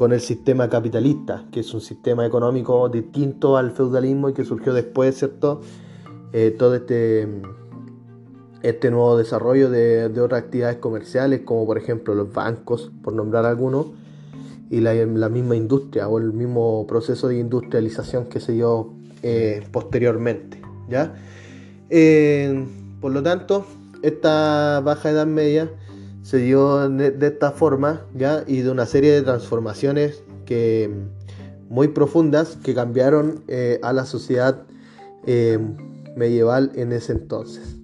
con 0.01 0.15
el 0.15 0.21
sistema 0.23 0.67
capitalista, 0.71 1.45
que 1.53 1.61
es 1.61 1.75
un 1.75 1.83
sistema 1.83 2.25
económico 2.25 2.89
distinto 2.89 3.59
al 3.59 3.73
feudalismo 3.73 4.31
y 4.31 4.33
que 4.33 4.47
surgió 4.47 4.73
después, 4.73 5.19
¿cierto? 5.19 5.61
Eh, 6.33 6.57
todo 6.59 6.75
este, 6.75 7.29
este 8.63 8.91
nuevo 8.91 9.17
desarrollo 9.17 9.71
de, 9.71 10.07
otras 10.21 10.43
actividades 10.43 10.77
comerciales, 10.77 11.41
como 11.45 11.67
por 11.67 11.79
ejemplo 11.79 12.15
los 12.15 12.33
bancos, 12.33 12.91
por 13.03 13.15
nombrar 13.15 13.47
algunos, 13.47 13.87
y 14.69 14.81
la, 14.81 14.95
misma 15.29 15.57
industria 15.57 16.09
o 16.09 16.19
el 16.19 16.33
mismo 16.33 16.87
proceso 16.87 17.29
de 17.29 17.39
industrialización 17.39 18.27
que 18.27 18.39
se 18.39 18.53
dio 18.53 18.93
eh, 19.23 19.67
posteriormente, 19.73 20.61
¿ya? 20.89 21.15
Eh, 21.89 22.67
por 23.01 23.11
lo 23.11 23.23
tanto, 23.23 23.67
esta 24.03 24.81
baja 24.85 25.11
edad 25.11 25.27
media 25.27 25.71
se 26.23 26.39
dio 26.39 26.89
de, 26.89 27.27
esta 27.27 27.51
forma, 27.51 28.03
¿ya? 28.15 28.45
Y 28.47 28.61
de 28.61 28.71
una 28.71 28.87
serie 28.87 29.11
de 29.11 29.23
transformaciones 29.23 30.23
que, 30.47 30.89
muy 31.69 31.89
profundas 31.89 32.57
que 32.63 32.75
cambiaron 32.75 33.43
eh, 33.49 33.81
a 33.83 33.93
la 33.93 34.05
sociedad 34.05 34.63
medieval 36.17 36.73
en 36.77 36.93
ese 36.93 37.13
entonces. 37.13 37.80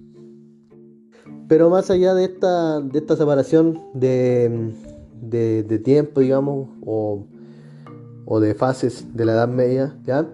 Pero 1.47 1.69
más 1.69 1.89
allá 1.89 2.13
de 2.13 2.25
esta, 2.25 2.81
de 2.81 2.99
esta 2.99 3.15
separación 3.15 3.81
de, 3.93 4.73
de, 5.21 5.79
tiempo, 5.79 6.19
digamos, 6.19 6.69
o, 6.85 7.25
o 8.25 8.39
de 8.39 8.53
fases 8.53 9.15
de 9.15 9.25
la 9.25 9.33
Edad 9.33 9.47
Media, 9.47 9.95
¿ya? 10.05 10.27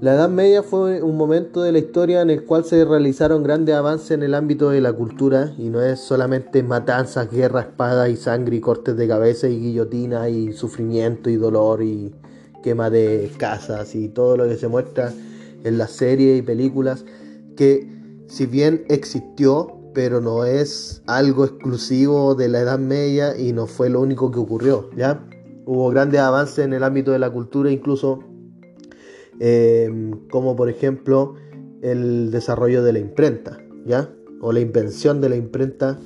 La 0.00 0.14
Edad 0.14 0.28
Media 0.28 0.62
fue 0.62 1.02
un 1.02 1.16
momento 1.16 1.62
de 1.62 1.72
la 1.72 1.78
historia 1.78 2.20
en 2.20 2.28
el 2.28 2.44
cual 2.44 2.64
se 2.64 2.84
realizaron 2.84 3.42
grandes 3.42 3.74
avances 3.74 4.10
en 4.10 4.22
el 4.22 4.34
ámbito 4.34 4.68
de 4.68 4.82
la 4.82 4.92
cultura 4.92 5.54
y 5.56 5.70
no 5.70 5.80
es 5.80 6.00
solamente 6.00 6.62
matanzas, 6.62 7.30
guerra, 7.30 7.62
espada 7.62 8.08
y 8.10 8.16
sangre 8.16 8.56
y 8.56 8.60
cortes 8.60 8.96
de 8.96 9.08
cabeza 9.08 9.48
y 9.48 9.58
guillotina 9.58 10.28
y 10.28 10.52
sufrimiento 10.52 11.30
y 11.30 11.36
dolor 11.36 11.82
y 11.82 12.12
quema 12.62 12.90
de 12.90 13.30
casas 13.38 13.94
y 13.94 14.08
todo 14.08 14.36
lo 14.36 14.46
que 14.46 14.56
se 14.56 14.68
muestra 14.68 15.10
en 15.62 15.78
las 15.78 15.92
series 15.92 16.38
y 16.38 16.42
películas 16.42 17.04
que 17.56 17.88
si 18.26 18.46
bien 18.46 18.84
existió 18.88 19.83
pero 19.94 20.20
no 20.20 20.44
es 20.44 21.02
algo 21.06 21.44
exclusivo 21.44 22.34
de 22.34 22.48
la 22.48 22.60
Edad 22.60 22.78
Media 22.78 23.38
y 23.38 23.52
no 23.52 23.66
fue 23.66 23.88
lo 23.88 24.00
único 24.00 24.30
que 24.30 24.38
ocurrió, 24.38 24.90
¿ya? 24.96 25.24
Hubo 25.64 25.88
grandes 25.90 26.20
avances 26.20 26.64
en 26.64 26.74
el 26.74 26.84
ámbito 26.84 27.12
de 27.12 27.18
la 27.18 27.30
cultura, 27.30 27.70
incluso 27.70 28.20
Em, 29.40 30.28
como 30.28 30.54
por 30.54 30.68
ejemplo 30.68 31.34
el 31.82 32.30
desarrollo 32.30 32.82
de 32.82 32.92
la 32.92 32.98
imprenta, 32.98 33.58
¿ya? 33.84 34.08
O 34.40 34.52
la 34.52 34.60
invención 34.60 35.20
de 35.20 35.28
la 35.28 35.36
imprenta, 35.36 35.98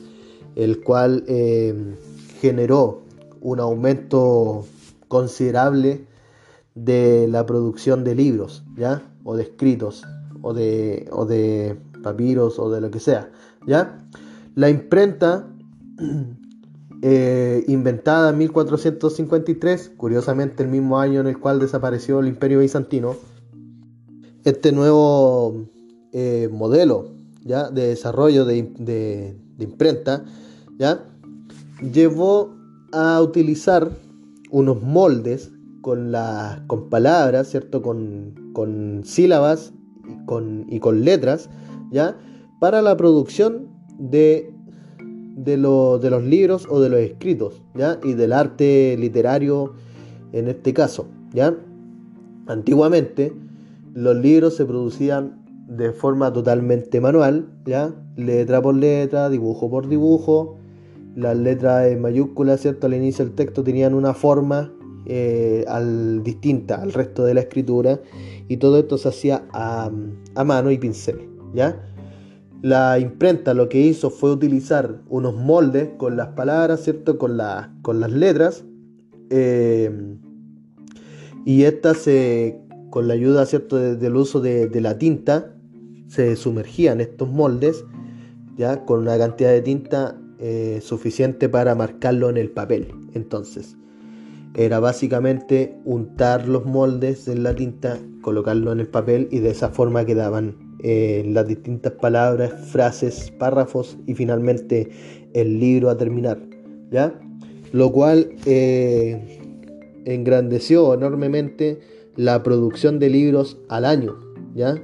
el 0.57 0.83
cual 0.83 1.25
em, 1.29 1.97
generó 2.41 3.03
un 3.41 3.61
aumento 3.61 4.65
considerable 5.09 6.07
de 6.75 7.29
la 7.29 7.45
producción 7.47 8.03
de 8.03 8.15
libros, 8.15 8.65
¿ya? 8.77 9.03
O 9.25 9.37
de 9.37 9.43
escritos, 9.43 10.05
o 10.43 10.55
de, 10.55 11.09
o 11.13 11.27
de 11.27 11.77
papiros, 12.03 12.59
o 12.59 12.71
de 12.71 12.81
lo 12.81 12.91
que 12.91 13.01
sea, 13.01 13.31
¿ya? 13.69 14.03
La 14.55 14.71
imprenta 14.71 15.47
eh, 17.03 17.65
inventada 17.69 18.31
en 18.31 18.39
1453, 18.39 19.93
curiosamente 19.97 20.63
el 20.63 20.71
mismo 20.71 20.99
año 20.99 21.21
en 21.21 21.29
el 21.29 21.39
cual 21.39 21.61
desapareció 21.61 22.19
el 22.21 22.29
imperio 22.29 22.61
bizantino, 22.61 23.15
este 24.45 24.73
nuevo 24.73 25.67
eh, 26.13 26.49
modelo 26.51 27.11
¿ya? 27.45 27.69
de 27.71 27.89
desarrollo 27.89 28.47
de, 28.47 29.37
imprenta 29.59 30.25
¿ya? 30.79 31.05
llevó 31.93 32.55
a 32.93 33.21
utilizar 33.21 33.91
unos 34.51 34.83
moldes 34.83 35.51
con, 35.83 36.15
con 36.67 36.89
palabras, 36.89 37.49
¿cierto? 37.49 37.83
Con, 37.83 38.53
con 38.55 39.03
sílabas 39.05 39.73
y 40.09 40.25
con, 40.25 40.67
y 40.71 40.81
con 40.81 41.05
letras, 41.05 41.51
¿ya? 41.91 42.17
Para 42.61 42.83
la 42.83 42.97
producción 42.97 43.69
de 43.99 44.53
de, 45.39 45.57
de 45.57 46.11
los 46.11 46.23
libros 46.25 46.67
o 46.69 46.81
de 46.81 46.89
los 46.89 47.01
escritos, 47.01 47.63
¿ya? 47.75 47.99
Y 48.03 48.15
del 48.15 48.33
arte 48.33 48.97
literario 48.99 49.75
en 50.33 50.49
este 50.49 50.75
caso, 50.75 51.07
¿ya? 51.33 51.57
Antiguamente 52.47 53.33
los 53.95 54.17
libros 54.17 54.57
se 54.57 54.65
producían 54.65 55.45
de 55.69 55.93
forma 55.93 56.33
totalmente 56.33 57.01
manual, 57.01 57.47
¿ya? 57.65 57.95
Letra 58.17 58.61
por 58.61 58.75
letra, 58.75 59.29
dibujo 59.31 59.71
por 59.71 59.89
dibujo, 59.89 60.57
las 61.15 61.37
letras 61.37 61.87
en 61.87 62.01
mayúsculas, 62.01 62.61
¿cierto? 62.61 62.87
Al 62.87 62.95
inicio 62.95 63.25
del 63.25 63.35
texto 63.35 63.63
tenían 63.63 63.95
una 63.95 64.15
forma 64.15 64.73
eh, 65.07 65.65
al, 65.69 66.23
distinta 66.25 66.83
al 66.83 66.93
resto 66.93 67.25
de 67.25 67.35
la 67.35 67.41
escritura 67.41 68.01
y 68.49 68.57
todo 68.57 68.79
esto 68.79 68.99
se 68.99 69.09
hacía 69.09 69.45
a, 69.53 69.91
a 70.35 70.45
mano 70.45 70.71
y 70.73 70.79
pincel, 70.79 71.29
¿ya? 71.55 71.81
La 72.61 72.99
imprenta 72.99 73.55
lo 73.55 73.69
que 73.69 73.81
hizo 73.81 74.11
fue 74.11 74.33
utilizar 74.33 75.01
unos 75.09 75.35
moldes 75.35 75.91
con 75.97 76.17
las 76.17 76.29
palabras, 76.29 76.83
¿cierto? 76.83 77.17
Con, 77.17 77.39
con 77.83 78.01
las 78.01 78.11
letras. 78.11 78.65
Eh, 79.31 80.17
y 81.45 81.63
estas 81.63 81.99
se, 81.99 82.61
con 82.91 83.07
la 83.07 83.15
ayuda, 83.15 83.47
¿cierto? 83.47 83.77
del 83.77 84.17
uso 84.17 84.41
de, 84.41 84.81
la 84.81 84.99
tinta, 84.99 85.55
se 86.09 86.37
sumergían 86.37 87.01
estos 87.01 87.29
moldes, 87.29 87.85
ya 88.57 88.85
con 88.85 89.01
una 89.01 89.17
cantidad 89.19 89.51
de 89.51 89.63
tinta 89.63 90.19
eh, 90.41 90.81
suficiente 90.83 91.49
para 91.49 91.75
marcarlo 91.75 92.29
en 92.29 92.39
el 92.39 92.51
papel. 92.51 92.93
Entonces, 93.15 93.77
era 94.55 94.81
básicamente 94.81 95.79
untar 95.85 96.49
los 96.49 96.65
moldes 96.65 97.29
en 97.29 97.45
la 97.45 97.55
tinta, 97.55 97.99
colocarlo 98.21 98.73
en 98.73 98.81
el 98.81 98.89
papel 98.89 99.29
y 99.31 99.39
de 99.39 99.51
esa 99.51 99.69
forma 99.69 100.05
quedaban 100.05 100.68
eh, 100.81 101.25
las 101.27 101.47
distintas 101.47 101.93
palabras, 101.93 102.53
frases, 102.71 103.33
párrafos 103.33 103.97
y 104.07 104.15
finalmente 104.15 104.89
el 105.35 105.59
libro 105.59 105.91
a 105.91 105.97
terminar, 105.97 106.41
¿ya? 106.91 107.19
Lo 107.73 107.91
cual 107.93 108.31
eh, 108.47 109.41
engrandeció 110.05 110.95
enormemente 110.95 111.81
la 112.17 112.43
producción 112.43 112.99
de 112.99 113.11
libros 113.11 113.59
al 113.69 113.85
año, 113.85 114.17
¿ya? 114.55 114.77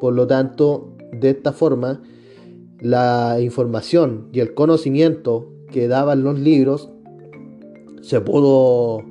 Por 0.00 0.14
lo 0.14 0.26
tanto, 0.26 0.96
de 1.12 1.30
esta 1.30 1.52
forma, 1.52 2.00
la 2.80 3.38
información 3.40 4.28
y 4.32 4.40
el 4.40 4.54
conocimiento 4.54 5.52
que 5.70 5.88
daban 5.88 6.22
los 6.22 6.38
libros 6.38 6.90
se 8.02 8.20
pudo 8.20 9.04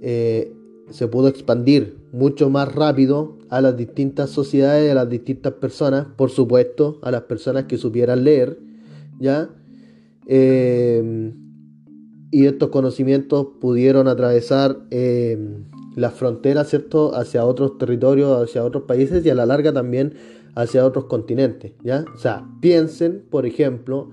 eh, 0.00 0.52
se 0.90 1.08
pudo 1.08 1.28
expandir 1.28 1.96
mucho 2.14 2.48
más 2.48 2.72
rápido 2.72 3.38
a 3.48 3.60
las 3.60 3.76
distintas 3.76 4.30
sociedades, 4.30 4.92
a 4.92 4.94
las 4.94 5.10
distintas 5.10 5.54
personas, 5.54 6.06
por 6.16 6.30
supuesto, 6.30 7.00
a 7.02 7.10
las 7.10 7.22
personas 7.22 7.64
que 7.64 7.76
supieran 7.76 8.22
leer, 8.22 8.60
¿ya? 9.18 9.50
Eh, 10.28 11.32
y 12.30 12.46
estos 12.46 12.68
conocimientos 12.68 13.48
pudieron 13.60 14.06
atravesar 14.06 14.78
eh, 14.92 15.38
las 15.96 16.14
fronteras, 16.14 16.68
¿cierto?, 16.68 17.16
hacia 17.16 17.44
otros 17.44 17.78
territorios, 17.78 18.42
hacia 18.42 18.64
otros 18.64 18.84
países 18.84 19.26
y 19.26 19.30
a 19.30 19.34
la 19.34 19.44
larga 19.44 19.72
también 19.72 20.14
hacia 20.54 20.86
otros 20.86 21.06
continentes, 21.06 21.72
¿ya? 21.82 22.04
O 22.14 22.18
sea, 22.18 22.46
piensen, 22.60 23.24
por 23.28 23.44
ejemplo, 23.44 24.10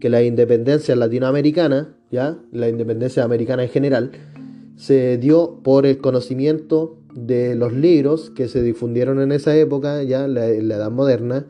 que 0.00 0.08
la 0.08 0.24
independencia 0.24 0.96
latinoamericana, 0.96 1.96
¿ya? 2.10 2.36
La 2.50 2.68
independencia 2.68 3.22
americana 3.22 3.62
en 3.62 3.68
general, 3.68 4.10
se 4.74 5.18
dio 5.18 5.60
por 5.62 5.86
el 5.86 5.98
conocimiento 5.98 6.98
de 7.14 7.54
los 7.54 7.72
libros 7.72 8.30
que 8.30 8.48
se 8.48 8.62
difundieron 8.62 9.20
en 9.20 9.32
esa 9.32 9.56
época, 9.56 10.02
ya 10.02 10.24
en 10.24 10.34
la, 10.34 10.46
Edad 10.46 10.90
Moderna, 10.90 11.46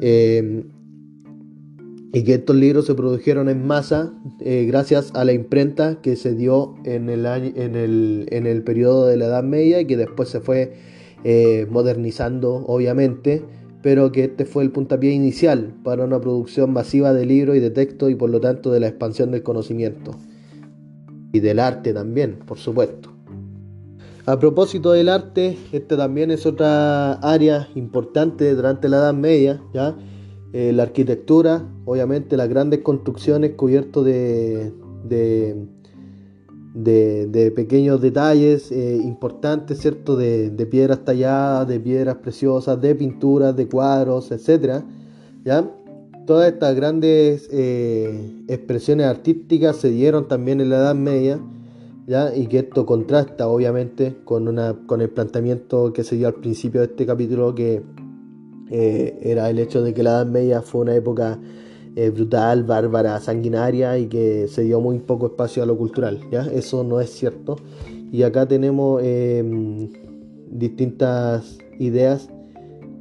eh, 0.00 0.64
y 2.12 2.24
que 2.24 2.34
estos 2.34 2.56
libros 2.56 2.86
se 2.86 2.94
produjeron 2.94 3.48
en 3.48 3.66
masa 3.66 4.12
eh, 4.40 4.64
gracias 4.66 5.12
a 5.14 5.24
la 5.24 5.32
imprenta 5.32 6.00
que 6.00 6.16
se 6.16 6.34
dio 6.34 6.74
en 6.84 7.08
el, 7.08 7.24
en, 7.26 7.76
el, 7.76 8.26
en 8.30 8.46
el 8.46 8.62
periodo 8.62 9.06
de 9.06 9.16
la 9.16 9.26
Edad 9.26 9.44
Media 9.44 9.80
y 9.80 9.86
que 9.86 9.96
después 9.96 10.28
se 10.28 10.40
fue 10.40 10.72
eh, 11.22 11.66
modernizando, 11.70 12.64
obviamente, 12.66 13.42
pero 13.82 14.10
que 14.10 14.24
este 14.24 14.44
fue 14.44 14.64
el 14.64 14.70
puntapié 14.70 15.12
inicial 15.12 15.74
para 15.84 16.04
una 16.04 16.20
producción 16.20 16.72
masiva 16.72 17.12
de 17.12 17.26
libros 17.26 17.56
y 17.56 17.60
de 17.60 17.70
texto 17.70 18.10
y 18.10 18.14
por 18.14 18.30
lo 18.30 18.40
tanto 18.40 18.72
de 18.72 18.80
la 18.80 18.88
expansión 18.88 19.30
del 19.30 19.42
conocimiento 19.42 20.16
y 21.32 21.40
del 21.40 21.60
arte 21.60 21.92
también, 21.92 22.38
por 22.46 22.58
supuesto. 22.58 23.09
A 24.30 24.38
propósito 24.38 24.92
del 24.92 25.08
arte, 25.08 25.58
este 25.72 25.96
también 25.96 26.30
es 26.30 26.46
otra 26.46 27.14
área 27.14 27.68
importante 27.74 28.54
durante 28.54 28.88
la 28.88 28.98
Edad 28.98 29.12
Media, 29.12 29.60
¿ya? 29.74 29.96
Eh, 30.52 30.72
la 30.72 30.84
arquitectura, 30.84 31.68
obviamente 31.84 32.36
las 32.36 32.48
grandes 32.48 32.78
construcciones 32.82 33.54
cubiertos 33.56 34.04
de, 34.04 34.72
de, 35.02 35.66
de, 37.26 37.50
pequeños 37.50 38.00
detalles 38.00 38.70
eh, 38.70 39.00
importantes, 39.02 39.80
¿cierto? 39.80 40.14
De, 40.14 40.68
piedras 40.70 41.04
talladas, 41.04 41.66
de 41.66 41.80
piedras 41.80 42.18
preciosas, 42.18 42.80
de 42.80 42.94
pinturas, 42.94 43.56
de 43.56 43.66
cuadros, 43.66 44.30
etc. 44.30 44.84
¿ya? 45.44 45.68
Todas 46.24 46.52
estas 46.52 46.76
grandes 46.76 47.48
eh, 47.50 48.44
expresiones 48.46 49.06
artísticas 49.06 49.74
se 49.74 49.90
dieron 49.90 50.28
también 50.28 50.60
en 50.60 50.70
la 50.70 50.76
Edad 50.76 50.94
Media, 50.94 51.40
¿ya? 52.10 52.34
y 52.34 52.48
que 52.48 52.58
esto 52.58 52.84
contrasta 52.84 53.46
obviamente 53.46 54.16
con, 54.24 54.48
una, 54.48 54.74
con 54.86 55.00
el 55.00 55.10
planteamiento 55.10 55.92
que 55.92 56.02
se 56.02 56.16
dio 56.16 56.26
al 56.26 56.34
principio 56.34 56.80
de 56.80 56.88
este 56.88 57.06
capítulo, 57.06 57.54
que 57.54 57.82
eh, 58.68 59.16
era 59.22 59.48
el 59.48 59.60
hecho 59.60 59.80
de 59.80 59.94
que 59.94 60.02
la 60.02 60.10
Edad 60.10 60.26
Media 60.26 60.60
fue 60.60 60.80
una 60.80 60.96
época 60.96 61.38
eh, 61.94 62.10
brutal, 62.10 62.64
bárbara, 62.64 63.20
sanguinaria 63.20 63.96
y 63.96 64.06
que 64.06 64.48
se 64.48 64.62
dio 64.62 64.80
muy 64.80 64.98
poco 64.98 65.26
espacio 65.26 65.62
a 65.62 65.66
lo 65.66 65.78
cultural. 65.78 66.20
¿ya? 66.32 66.46
Eso 66.52 66.82
no 66.82 67.00
es 67.00 67.10
cierto. 67.10 67.56
Y 68.10 68.24
acá 68.24 68.46
tenemos 68.46 69.00
em, 69.04 69.88
distintas 70.50 71.58
ideas 71.78 72.28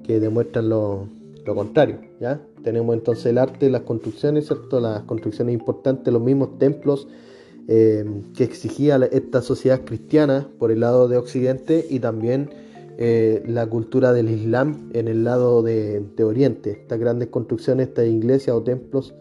que 0.03 0.19
demuestran 0.19 0.69
lo, 0.69 1.07
contrario. 1.45 1.97
¿ya? 2.19 2.41
Tenemos 2.63 2.95
entonces 2.95 3.25
el 3.25 3.39
arte, 3.39 3.71
las 3.71 3.81
construcciones, 3.81 4.45
¿cierto? 4.45 4.79
las 4.79 5.01
construcciones 5.03 5.53
importantes, 5.53 6.13
los 6.13 6.21
mismos 6.21 6.59
templos 6.59 7.07
em, 7.67 8.23
que 8.33 8.43
exigía 8.43 8.97
esta 9.11 9.41
sociedad 9.41 9.81
cristiana 9.85 10.47
por 10.57 10.71
el 10.71 10.79
lado 10.79 11.07
de 11.07 11.17
Occidente 11.17 11.85
y 11.89 11.99
también 11.99 12.49
eh, 12.97 13.43
la 13.47 13.65
cultura 13.67 14.11
del 14.11 14.29
Islam 14.29 14.89
en 14.93 15.07
el 15.07 15.23
lado 15.23 15.63
de, 15.63 16.03
Oriente, 16.21 16.71
estas 16.71 16.99
grandes 16.99 17.29
construcciones, 17.29 17.87
estas 17.87 18.07
iglesias 18.07 18.55
o 18.55 18.61
templos 18.61 19.13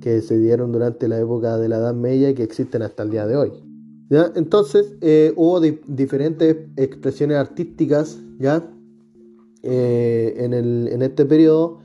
que 0.00 0.20
se 0.20 0.38
dieron 0.38 0.72
durante 0.72 1.06
la 1.08 1.18
época 1.20 1.56
de 1.58 1.68
la 1.68 1.76
Edad 1.76 1.94
Media 1.94 2.30
y 2.30 2.34
que 2.34 2.42
existen 2.42 2.82
hasta 2.82 3.04
el 3.04 3.10
día 3.10 3.26
de 3.26 3.36
hoy. 3.36 3.52
¿Ya? 4.10 4.32
Entonces 4.34 4.94
eh, 5.00 5.32
hubo 5.36 5.60
diferentes 5.60 6.56
expresiones 6.76 7.36
artísticas 7.38 8.18
¿ya? 8.38 8.68
Eh, 9.62 10.34
en, 10.38 11.02
este 11.02 11.24
periodo, 11.24 11.78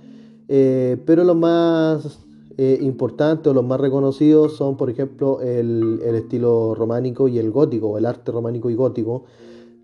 pero 0.48 1.24
los 1.24 1.36
más 1.36 2.20
importantes 2.60 3.48
o 3.48 3.54
los 3.54 3.66
más 3.66 3.80
reconocidos 3.80 4.58
son, 4.58 4.76
por 4.76 4.90
ejemplo, 4.90 5.42
el, 5.42 6.02
el 6.04 6.16
estilo 6.16 6.76
románico 6.76 7.28
y 7.28 7.40
el 7.40 7.52
gótico, 7.52 7.98
el 7.98 8.06
arte 8.06 8.32
románico 8.32 8.70
y 8.70 8.76
gótico, 8.76 9.24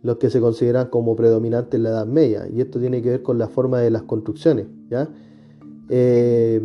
los 0.05 0.17
que 0.17 0.29
se 0.29 0.39
consideran 0.39 0.89
como 0.89 1.15
predominantes 1.15 1.73
en 1.73 1.83
la 1.83 1.89
Edad 1.89 2.05
Media. 2.05 2.47
Y 2.53 2.61
esto 2.61 2.79
tiene 2.79 3.01
que 3.01 3.09
ver 3.09 3.23
con 3.23 3.39
la 3.39 3.47
forma 3.47 3.79
de 3.79 3.89
las 3.89 4.03
construcciones. 4.03 4.67
¿ya? 4.89 5.09
Eh, 5.89 6.61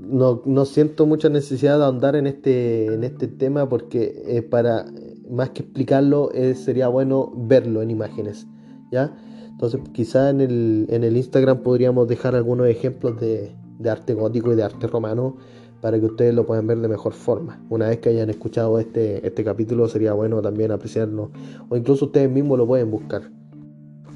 no, 0.00 0.64
siento 0.64 1.06
mucha 1.06 1.28
necesidad 1.28 1.78
de 1.78 1.84
ahondar 1.84 2.16
en 2.16 2.26
este, 2.26 2.86
en 2.86 3.04
este 3.04 3.28
tema 3.28 3.68
porque 3.68 4.24
eh, 4.26 4.42
para 4.42 4.86
más 5.30 5.50
que 5.50 5.62
explicarlo 5.62 6.32
eh, 6.32 6.56
sería 6.56 6.88
bueno 6.88 7.32
verlo 7.36 7.80
en 7.80 7.92
imágenes. 7.92 8.48
¿ya? 8.90 9.16
Entonces 9.48 9.80
quizá 9.92 10.30
en 10.30 10.40
el, 10.40 10.86
en 10.90 11.04
el 11.04 11.16
Instagram 11.16 11.62
podríamos 11.62 12.08
dejar 12.08 12.34
algunos 12.34 12.66
ejemplos 12.66 13.20
de, 13.20 13.52
de 13.80 13.90
arte 13.90 14.14
gótico 14.14 14.52
y 14.52 14.56
de 14.56 14.62
arte 14.62 14.86
romano 14.86 15.36
para 15.80 15.98
que 15.98 16.06
ustedes 16.06 16.34
lo 16.34 16.46
puedan 16.46 16.66
ver 16.66 16.78
de 16.78 16.88
mejor 16.88 17.14
forma. 17.14 17.60
Una 17.70 17.88
vez 17.88 17.98
que 17.98 18.10
hayan 18.10 18.30
escuchado 18.30 18.78
este, 18.78 19.26
este 19.26 19.42
capítulo 19.42 19.88
sería 19.88 20.12
bueno 20.12 20.42
también 20.42 20.70
apreciarlo 20.70 21.30
o 21.68 21.76
incluso 21.76 22.06
ustedes 22.06 22.30
mismos 22.30 22.58
lo 22.58 22.66
pueden 22.66 22.90
buscar. 22.90 23.22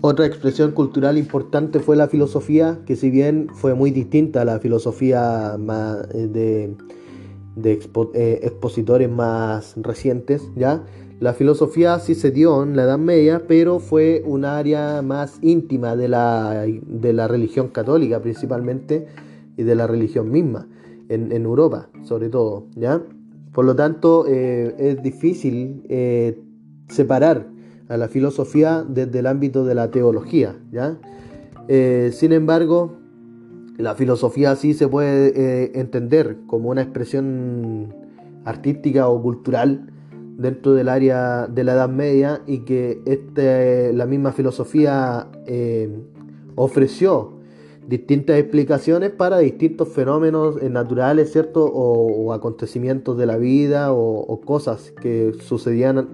Otra 0.03 0.27
expresión 0.27 0.73
cultural 0.73 1.17
importante 1.17 1.81
fue 1.81 1.97
la 1.97 2.09
filosofía, 2.09 2.81
que 2.85 2.95
si 2.95 3.09
bien 3.09 3.49
fue 3.55 3.73
muy 3.75 3.91
distinta 3.91 4.43
a 4.43 4.45
la 4.45 4.61
filosofía 4.61 5.57
eh, 6.13 6.27
de, 6.27 6.77
de 7.57 7.73
eh, 8.13 8.41
expositores 8.43 9.11
más 9.11 9.73
recientes, 9.79 10.43
¿ya? 10.57 10.85
La 11.21 11.33
filosofía 11.33 11.99
sí 12.01 12.15
se 12.15 12.33
dio 12.33 12.63
en 12.65 12.77
la 12.77 12.83
Edad 12.83 12.99
Media, 12.99 13.45
pero 13.49 13.79
fue 13.79 14.23
un 14.27 14.45
área 14.45 15.01
más 15.01 15.39
íntima 15.41 15.97
de 15.97 16.09
la, 16.09 16.67
de 16.67 17.13
la 17.15 17.27
religión 17.27 17.69
católica 17.69 18.21
principalmente 18.21 19.07
y 19.57 19.63
de 19.63 19.75
la 19.75 19.87
religión 19.87 20.31
misma 20.31 20.69
en, 21.09 21.33
Europa, 21.33 21.89
sobre 22.03 22.29
todo, 22.29 22.67
¿ya? 22.75 23.03
Por 23.53 23.65
lo 23.65 23.77
tanto, 23.77 24.25
eh, 24.27 24.75
es 24.79 25.03
difícil 25.03 25.85
eh, 25.89 26.41
separar 26.89 27.47
a 27.89 27.97
la 27.97 28.09
filosofía 28.09 28.85
desde 28.89 29.19
el 29.19 29.27
ámbito 29.27 29.65
de 29.65 29.75
la 29.75 29.91
teología, 29.91 30.57
¿ya? 30.73 30.99
Eh, 31.69 32.11
sin 32.13 32.33
embargo, 32.33 32.97
la 33.77 33.95
filosofía 33.95 34.57
sí 34.57 34.75
se 34.75 34.89
puede 34.89 35.79
entender 35.79 36.39
como 36.47 36.71
una 36.71 36.83
expresión 36.83 37.95
artística 38.45 39.09
o 39.09 39.21
cultural 39.21 39.91
dentro 40.37 40.75
del 40.75 40.89
área 40.89 41.47
de 41.47 41.65
la 41.65 41.75
Edad 41.75 41.89
Media 41.89 42.43
y 42.47 42.61
que 42.61 43.01
este, 43.05 43.93
la 43.93 44.07
misma 44.07 44.33
filosofía 44.33 45.29
ofreció 46.55 47.35
distintas 47.87 48.39
explicaciones 48.39 49.11
para 49.11 49.39
distintos 49.39 49.89
fenómenos 49.89 50.63
naturales, 50.63 51.33
¿cierto? 51.33 51.65
O, 51.65 52.33
acontecimientos 52.33 53.17
de 53.19 53.27
la 53.27 53.37
vida 53.37 53.93
o, 53.93 54.41
cosas 54.45 54.93
que 55.03 55.33
sucedían 55.41 56.09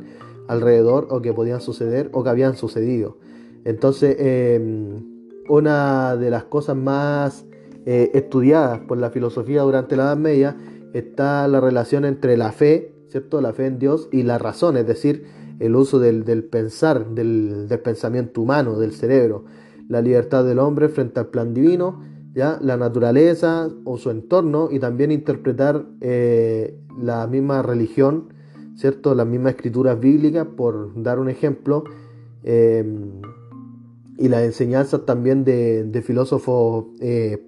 alrededor 0.48 1.08
o 1.10 1.22
que 1.22 1.32
podían 1.32 1.60
suceder 1.60 2.10
o 2.12 2.24
que 2.24 2.30
habían 2.30 2.56
sucedido. 2.56 3.16
Entonces, 3.64 4.16
em, 4.18 5.04
una 5.48 6.16
de 6.16 6.30
las 6.30 6.44
cosas 6.44 6.76
más 6.76 7.44
eh, 7.86 8.10
estudiadas 8.14 8.80
por 8.80 8.98
la 8.98 9.10
filosofía 9.10 9.62
durante 9.62 9.96
la 9.96 10.04
Edad 10.04 10.16
Media 10.16 10.56
está 10.92 11.46
la 11.48 11.60
relación 11.60 12.04
entre 12.04 12.36
la 12.36 12.52
fe, 12.52 12.92
¿cierto? 13.08 13.40
La 13.40 13.52
fe 13.52 13.66
en 13.66 13.78
Dios 13.78 14.08
y 14.12 14.22
la 14.22 14.38
razón, 14.38 14.76
es 14.76 14.86
decir, 14.86 15.24
el 15.60 15.76
uso 15.76 15.98
del, 15.98 16.24
pensar, 16.44 17.10
del 17.10 17.68
pensamiento 17.82 18.40
humano, 18.40 18.78
del 18.78 18.92
cerebro 18.92 19.44
la 19.90 20.00
libertad 20.00 20.44
del 20.44 20.60
hombre 20.60 20.88
frente 20.88 21.18
al 21.18 21.26
plan 21.26 21.52
divino, 21.52 22.00
¿ya? 22.32 22.58
la 22.62 22.76
naturaleza 22.76 23.68
o 23.84 23.98
su 23.98 24.10
entorno 24.10 24.68
y 24.70 24.78
también 24.78 25.10
interpretar 25.10 25.84
eh, 26.00 26.78
la 26.96 27.26
misma 27.26 27.60
religión, 27.62 28.32
¿cierto? 28.76 29.16
las 29.16 29.26
mismas 29.26 29.56
escrituras 29.56 29.98
bíblicas, 29.98 30.46
por 30.46 31.02
dar 31.02 31.18
un 31.18 31.28
ejemplo, 31.28 31.82
eh, 32.44 32.84
y 34.16 34.28
las 34.28 34.42
enseñanzas 34.42 35.04
también 35.06 35.44
de, 35.44 36.02
filósofos 36.06 36.86
eh, 37.00 37.44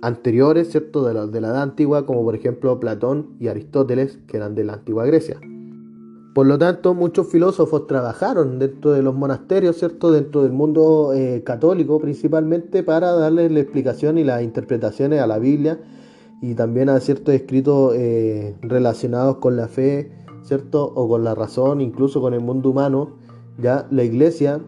anteriores, 0.00 0.70
¿cierto? 0.70 1.04
De 1.04 1.12
la, 1.12 1.26
de 1.26 1.40
la 1.40 1.48
edad 1.48 1.62
antigua, 1.62 2.06
como 2.06 2.22
por 2.22 2.36
ejemplo 2.36 2.78
Platón 2.78 3.34
y 3.40 3.48
Aristóteles, 3.48 4.18
que 4.28 4.36
eran 4.36 4.54
de 4.54 4.64
la 4.64 4.74
antigua 4.74 5.06
Grecia. 5.06 5.40
Por 6.34 6.46
lo 6.46 6.58
tanto, 6.58 6.94
muchos 6.94 7.26
filósofos 7.26 7.88
trabajaron 7.88 8.60
dentro 8.60 8.92
de 8.92 9.02
los 9.02 9.14
monasterios, 9.14 9.76
¿cierto? 9.76 10.12
Dentro 10.12 10.42
del 10.42 10.52
mundo 10.52 11.12
eh, 11.12 11.42
católico 11.44 11.98
principalmente 11.98 12.84
para 12.84 13.12
darle 13.12 13.50
la 13.50 13.60
explicación 13.60 14.16
y 14.16 14.22
las 14.22 14.42
interpretaciones 14.42 15.20
a 15.20 15.26
la 15.26 15.38
Biblia 15.38 15.80
y 16.40 16.54
también 16.54 16.88
a 16.88 17.00
ciertos 17.00 17.34
escritos 17.34 17.94
eh, 17.96 18.54
relacionados 18.62 19.38
con 19.38 19.56
la 19.56 19.66
fe, 19.66 20.12
¿cierto? 20.42 20.84
O 20.94 21.08
con 21.08 21.24
la 21.24 21.34
razón, 21.34 21.80
incluso 21.80 22.20
con 22.20 22.32
el 22.32 22.40
mundo 22.40 22.70
humano, 22.70 23.16
ya 23.58 23.88
la 23.90 24.04
iglesia, 24.04 24.60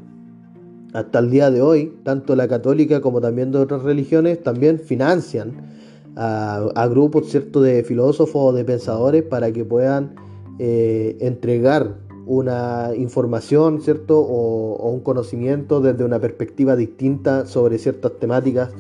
hasta 0.93 1.21
el 1.21 1.31
día 1.31 1.51
de 1.51 1.63
hoy, 1.63 1.97
tanto 2.03 2.35
la 2.35 2.49
católica 2.49 3.01
como 3.01 3.21
también 3.21 3.53
de 3.53 3.59
otras 3.59 3.83
religiones, 3.83 4.43
también 4.43 4.81
financian 4.81 5.71
a, 6.17 6.87
grupos, 6.91 7.31
¿cierto?, 7.31 7.63
de 7.63 7.85
filósofos 7.85 8.37
o 8.37 8.53
de 8.53 8.65
pensadores 8.65 9.23
para 9.23 9.51
que 9.53 9.65
puedan 9.65 10.15
eh, 10.59 11.17
entregar 11.21 11.99
una 12.27 12.91
información, 12.97 13.81
¿cierto? 13.81 14.21
O, 14.21 14.91
un 14.91 15.01
conocimiento 15.01 15.81
desde 15.81 16.05
una 16.05 16.21
perspectiva 16.21 16.77
distinta 16.77 17.47
sobre 17.47 17.79
ciertas 17.79 18.13
temáticas 18.19 18.71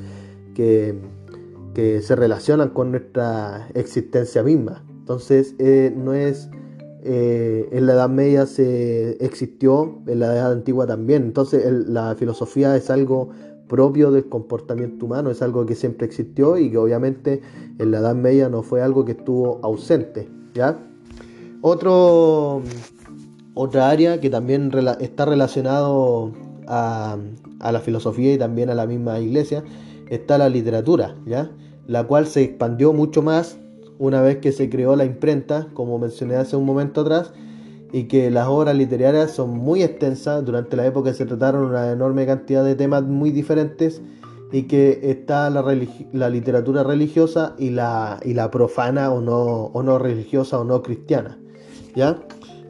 que, 0.54 0.94
que 1.74 2.02
se 2.02 2.14
relacionan 2.16 2.70
con 2.70 2.90
nuestra 2.90 3.68
existencia 3.74 4.42
misma. 4.42 4.84
Entonces, 4.90 5.54
eh, 5.58 5.92
no 5.96 6.14
es. 6.14 6.48
Eh, 7.04 7.68
en 7.72 7.86
la 7.86 7.94
Edad 7.94 8.08
Media 8.08 8.46
se 8.46 9.16
existió, 9.24 9.98
en 10.06 10.20
la 10.20 10.26
Edad 10.26 10.52
Antigua 10.52 10.86
también. 10.86 11.24
Entonces, 11.24 11.64
la 11.88 12.14
filosofía 12.14 12.76
es 12.76 12.90
algo 12.90 13.30
propio 13.66 14.12
del 14.12 14.28
comportamiento 14.28 15.06
humano, 15.06 15.30
es 15.30 15.42
algo 15.42 15.66
que 15.66 15.74
siempre 15.74 16.06
existió 16.06 16.58
y 16.58 16.70
que 16.70 16.78
obviamente 16.78 17.40
en 17.78 17.90
la 17.90 17.98
Edad 17.98 18.14
Media 18.14 18.48
no 18.48 18.62
fue 18.62 18.82
algo 18.82 19.04
que 19.04 19.12
estuvo 19.12 19.58
ausente. 19.64 20.28
¿ya? 20.54 20.78
Otro, 21.62 22.60
otra 23.54 23.88
área 23.88 24.20
que 24.20 24.28
también 24.28 24.70
está 25.00 25.24
relacionado 25.24 26.32
a, 26.66 27.16
a, 27.60 27.72
la 27.72 27.80
filosofía 27.80 28.34
y 28.34 28.38
también 28.38 28.68
a 28.68 28.74
la 28.74 28.86
misma 28.86 29.20
iglesia 29.20 29.64
está 30.10 30.38
la 30.38 30.48
literatura, 30.48 31.16
¿ya? 31.24 31.50
la 31.86 32.04
cual 32.04 32.26
se 32.26 32.42
expandió 32.42 32.92
mucho 32.92 33.22
más 33.22 33.58
una 33.98 34.20
vez 34.20 34.38
que 34.38 34.52
se 34.52 34.68
creó 34.68 34.96
la 34.96 35.04
imprenta, 35.04 35.68
como 35.74 35.98
mencioné 35.98 36.34
hace 36.34 36.56
un 36.56 36.66
momento 36.66 37.02
atrás, 37.02 37.32
y 37.92 38.04
que 38.04 38.30
las 38.30 38.48
obras 38.48 38.74
literarias 38.74 39.30
son 39.30 39.50
muy 39.50 39.82
extensas, 39.82 40.44
durante 40.44 40.76
la 40.76 40.86
época 40.86 41.12
se 41.14 41.26
trataron 41.26 41.66
una 41.66 41.92
enorme 41.92 42.26
cantidad 42.26 42.64
de 42.64 42.74
temas 42.74 43.04
muy 43.04 43.30
diferentes 43.30 44.02
y 44.50 44.64
que 44.64 44.98
está 45.02 45.48
la, 45.50 45.64
la 46.12 46.30
literatura 46.30 46.82
religiosa 46.82 47.54
y 47.58 47.70
la, 47.70 48.18
y 48.24 48.34
la 48.34 48.50
profana 48.50 49.12
o 49.12 49.20
no, 49.20 49.66
o 49.66 49.82
no 49.82 49.98
religiosa 49.98 50.58
o 50.58 50.64
no 50.64 50.82
cristiana, 50.82 51.38
¿ya? 51.94 52.18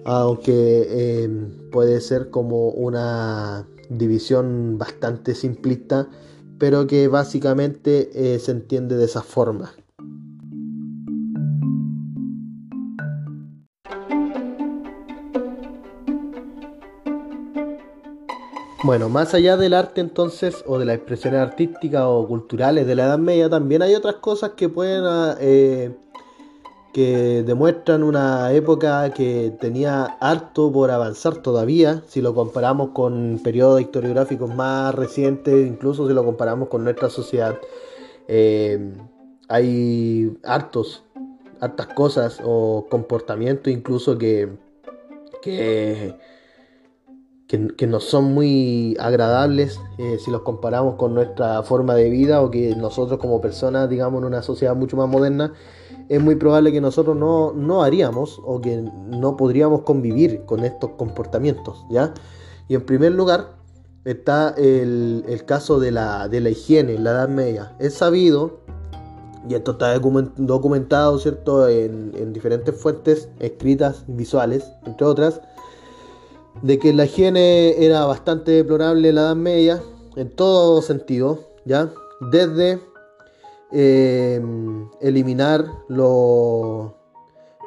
Aunque 0.05 0.87
eh, 0.89 1.29
puede 1.71 2.01
ser 2.01 2.31
como 2.31 2.69
una 2.69 3.67
división 3.89 4.79
bastante 4.79 5.35
simplista, 5.35 6.09
pero 6.59 6.87
que 6.87 7.09
básicamente 7.09 8.11
eh, 8.15 8.39
se 8.39 8.53
entiende 8.53 8.97
de 8.97 9.05
esa 9.05 9.23
forma. 9.23 9.73
Bueno, 18.85 19.09
más 19.09 19.33
allá 19.33 19.57
del 19.57 19.75
arte 19.75 20.01
entonces, 20.01 20.65
o 20.67 20.77
de 20.77 20.85
las 20.85 20.97
expresiones 20.97 21.41
artísticas 21.41 22.03
o 22.05 22.27
culturales 22.27 22.85
de 22.85 22.97
la 22.97 23.05
Edad 23.05 23.19
Media, 23.19 23.49
también 23.49 23.81
hay 23.81 23.95
otras 23.95 24.17
cosas 24.17 24.53
que 24.57 24.69
pueden, 24.69 25.05
ah, 25.05 25.37
eh, 25.41 25.95
que 26.93 27.43
demuestran 27.43 28.03
una 28.03 28.53
época 28.53 29.11
que 29.15 29.53
tenía 29.61 30.05
harto 30.21 30.71
por 30.71 30.91
avanzar 30.91 31.37
todavía, 31.39 32.03
si 32.07 32.21
lo 32.21 32.35
comparamos 32.35 32.91
con 32.91 33.41
periodos 33.43 33.81
historiográficos 33.81 34.55
más 34.55 34.95
recientes, 34.95 35.67
incluso 35.67 36.07
si 36.07 36.15
lo 36.15 36.25
comparamos 36.25 36.69
con 36.69 36.85
nuestra 36.85 37.09
sociedad. 37.09 37.59
Eh, 38.29 38.93
hay 39.49 40.37
hartos, 40.45 41.03
hartas 41.61 41.89
cosas 41.89 42.41
o 42.45 42.87
comportamientos 42.91 43.73
incluso 43.73 44.19
que, 44.19 44.51
que 45.41 46.15
que, 47.77 47.87
no 47.87 48.01
son 48.01 48.33
muy 48.33 48.97
agradables 48.99 49.79
eh, 49.99 50.17
si 50.19 50.31
los 50.31 50.41
comparamos 50.41 50.95
con 50.95 51.13
nuestra 51.13 51.63
forma 51.63 51.95
de 51.95 52.09
vida 52.09 52.41
o 52.41 52.51
que 52.51 52.75
nosotros 52.77 53.21
como 53.21 53.43
personas, 53.43 53.91
digamos, 53.91 54.21
en 54.21 54.25
una 54.27 54.43
sociedad 54.43 54.75
mucho 54.75 54.97
más 54.97 55.07
moderna, 55.07 55.53
es 56.09 56.19
muy 56.19 56.37
probable 56.37 56.73
que 56.73 56.81
nosotros 56.81 57.15
no, 57.15 57.53
no 57.53 57.83
haríamos 57.83 58.41
o 58.43 58.63
que 58.63 58.83
no 59.07 59.37
podríamos 59.37 59.83
convivir 59.83 60.47
con 60.47 60.65
estos 60.65 60.93
comportamientos, 60.93 61.85
¿ya? 61.91 62.15
Y 62.69 62.75
en 62.75 62.87
primer 62.87 63.13
lugar 63.13 63.57
está 64.07 64.55
el, 64.57 65.23
el 65.29 65.45
caso 65.45 65.79
de 65.79 65.91
la, 65.91 66.29
de 66.29 66.41
la 66.41 66.49
higiene 66.49 66.95
en 66.95 67.05
la 67.05 67.11
Edad 67.11 67.29
Media. 67.29 67.77
Es 67.79 67.95
sabido, 67.95 68.61
y 69.47 69.55
esto 69.55 69.73
está 69.73 69.99
documentado, 69.99 71.19
¿cierto?, 71.19 71.69
en 71.69 72.33
diferentes 72.33 72.75
fuentes 72.75 73.29
escritas, 73.41 74.05
visuales, 74.07 74.73
entre 74.87 75.07
otras, 75.07 75.43
de 76.61 76.79
que 76.79 76.93
la 76.93 77.07
higiene 77.07 77.85
era 77.85 78.05
bastante 78.05 78.53
deplorable 78.53 79.09
en 79.09 79.15
la 79.15 79.23
Edad 79.23 79.37
Media, 79.37 79.83
en 80.17 80.31
todo 80.31 80.83
sentido, 80.83 81.41
¿ya? 81.65 81.91
Desde 82.21 82.81
em, 83.73 84.89
eliminar 85.01 85.65
los, 85.89 86.93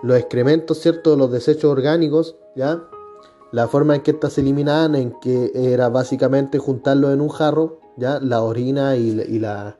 los 0.04 0.18
excrementos, 0.18 0.80
¿cierto? 0.80 1.16
Los 1.16 1.32
desechos 1.32 1.72
orgánicos, 1.72 2.36
¿ya? 2.56 2.84
La 3.52 3.68
forma 3.68 3.96
en 3.96 4.02
que 4.02 4.12
estas 4.12 4.34
se 4.34 4.42
eliminaban, 4.42 4.96
en 4.96 5.20
que 5.20 5.52
era 5.56 5.90
básicamente 5.90 6.60
juntarlos 6.60 7.14
en 7.14 7.22
un 7.22 7.30
jarro, 7.30 7.80
¿ya? 7.98 8.20
La 8.20 8.44
orina 8.44 8.96
y, 8.96 9.12
la, 9.40 9.78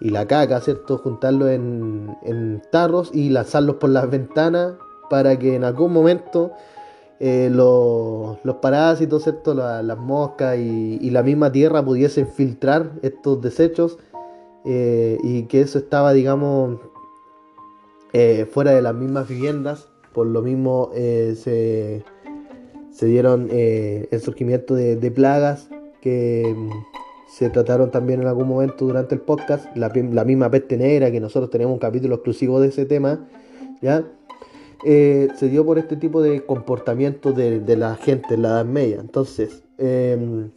y 0.00 0.10
la 0.10 0.26
caca, 0.26 0.60
¿cierto? 0.60 0.98
Juntarlos 0.98 1.48
en, 1.48 2.16
en 2.22 2.62
tarros 2.70 3.10
y 3.12 3.30
lanzarlos 3.30 3.76
por 3.76 3.90
las 3.90 4.10
ventanas 4.10 4.74
para 5.08 5.38
que 5.38 5.54
en 5.54 5.64
algún 5.64 5.92
momento 5.92 6.52
eh, 7.20 7.48
los, 7.50 8.38
parásitos, 8.60 9.22
¿cierto? 9.22 9.54
las 9.54 9.98
moscas 9.98 10.58
y, 10.58 11.10
la 11.10 11.22
misma 11.22 11.52
tierra 11.52 11.84
pudiesen 11.84 12.26
filtrar 12.26 12.92
estos 13.02 13.40
desechos 13.40 13.98
eh, 14.64 15.18
y 15.22 15.44
que 15.44 15.60
eso 15.60 15.78
estaba, 15.78 16.12
digamos, 16.12 16.80
eh, 18.12 18.46
fuera 18.50 18.72
de 18.72 18.82
las 18.82 18.94
mismas 18.94 19.28
viviendas. 19.28 19.88
Por 20.12 20.26
lo 20.26 20.42
mismo 20.42 20.90
se, 20.94 22.04
dieron 23.00 23.48
el 23.50 24.20
surgimiento 24.20 24.74
de, 24.74 25.10
plagas 25.10 25.68
que 26.00 26.54
mm, 26.56 26.70
se 27.28 27.50
trataron 27.50 27.90
también 27.90 28.22
en 28.22 28.28
algún 28.28 28.48
momento 28.48 28.86
durante 28.86 29.14
el 29.14 29.20
podcast. 29.20 29.66
La, 29.76 29.92
la 29.94 30.24
misma 30.24 30.50
peste 30.50 30.76
negra, 30.76 31.10
que 31.10 31.20
nosotros 31.20 31.50
tenemos 31.50 31.72
un 31.72 31.80
capítulo 31.80 32.16
exclusivo 32.16 32.60
de 32.60 32.68
ese 32.68 32.86
tema, 32.86 33.26
¿ya? 33.80 34.04
Eh, 34.86 35.28
se 35.36 35.48
dio 35.48 35.64
por 35.64 35.78
este 35.78 35.96
tipo 35.96 36.20
de 36.20 36.44
comportamiento 36.44 37.32
de, 37.32 37.76
la 37.76 37.96
gente 37.96 38.34
en 38.34 38.42
la 38.42 38.48
Edad 38.50 38.64
Media. 38.66 38.98
Entonces, 39.00 39.62
em, 39.78 40.50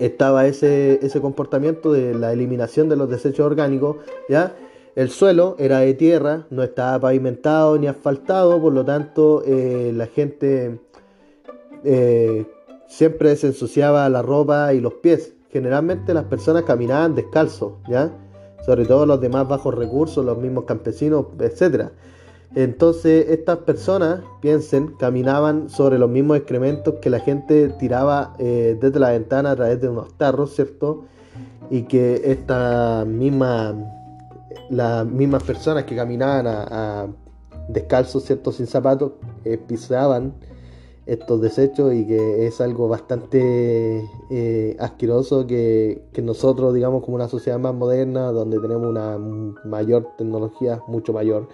estaba 0.00 0.46
ese, 0.46 0.98
comportamiento 1.20 1.92
de 1.92 2.14
la 2.14 2.32
eliminación 2.32 2.88
de 2.88 2.96
los 2.96 3.08
desechos 3.08 3.46
orgánicos, 3.46 3.98
¿ya? 4.28 4.56
El 4.96 5.10
suelo 5.10 5.54
era 5.58 5.78
de 5.78 5.94
tierra, 5.94 6.46
no 6.50 6.64
estaba 6.64 6.98
pavimentado 6.98 7.78
ni 7.78 7.86
asfaltado, 7.86 8.60
por 8.60 8.72
lo 8.72 8.84
tanto 8.84 9.44
eh, 9.46 9.92
la 9.94 10.06
gente 10.06 10.80
eh, 11.84 12.44
siempre 12.88 13.36
se 13.36 13.48
ensuciaba 13.48 14.08
la 14.08 14.22
ropa 14.22 14.74
y 14.74 14.80
los 14.80 14.94
pies. 14.94 15.34
Generalmente 15.50 16.14
las 16.14 16.24
personas 16.24 16.64
caminaban 16.64 17.14
descalzos, 17.14 17.74
¿ya? 17.88 18.10
Sobre 18.66 18.84
todo 18.86 19.06
los 19.06 19.20
de 19.20 19.28
más 19.28 19.46
bajos 19.46 19.74
recursos, 19.74 20.24
los 20.24 20.38
mismos 20.38 20.64
campesinos, 20.64 21.26
etcétera. 21.38 21.92
Entonces 22.54 23.26
estas 23.28 23.58
personas, 23.58 24.22
piensen, 24.40 24.96
caminaban 24.98 25.68
sobre 25.70 25.98
los 25.98 26.10
mismos 26.10 26.38
excrementos 26.38 26.94
que 27.00 27.08
la 27.08 27.20
gente 27.20 27.68
tiraba 27.68 28.34
eh, 28.38 28.76
desde 28.80 28.98
la 28.98 29.10
ventana 29.10 29.52
a 29.52 29.56
través 29.56 29.80
de 29.80 29.88
unos 29.88 30.12
tarros, 30.14 30.54
¿cierto? 30.54 31.04
Y 31.70 31.82
que 31.82 32.22
estas 32.24 33.06
mismas, 33.06 33.76
las 34.68 35.06
mismas 35.06 35.44
personas 35.44 35.84
que 35.84 35.94
caminaban 35.94 36.46
a, 36.48 37.06
descalzos, 37.68 38.24
¿cierto? 38.24 38.50
Sin 38.50 38.66
zapatos, 38.66 39.12
eh, 39.44 39.56
pisaban 39.56 40.34
estos 41.06 41.40
desechos 41.40 41.94
y 41.94 42.04
que 42.04 42.46
es 42.46 42.60
algo 42.60 42.88
bastante 42.88 44.04
eh, 44.30 44.76
asqueroso 44.80 45.46
que, 45.46 46.02
que, 46.12 46.20
nosotros, 46.20 46.74
digamos, 46.74 47.04
como 47.04 47.14
una 47.14 47.28
sociedad 47.28 47.60
más 47.60 47.74
moderna, 47.74 48.32
donde 48.32 48.58
tenemos 48.58 48.88
una 48.88 49.18
mayor 49.64 50.08
tecnología, 50.18 50.80
mucho 50.88 51.12
mayor, 51.12 51.48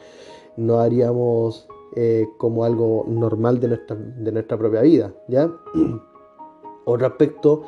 no 0.56 0.80
haríamos 0.80 1.68
eh, 1.94 2.28
como 2.36 2.64
algo 2.64 3.04
normal 3.06 3.60
de 3.60 3.68
nuestra, 3.68 3.96
de 3.96 4.32
nuestra 4.32 4.58
propia 4.58 4.82
vida, 4.82 5.14
¿ya? 5.28 5.50
otro 6.84 7.06
aspecto 7.06 7.62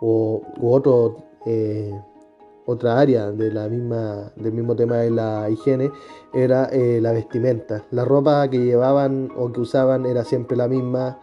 o 0.00 0.42
otro, 0.60 1.16
eh, 1.46 1.92
otra 2.66 2.98
área 2.98 3.30
de 3.30 3.52
la 3.52 3.68
misma, 3.68 4.32
del 4.36 4.52
mismo 4.52 4.76
tema 4.76 4.96
de 4.96 5.10
la 5.10 5.48
higiene 5.50 5.90
era 6.34 6.66
eh, 6.66 7.00
la 7.00 7.12
vestimenta. 7.12 7.84
La 7.90 8.04
ropa 8.04 8.48
que 8.48 8.58
llevaban 8.58 9.30
o 9.36 9.52
que 9.52 9.60
usaban 9.60 10.06
era 10.06 10.24
siempre 10.24 10.56
la 10.56 10.68
misma, 10.68 11.18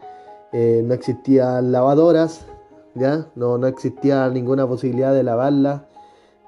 no 0.53 0.93
existían 0.95 1.72
lavadoras, 1.72 2.47
¿ya? 2.95 3.28
No, 3.36 3.59
no 3.59 3.68
existía 3.68 4.28
ninguna 4.30 4.68
posibilidad 4.68 5.13
de 5.13 5.22
lavarla. 5.22 5.88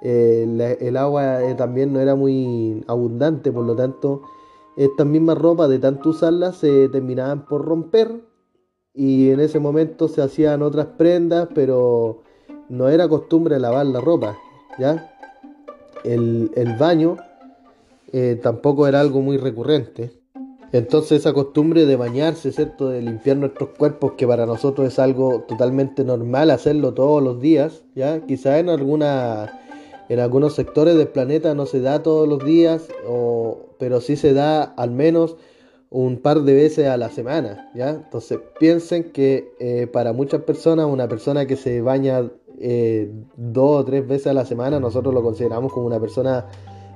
el 0.02 0.98
agua 0.98 1.40
también 1.56 1.94
no 1.94 2.00
era 2.00 2.16
muy 2.16 2.84
abundante, 2.88 3.52
por 3.52 3.66
lo 3.66 3.76
tanto 3.76 4.24
estas 4.80 5.06
mismas 5.06 5.38
ropas 5.38 5.70
de 5.70 5.78
tanto 5.78 6.12
usarlas 6.12 6.56
se 6.56 6.88
terminaban 6.88 7.46
por 7.46 7.66
romper 7.66 8.22
y 8.94 9.30
en 9.30 9.42
ese 9.42 9.60
momento 9.60 10.08
se 10.08 10.22
hacían 10.22 10.62
otras 10.62 10.88
prendas, 10.98 11.50
pero 11.54 12.22
no 12.70 12.88
era 12.88 13.10
costumbre 13.10 13.60
lavar 13.60 13.86
la 13.88 14.00
ropa, 14.00 14.38
¿ya? 14.78 15.14
El, 16.06 16.50
baño 16.80 17.18
eh, 18.14 18.40
tampoco 18.42 18.88
era 18.88 19.02
algo 19.02 19.20
muy 19.20 19.36
recurrente. 19.36 20.14
Entonces 20.72 21.20
esa 21.20 21.34
costumbre 21.34 21.86
de 21.86 21.98
bañarse, 21.98 22.54
¿cierto? 22.54 22.88
De 22.88 23.02
limpiar 23.02 23.36
nuestros 23.36 23.72
cuerpos, 23.72 24.14
que 24.14 24.26
para 24.26 24.46
nosotros 24.46 24.88
es 24.88 24.98
algo 24.98 25.44
totalmente 25.46 26.06
normal 26.06 26.52
hacerlo 26.52 26.94
todos 26.94 27.22
los 27.22 27.42
días, 27.42 27.84
¿ya? 27.96 28.22
Quizá 28.26 28.60
en 28.60 28.70
alguna 28.70 29.59
en 30.10 30.20
algunos 30.20 30.56
sectores 30.56 30.98
del 30.98 31.08
planeta 31.08 31.54
no 31.54 31.68
se 31.68 31.82
da 31.82 32.02
todos 32.02 32.28
los 32.28 32.44
días, 32.44 32.88
pero 33.78 34.02
sí 34.02 34.16
se 34.16 34.34
da 34.34 34.64
al 34.64 34.92
menos 34.92 35.38
un 35.92 36.18
par 36.18 36.42
de 36.42 36.54
veces 36.54 36.88
a 36.88 36.98
la 36.98 37.10
semana. 37.10 37.72
Entonces 37.76 38.40
piensen 38.60 39.12
que 39.12 39.54
eh, 39.60 39.88
para 39.88 40.14
muchas 40.14 40.42
personas, 40.42 40.88
una 40.88 41.08
persona 41.08 41.46
que 41.46 41.56
se 41.56 41.82
baña 41.82 42.30
eh, 42.60 43.12
dos 43.38 43.82
o 43.82 43.86
tres 43.86 44.08
veces 44.08 44.28
a 44.28 44.34
la 44.34 44.46
semana, 44.46 44.80
nosotros 44.80 45.14
lo 45.14 45.24
consideramos 45.24 45.72
como 45.74 45.86
una 45.86 46.00
persona 46.00 46.48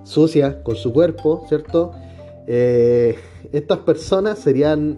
sucia 0.03 0.63
con 0.63 0.75
su 0.75 0.91
cuerpo, 0.91 1.45
¿cierto? 1.47 1.91
Eh, 2.47 3.15
estas 3.51 3.79
personas 3.79 4.39
serían 4.39 4.97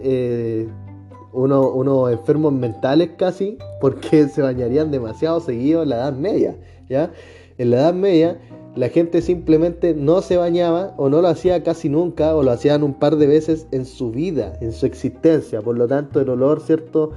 unos 1.32 2.12
enfermos 2.12 2.52
mentales 2.52 3.10
casi, 3.16 3.58
porque 3.80 4.28
se 4.28 4.42
bañarían 4.42 4.90
demasiado 4.90 5.40
seguido 5.40 5.82
en 5.82 5.90
la 5.90 5.96
edad 5.96 6.12
media, 6.14 6.56
¿ya? 6.88 7.12
En 7.58 7.70
la 7.70 7.78
Edad 7.78 7.94
Media 7.94 8.38
la 8.76 8.90
gente 8.90 9.22
simplemente 9.22 9.94
no 9.94 10.20
se 10.20 10.36
bañaba 10.36 10.92
o 10.98 11.08
no 11.08 11.22
lo 11.22 11.28
hacía 11.28 11.62
casi 11.62 11.88
nunca 11.88 12.36
o 12.36 12.42
lo 12.42 12.50
hacían 12.50 12.82
un 12.82 12.92
par 12.92 13.16
de 13.16 13.26
veces 13.26 13.66
en 13.72 13.86
su 13.86 14.10
vida, 14.10 14.52
en 14.60 14.72
su 14.72 14.84
existencia. 14.84 15.62
Por 15.62 15.78
lo 15.78 15.88
tanto 15.88 16.20
el 16.20 16.28
olor, 16.28 16.60
¿cierto? 16.60 17.12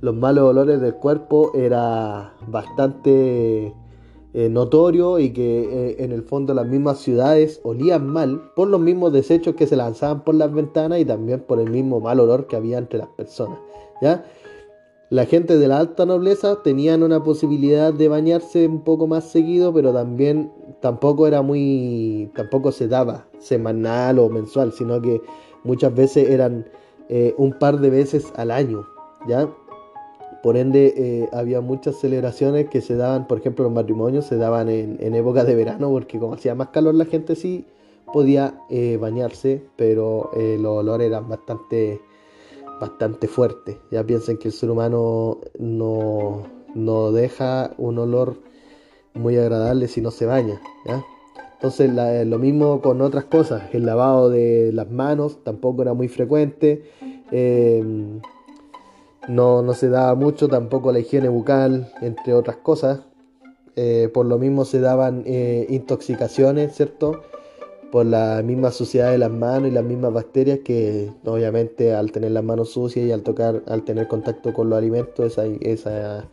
Los 0.00 0.14
malos 0.16 0.48
olores 0.48 0.80
del 0.80 0.94
cuerpo 0.94 1.52
era 1.54 2.32
bastante 2.48 3.74
eh, 4.32 4.48
notorio 4.48 5.18
y 5.18 5.34
que 5.34 5.64
eh, 5.90 5.96
en 5.98 6.12
el 6.12 6.22
fondo 6.22 6.54
las 6.54 6.66
mismas 6.66 6.98
ciudades 7.00 7.60
olían 7.62 8.06
mal 8.08 8.50
por 8.56 8.68
los 8.68 8.80
mismos 8.80 9.12
desechos 9.12 9.54
que 9.54 9.66
se 9.66 9.76
lanzaban 9.76 10.24
por 10.24 10.34
las 10.34 10.50
ventanas 10.50 10.98
y 10.98 11.04
también 11.04 11.40
por 11.40 11.60
el 11.60 11.68
mismo 11.68 12.00
mal 12.00 12.20
olor 12.20 12.46
que 12.46 12.56
había 12.56 12.78
entre 12.78 12.98
las 12.98 13.08
personas. 13.08 13.58
¿ya? 14.00 14.24
La 15.12 15.26
gente 15.26 15.58
de 15.58 15.68
la 15.68 15.76
alta 15.76 16.06
nobleza 16.06 16.62
tenían 16.62 17.02
una 17.02 17.22
posibilidad 17.22 17.92
de 17.92 18.08
bañarse 18.08 18.66
un 18.66 18.80
poco 18.80 19.06
más 19.06 19.24
seguido, 19.24 19.70
pero 19.70 19.92
también 19.92 20.50
tampoco 20.80 21.26
era 21.26 21.42
muy, 21.42 22.30
tampoco 22.34 22.72
se 22.72 22.88
daba 22.88 23.26
semanal 23.38 24.18
o 24.18 24.30
mensual, 24.30 24.72
sino 24.72 25.02
que 25.02 25.20
muchas 25.64 25.94
veces 25.94 26.30
eran 26.30 26.64
eh, 27.10 27.34
un 27.36 27.52
par 27.52 27.78
de 27.80 27.90
veces 27.90 28.32
al 28.36 28.50
año, 28.50 28.86
¿ya? 29.28 29.50
Por 30.42 30.56
ende, 30.56 30.94
eh, 30.96 31.28
había 31.34 31.60
muchas 31.60 31.96
celebraciones 31.96 32.70
que 32.70 32.80
se 32.80 32.96
daban, 32.96 33.26
por 33.26 33.36
ejemplo, 33.36 33.64
los 33.64 33.72
matrimonios 33.74 34.24
se 34.24 34.38
daban 34.38 34.70
en, 34.70 34.96
en 34.98 35.14
época 35.14 35.44
de 35.44 35.54
verano, 35.54 35.90
porque 35.90 36.18
como 36.18 36.36
hacía 36.36 36.54
más 36.54 36.68
calor 36.68 36.94
la 36.94 37.04
gente 37.04 37.36
sí 37.36 37.66
podía 38.14 38.54
eh, 38.70 38.96
bañarse, 38.98 39.62
pero 39.76 40.30
los 40.34 40.72
olores 40.72 41.08
eran 41.08 41.28
bastante 41.28 42.00
bastante 42.82 43.28
fuerte. 43.28 43.78
Ya 43.92 44.02
piensen 44.02 44.38
que 44.38 44.48
el 44.48 44.52
ser 44.52 44.68
humano 44.68 45.38
no, 45.56 46.42
no 46.74 47.12
deja 47.12 47.70
un 47.78 47.96
olor 47.98 48.38
muy 49.14 49.36
agradable 49.36 49.86
si 49.86 50.00
no 50.00 50.10
se 50.10 50.26
baña. 50.26 50.60
Entonces 51.54 51.92
lo 52.26 52.38
mismo 52.40 52.80
con 52.80 53.00
otras 53.00 53.24
cosas. 53.26 53.72
El 53.72 53.86
lavado 53.86 54.30
de 54.30 54.72
las 54.72 54.90
manos 54.90 55.44
tampoco 55.44 55.82
era 55.82 55.94
muy 55.94 56.08
frecuente. 56.08 56.82
Em, 57.30 58.20
no, 59.28 59.62
no, 59.62 59.74
se 59.74 59.88
daba 59.88 60.16
mucho 60.16 60.48
tampoco 60.48 60.90
la 60.90 60.98
higiene 60.98 61.28
bucal, 61.28 61.92
entre 62.00 62.34
otras 62.34 62.56
cosas. 62.56 63.02
Eh, 63.76 64.10
por 64.12 64.26
lo 64.26 64.38
mismo 64.38 64.64
se 64.64 64.80
daban 64.80 65.22
eh, 65.24 65.66
intoxicaciones, 65.70 66.74
¿cierto? 66.74 67.22
Por 67.92 68.06
la 68.06 68.42
misma 68.42 68.70
suciedad 68.70 69.10
de 69.10 69.18
las 69.18 69.30
manos 69.30 69.68
y 69.68 69.70
las 69.70 69.84
mismas 69.84 70.14
bacterias 70.14 70.60
que 70.64 71.12
obviamente 71.26 71.92
al 71.92 72.10
tener 72.10 72.30
las 72.30 72.42
manos 72.42 72.70
sucias 72.70 73.06
y 73.06 73.12
al 73.12 73.22
tocar, 73.22 73.62
al 73.66 73.84
tener 73.84 74.08
contacto 74.08 74.54
con 74.54 74.70
los 74.70 74.78
alimentos, 74.78 75.26
esa, 75.26 75.44
esa 75.60 76.26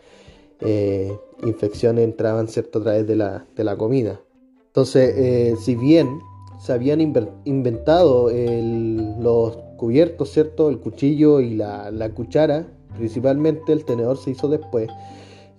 eh, 0.61 1.13
infecciones 1.43 2.05
entraban 2.05 2.47
cierto 2.47 2.79
a 2.79 2.83
través 2.83 3.05
de 3.07 3.17
la, 3.17 3.45
de 3.57 3.63
la 3.65 3.75
comida. 3.75 4.21
Entonces, 4.67 5.13
eh, 5.17 5.55
si 5.59 5.75
bien 5.75 6.21
se 6.59 6.71
habían 6.71 7.01
inventado 7.43 8.29
los 8.31 9.57
cubiertos, 9.75 10.31
¿cierto? 10.31 10.69
El 10.69 10.79
cuchillo 10.79 11.41
y 11.41 11.55
la, 11.55 11.91
la 11.91 12.09
cuchara, 12.11 12.67
principalmente 12.95 13.73
el 13.73 13.83
tenedor 13.83 14.17
se 14.17 14.31
hizo 14.31 14.47
después. 14.47 14.89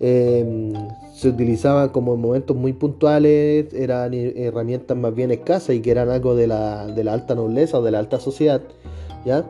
Em, 0.01 0.73
se 1.13 1.29
utilizaban 1.29 1.91
como 1.91 2.15
en 2.15 2.21
momentos 2.21 2.57
muy 2.57 2.73
puntuales, 2.73 3.73
eran 3.75 4.15
herramientas 4.15 4.97
más 4.97 5.15
bien 5.15 5.31
escasas 5.31 5.77
y 5.77 5.81
que 5.81 5.91
eran 5.91 6.09
algo 6.09 6.35
de 6.35 6.47
la, 6.47 6.87
de 6.87 7.05
la 7.05 7.13
alta 7.13 7.35
nobleza 7.35 7.79
o 7.79 7.83
de 7.83 7.91
la 7.91 7.99
alta 7.99 8.19
sociedad, 8.19 8.63
¿ya? 9.27 9.45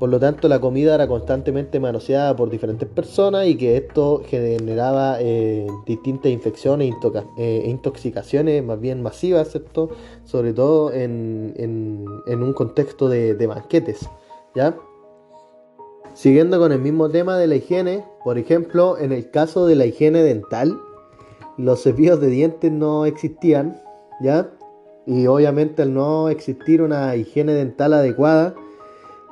Por 0.00 0.08
lo 0.08 0.18
tanto, 0.18 0.48
la 0.48 0.60
comida 0.60 0.96
era 0.96 1.06
constantemente 1.06 1.78
manoseada 1.78 2.34
por 2.34 2.50
diferentes 2.50 2.88
personas 2.88 3.46
y 3.46 3.56
que 3.56 3.76
esto 3.76 4.22
generaba 4.26 5.18
eh, 5.20 5.68
distintas 5.86 6.32
infecciones 6.32 6.92
e 7.38 7.64
intoxicaciones 7.66 8.64
más 8.64 8.80
bien 8.80 9.00
masivas, 9.00 9.52
¿cierto? 9.52 9.90
Sobre 10.24 10.52
todo 10.52 10.92
en, 10.92 11.54
en, 11.56 12.42
un 12.42 12.52
contexto 12.52 13.08
de, 13.08 13.34
de 13.34 13.46
banquetes, 13.46 14.08
¿ya? 14.56 14.76
Siguiendo 16.14 16.60
con 16.60 16.70
el 16.70 16.80
mismo 16.80 17.10
tema 17.10 17.36
de 17.36 17.48
la 17.48 17.56
higiene, 17.56 18.04
por 18.22 18.38
ejemplo, 18.38 18.96
en 18.98 19.10
el 19.10 19.30
caso 19.30 19.66
de 19.66 19.74
la 19.74 19.84
higiene 19.84 20.22
dental, 20.22 20.80
los 21.58 21.82
cepillos 21.82 22.20
de 22.20 22.28
dientes 22.28 22.70
no 22.70 23.04
existían, 23.04 23.82
¿ya? 24.20 24.48
Y 25.06 25.26
obviamente 25.26 25.82
al 25.82 25.92
no 25.92 26.28
existir 26.28 26.82
una 26.82 27.16
higiene 27.16 27.52
dental 27.52 27.94
adecuada, 27.94 28.54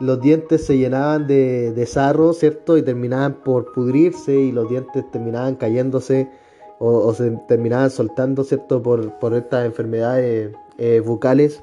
los 0.01 0.21
dientes 0.21 0.67
se 0.67 0.77
llenaban 0.77 1.29
de, 1.29 1.71
de 1.73 1.87
sarro, 1.87 2.33
¿cierto? 2.33 2.77
Y 2.77 2.83
terminaban 2.83 3.35
por 3.45 3.73
pudrirse 3.73 4.35
y 4.35 4.51
los 4.51 4.69
dientes 4.69 5.09
terminaban 5.13 5.55
cayéndose 5.55 6.29
o, 6.81 7.15
se 7.15 7.31
terminaban 7.47 7.91
soltando, 7.91 8.43
¿cierto? 8.43 8.83
Por, 8.83 9.21
por 9.21 9.35
estas 9.35 9.67
enfermedades 9.67 10.53
eh, 10.79 10.99
bucales, 10.99 11.63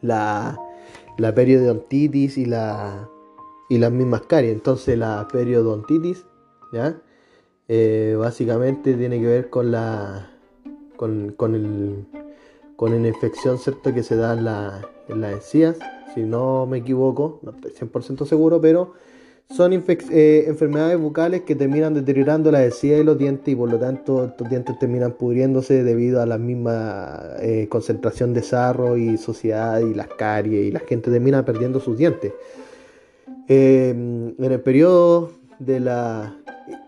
la, 0.00 0.56
la 1.16 1.34
periodontitis 1.34 2.38
y 2.38 2.44
la 2.44 3.08
y 3.68 3.78
las 3.78 3.92
mismas 3.92 4.22
caries. 4.22 4.52
Entonces 4.52 4.98
la 4.98 5.26
periodontitis. 5.30 6.24
Eh, 7.68 8.16
básicamente 8.18 8.94
tiene 8.94 9.20
que 9.20 9.26
ver 9.26 9.50
con 9.50 9.70
la 9.70 10.30
con, 10.98 11.32
con, 11.36 11.54
el, 11.54 12.06
con 12.76 12.92
una 12.92 13.08
infección 13.08 13.58
¿cierto? 13.58 13.94
que 13.94 14.02
se 14.02 14.16
da 14.16 14.34
en, 14.34 14.44
la, 14.44 14.86
en 15.08 15.20
las 15.22 15.32
encías, 15.32 15.76
si 16.14 16.22
no 16.22 16.66
me 16.66 16.78
equivoco, 16.78 17.40
no 17.42 17.52
estoy 17.52 17.88
100% 17.88 18.26
seguro, 18.26 18.60
pero 18.60 18.94
son 19.48 19.72
eh, 19.72 20.44
enfermedades 20.46 20.98
bucales 21.00 21.42
que 21.42 21.54
terminan 21.54 21.94
deteriorando 21.94 22.50
la 22.50 22.64
encías 22.64 23.00
y 23.00 23.04
los 23.04 23.16
dientes 23.16 23.48
y 23.48 23.56
por 23.56 23.70
lo 23.70 23.78
tanto 23.78 24.26
estos 24.26 24.50
dientes 24.50 24.78
terminan 24.78 25.12
pudriéndose 25.12 25.84
debido 25.84 26.20
a 26.20 26.26
la 26.26 26.36
misma 26.36 27.36
eh, 27.40 27.66
concentración 27.70 28.34
de 28.34 28.42
sarro 28.42 28.96
y 28.96 29.16
suciedad 29.16 29.80
y 29.80 29.94
las 29.94 30.08
caries 30.08 30.66
y 30.66 30.70
la 30.70 30.80
gente 30.80 31.10
termina 31.10 31.44
perdiendo 31.44 31.80
sus 31.80 31.96
dientes. 31.96 32.32
Em, 33.48 34.34
en 34.38 34.52
el 34.52 34.60
periodo 34.60 35.30
de 35.58 35.80
la... 35.80 36.36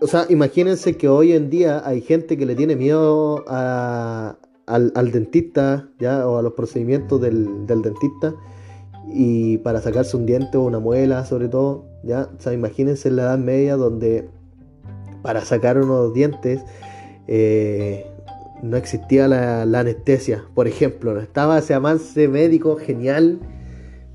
O 0.02 0.06
sea, 0.06 0.26
imagínense 0.28 0.96
que 0.98 1.08
hoy 1.08 1.32
en 1.32 1.48
día 1.48 1.82
hay 1.86 2.02
gente 2.02 2.36
que 2.36 2.44
le 2.44 2.54
tiene 2.54 2.76
miedo 2.76 3.44
al, 3.48 4.36
dentista, 5.10 5.88
¿ya? 5.98 6.28
O 6.28 6.36
a 6.36 6.42
los 6.42 6.52
procedimientos 6.52 7.18
del, 7.20 7.66
dentista. 7.66 8.34
Y 9.08 9.56
para 9.58 9.80
sacarse 9.80 10.18
un 10.18 10.26
diente 10.26 10.58
o 10.58 10.62
una 10.62 10.78
muela, 10.78 11.24
sobre 11.24 11.48
todo, 11.48 11.86
¿ya? 12.04 12.28
O 12.36 12.40
sea, 12.40 12.52
imagínense 12.52 13.08
en 13.08 13.16
la 13.16 13.22
Edad 13.22 13.38
Media 13.38 13.76
donde 13.76 14.28
para 15.22 15.42
sacar 15.44 15.78
unos 15.78 16.12
dientes 16.12 16.60
eh, 17.26 18.06
no 18.62 18.76
existía 18.76 19.28
la, 19.28 19.64
la, 19.64 19.80
anestesia, 19.80 20.44
por 20.54 20.68
ejemplo. 20.68 21.18
Estaba 21.18 21.58
ese 21.58 21.72
avance 21.72 22.28
médico 22.28 22.76
genial 22.76 23.40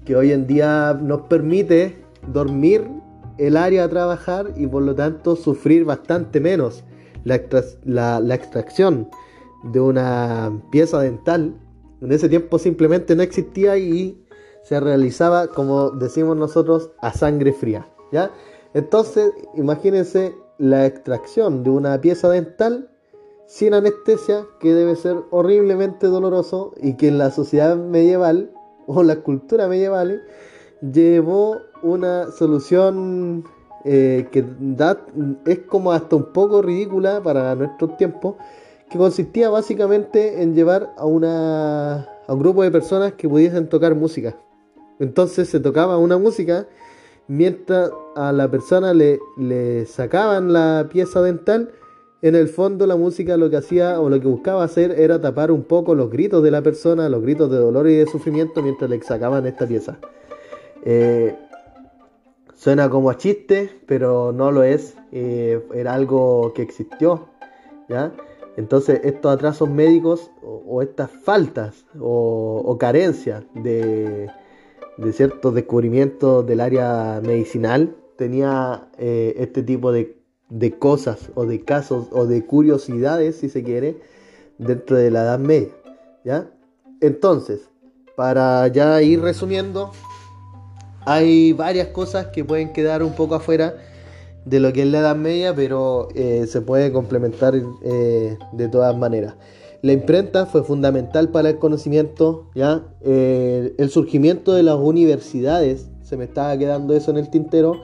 que 0.05 0.15
hoy 0.15 0.31
en 0.31 0.45
día 0.45 0.97
nos 1.01 1.21
permite 1.21 2.04
dormir 2.31 2.89
el 3.37 3.57
área 3.57 3.83
a 3.83 3.89
trabajar 3.89 4.53
y 4.55 4.67
por 4.67 4.83
lo 4.83 4.95
tanto 4.95 5.35
sufrir 5.35 5.85
bastante 5.85 6.39
menos 6.39 6.83
la, 7.23 7.35
extracción 8.35 9.09
de 9.63 9.79
una 9.79 10.51
pieza 10.71 10.99
dental. 10.99 11.55
En 12.01 12.11
ese 12.11 12.29
tiempo 12.29 12.59
simplemente 12.59 13.15
no 13.15 13.23
existía 13.23 13.77
y 13.77 14.23
se 14.63 14.79
realizaba, 14.79 15.47
como 15.47 15.91
decimos 15.91 16.37
nosotros, 16.37 16.91
a 17.01 17.13
sangre 17.13 17.53
fría. 17.53 17.87
¿ya? 18.11 18.31
Entonces, 18.73 19.31
imagínense 19.55 20.35
la 20.57 20.85
extracción 20.85 21.63
de 21.63 21.69
una 21.69 21.99
pieza 21.99 22.29
dental 22.29 22.89
sin 23.47 23.73
anestesia, 23.73 24.45
que 24.59 24.73
debe 24.73 24.95
ser 24.95 25.17
horriblemente 25.29 26.07
doloroso 26.07 26.73
y 26.81 26.95
que 26.95 27.07
en 27.07 27.17
la 27.17 27.31
sociedad 27.31 27.75
medieval 27.75 28.51
o 28.87 29.03
las 29.03 29.17
culturas 29.17 29.69
medievales 29.69 30.21
llevó 30.81 31.61
una 31.85 32.31
solución 32.31 33.43
eh, 33.83 34.27
que 34.31 34.43
es 35.45 35.59
como 35.59 35.91
hasta 35.91 36.15
un 36.15 36.33
poco 36.33 36.63
ridícula 36.63 37.21
para 37.21 37.53
nuestros 37.53 37.95
tiempos, 37.97 38.35
que 38.89 38.97
consistía 38.97 39.49
básicamente 39.49 40.41
en 40.41 40.55
llevar 40.55 40.93
a, 40.97 41.05
una, 41.05 42.07
a 42.27 42.33
un 42.33 42.39
grupo 42.39 42.63
de 42.63 42.71
personas 42.71 43.13
que 43.13 43.29
pudiesen 43.29 43.69
tocar 43.69 43.93
música. 43.93 44.35
Entonces 44.99 45.49
se 45.49 45.59
tocaba 45.59 45.99
una 45.99 46.17
música 46.17 46.67
mientras 47.27 47.91
a 48.15 48.31
la 48.31 48.49
persona 48.49 48.93
le, 48.93 49.19
le 49.37 49.85
sacaban 49.85 50.51
la 50.51 50.87
pieza 50.91 51.21
dental. 51.21 51.71
En 52.23 52.33
el 52.33 52.47
fondo 52.47 52.87
la 52.87 52.95
música 52.95 53.37
lo 53.37 53.51
que 53.51 53.57
hacía 53.57 53.99
o 53.99 54.09
lo 54.09 54.19
que 54.19 54.27
buscaba 54.27 54.63
hacer 54.63 54.91
era 54.99 55.21
tapar 55.21 55.51
un 55.51 55.63
poco 55.63 55.93
los 55.93 56.09
gritos 56.09 56.41
de 56.41 56.49
la 56.49 56.63
persona, 56.63 57.07
los 57.07 57.21
gritos 57.21 57.51
de 57.51 57.57
dolor 57.57 57.87
y 57.87 57.97
de 57.97 58.07
sufrimiento 58.07 58.63
mientras 58.63 58.89
le 58.89 58.99
sacaban 59.03 59.45
esta 59.45 59.67
pieza. 59.67 59.99
Eh, 60.83 61.35
Suena 62.65 62.89
como 62.89 63.11
a 63.11 63.17
chiste, 63.19 63.69
pero 63.85 64.31
no 64.31 64.49
lo 64.49 64.63
es. 64.63 64.95
Eh, 65.11 65.63
era 65.75 65.93
algo 65.93 66.51
que 66.55 66.63
existió. 66.63 67.27
¿ya? 67.87 68.11
Entonces 68.57 69.01
estos 69.03 69.31
atrasos 69.31 69.69
médicos 69.69 70.31
o, 70.41 70.81
estas 70.81 71.11
faltas 71.11 71.85
o, 71.99 72.75
carencias 72.79 73.43
de, 73.53 74.31
ciertos 75.11 75.53
descubrimientos 75.53 76.43
del 76.47 76.59
área 76.59 77.21
medicinal 77.23 77.95
tenía 78.15 78.89
eh, 78.97 79.35
este 79.37 79.61
tipo 79.61 79.91
de, 79.91 80.17
de, 80.49 80.71
cosas 80.71 81.29
o 81.35 81.45
de 81.45 81.63
casos 81.63 82.07
o 82.11 82.25
de 82.25 82.47
curiosidades, 82.47 83.35
si 83.35 83.47
se 83.47 83.61
quiere, 83.61 84.01
dentro 84.57 84.97
de 84.97 85.11
la 85.11 85.21
Edad 85.21 85.37
Media. 85.37 85.69
¿ya? 86.23 86.49
Entonces, 86.99 87.69
para 88.15 88.67
ya 88.69 89.03
ir 89.03 89.21
resumiendo, 89.21 89.91
hay 91.05 91.53
varias 91.53 91.89
cosas 91.89 92.27
que 92.27 92.43
pueden 92.43 92.73
quedar 92.73 93.03
un 93.03 93.13
poco 93.13 93.35
afuera 93.35 93.75
de 94.45 94.59
lo 94.59 94.73
que 94.73 94.81
es 94.81 94.87
la 94.87 94.99
Edad 94.99 95.15
Media, 95.15 95.55
pero 95.55 96.09
eh, 96.15 96.45
se 96.47 96.61
puede 96.61 96.91
complementar 96.91 97.55
eh, 97.83 98.37
de 98.51 98.67
todas 98.67 98.95
maneras. 98.97 99.35
La 99.81 99.93
imprenta 99.93 100.45
fue 100.45 100.63
fundamental 100.63 101.29
para 101.29 101.49
el 101.49 101.59
conocimiento, 101.59 102.49
¿ya? 102.55 102.83
Eh, 103.01 103.75
el 103.77 103.89
surgimiento 103.89 104.53
de 104.53 104.63
las 104.63 104.77
universidades, 104.77 105.87
se 106.01 106.17
me 106.17 106.25
estaba 106.25 106.57
quedando 106.57 106.95
eso 106.95 107.11
en 107.11 107.17
el 107.17 107.29
tintero, 107.29 107.81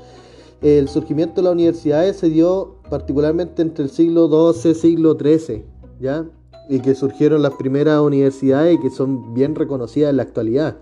el 0.62 0.88
surgimiento 0.88 1.42
de 1.42 1.44
las 1.44 1.54
universidades 1.54 2.18
se 2.18 2.30
dio 2.30 2.76
particularmente 2.90 3.64
entre 3.64 3.84
el 3.84 3.90
siglo 3.90 4.54
XII 4.54 4.76
siglo 4.76 5.18
XIII, 5.20 5.66
¿ya? 6.00 6.26
Y 6.70 6.80
que 6.80 6.96
surgieron 6.96 7.42
las 7.42 7.54
primeras 7.54 8.00
universidades 8.00 8.76
y 8.76 8.82
que 8.82 8.90
son 8.90 9.34
bien 9.34 9.56
reconocidas 9.56 10.12
en 10.12 10.18
la 10.18 10.24
actualidad. 10.24 10.78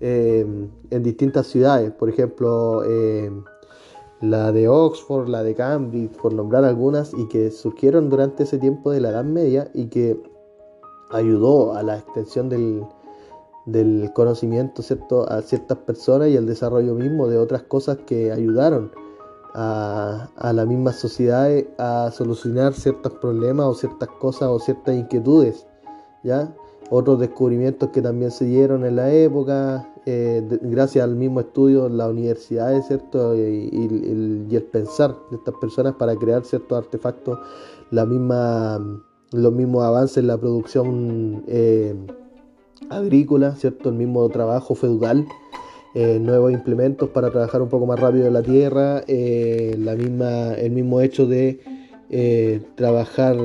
Em, 0.00 0.70
en 0.90 1.02
distintas 1.02 1.48
ciudades, 1.48 1.90
por 1.92 2.08
ejemplo, 2.08 2.84
em, 2.84 3.42
la 4.20 4.52
de 4.52 4.68
Oxford, 4.68 5.28
la 5.28 5.42
de 5.42 5.54
Cambridge, 5.54 6.16
por 6.16 6.32
nombrar 6.32 6.64
algunas, 6.64 7.12
y 7.14 7.26
que 7.28 7.50
surgieron 7.50 8.08
durante 8.08 8.44
ese 8.44 8.58
tiempo 8.58 8.92
de 8.92 9.00
la 9.00 9.10
Edad 9.10 9.24
Media 9.24 9.70
y 9.74 9.86
que 9.86 10.20
ayudó 11.10 11.74
a 11.74 11.82
la 11.82 11.98
extensión 11.98 12.48
del, 12.48 12.84
del 13.66 14.12
conocimiento 14.14 14.82
a 15.28 15.42
ciertas 15.42 15.78
personas 15.78 16.28
y 16.28 16.36
al 16.36 16.46
desarrollo 16.46 16.94
mismo 16.94 17.26
de 17.26 17.38
otras 17.38 17.62
cosas 17.64 17.98
que 18.06 18.30
ayudaron 18.30 18.92
a, 19.54 20.28
a 20.36 20.52
la 20.52 20.64
misma 20.64 20.92
sociedad 20.92 21.50
a 21.78 22.10
solucionar 22.12 22.74
ciertos 22.74 23.14
problemas 23.14 23.66
o 23.66 23.74
ciertas 23.74 24.08
cosas 24.20 24.48
o 24.48 24.58
ciertas 24.60 24.94
inquietudes. 24.94 25.66
¿ya? 26.22 26.54
Otros 26.90 27.20
descubrimientos 27.20 27.90
que 27.90 28.00
también 28.00 28.30
se 28.30 28.44
dieron 28.46 28.84
en 28.84 28.96
la 28.96 29.12
época, 29.12 29.88
eh, 30.06 30.42
gracias 30.62 31.04
al 31.04 31.16
mismo 31.16 31.40
estudio 31.40 31.86
en 31.86 31.98
las 31.98 32.08
universidades, 32.08 32.86
¿cierto? 32.86 33.36
Y, 33.36 34.48
el 34.50 34.68
pensar 34.72 35.14
de 35.30 35.36
estas 35.36 35.54
personas 35.60 35.94
para 35.94 36.16
crear 36.16 36.44
ciertos 36.44 36.78
artefactos, 36.78 37.38
la 37.90 38.06
misma, 38.06 38.78
los 39.32 39.52
mismos 39.52 39.84
avances 39.84 40.18
en 40.18 40.28
la 40.28 40.38
producción 40.38 41.44
eh, 41.46 41.94
agrícola, 42.88 43.54
¿cierto? 43.56 43.90
El 43.90 43.96
mismo 43.96 44.28
trabajo 44.30 44.74
feudal. 44.74 45.26
Eh, 45.94 46.18
nuevos 46.20 46.52
implementos 46.52 47.08
para 47.08 47.30
trabajar 47.30 47.62
un 47.62 47.68
poco 47.68 47.86
más 47.86 47.98
rápido 47.98 48.30
la 48.30 48.42
tierra, 48.42 49.02
la 49.08 49.94
misma, 49.96 50.52
el 50.52 50.70
mismo 50.70 51.00
hecho 51.00 51.26
de 51.26 51.60
trabajar 52.74 53.36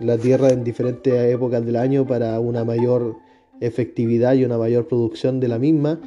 la 0.00 0.18
tierra 0.18 0.50
en 0.50 0.64
diferentes 0.64 1.14
épocas 1.32 1.64
del 1.64 1.76
año 1.76 2.06
para 2.06 2.38
una 2.40 2.64
mayor 2.64 3.16
efectividad 3.60 4.34
y 4.34 4.44
una 4.44 4.58
mayor 4.58 4.86
producción 4.88 5.40
de 5.40 5.48
la 5.48 5.58
misma, 5.58 6.00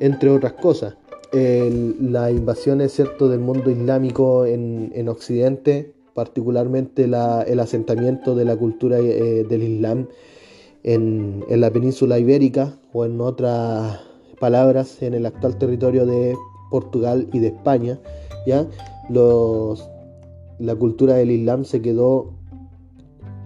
entre 0.00 0.30
otras 0.30 0.52
cosas. 0.54 0.96
la 1.32 2.30
invasión 2.30 2.80
es 2.80 2.92
cierto 2.92 3.28
del 3.28 3.40
mundo 3.40 3.70
islámico 3.70 4.46
en, 4.46 5.08
Occidente, 5.08 5.92
particularmente 6.14 7.04
el 7.04 7.60
asentamiento 7.60 8.34
de 8.34 8.44
la 8.44 8.56
cultura 8.56 8.98
eh, 8.98 9.44
del 9.48 9.62
Islam 9.62 10.06
en, 10.82 11.44
la 11.48 11.70
península 11.70 12.18
ibérica 12.18 12.76
o 12.92 13.04
en 13.04 13.20
otras 13.20 14.00
palabras 14.40 15.02
en 15.02 15.14
el 15.14 15.26
actual 15.26 15.56
territorio 15.56 16.06
de 16.06 16.36
Portugal 16.70 17.28
y 17.32 17.38
de 17.38 17.48
España, 17.48 17.98
¿ya? 18.46 18.66
Los, 19.08 19.88
la 20.62 20.76
cultura 20.76 21.14
del 21.14 21.32
Islam 21.32 21.64
se 21.64 21.82
quedó 21.82 22.30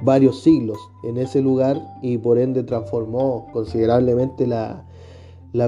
varios 0.03 0.43
siglos 0.43 0.79
en 1.03 1.17
ese 1.17 1.41
lugar 1.41 1.81
y 2.03 2.19
por 2.19 2.39
ende 2.39 2.63
transformó 2.63 3.49
considerablemente 3.53 4.47
la, 4.47 4.85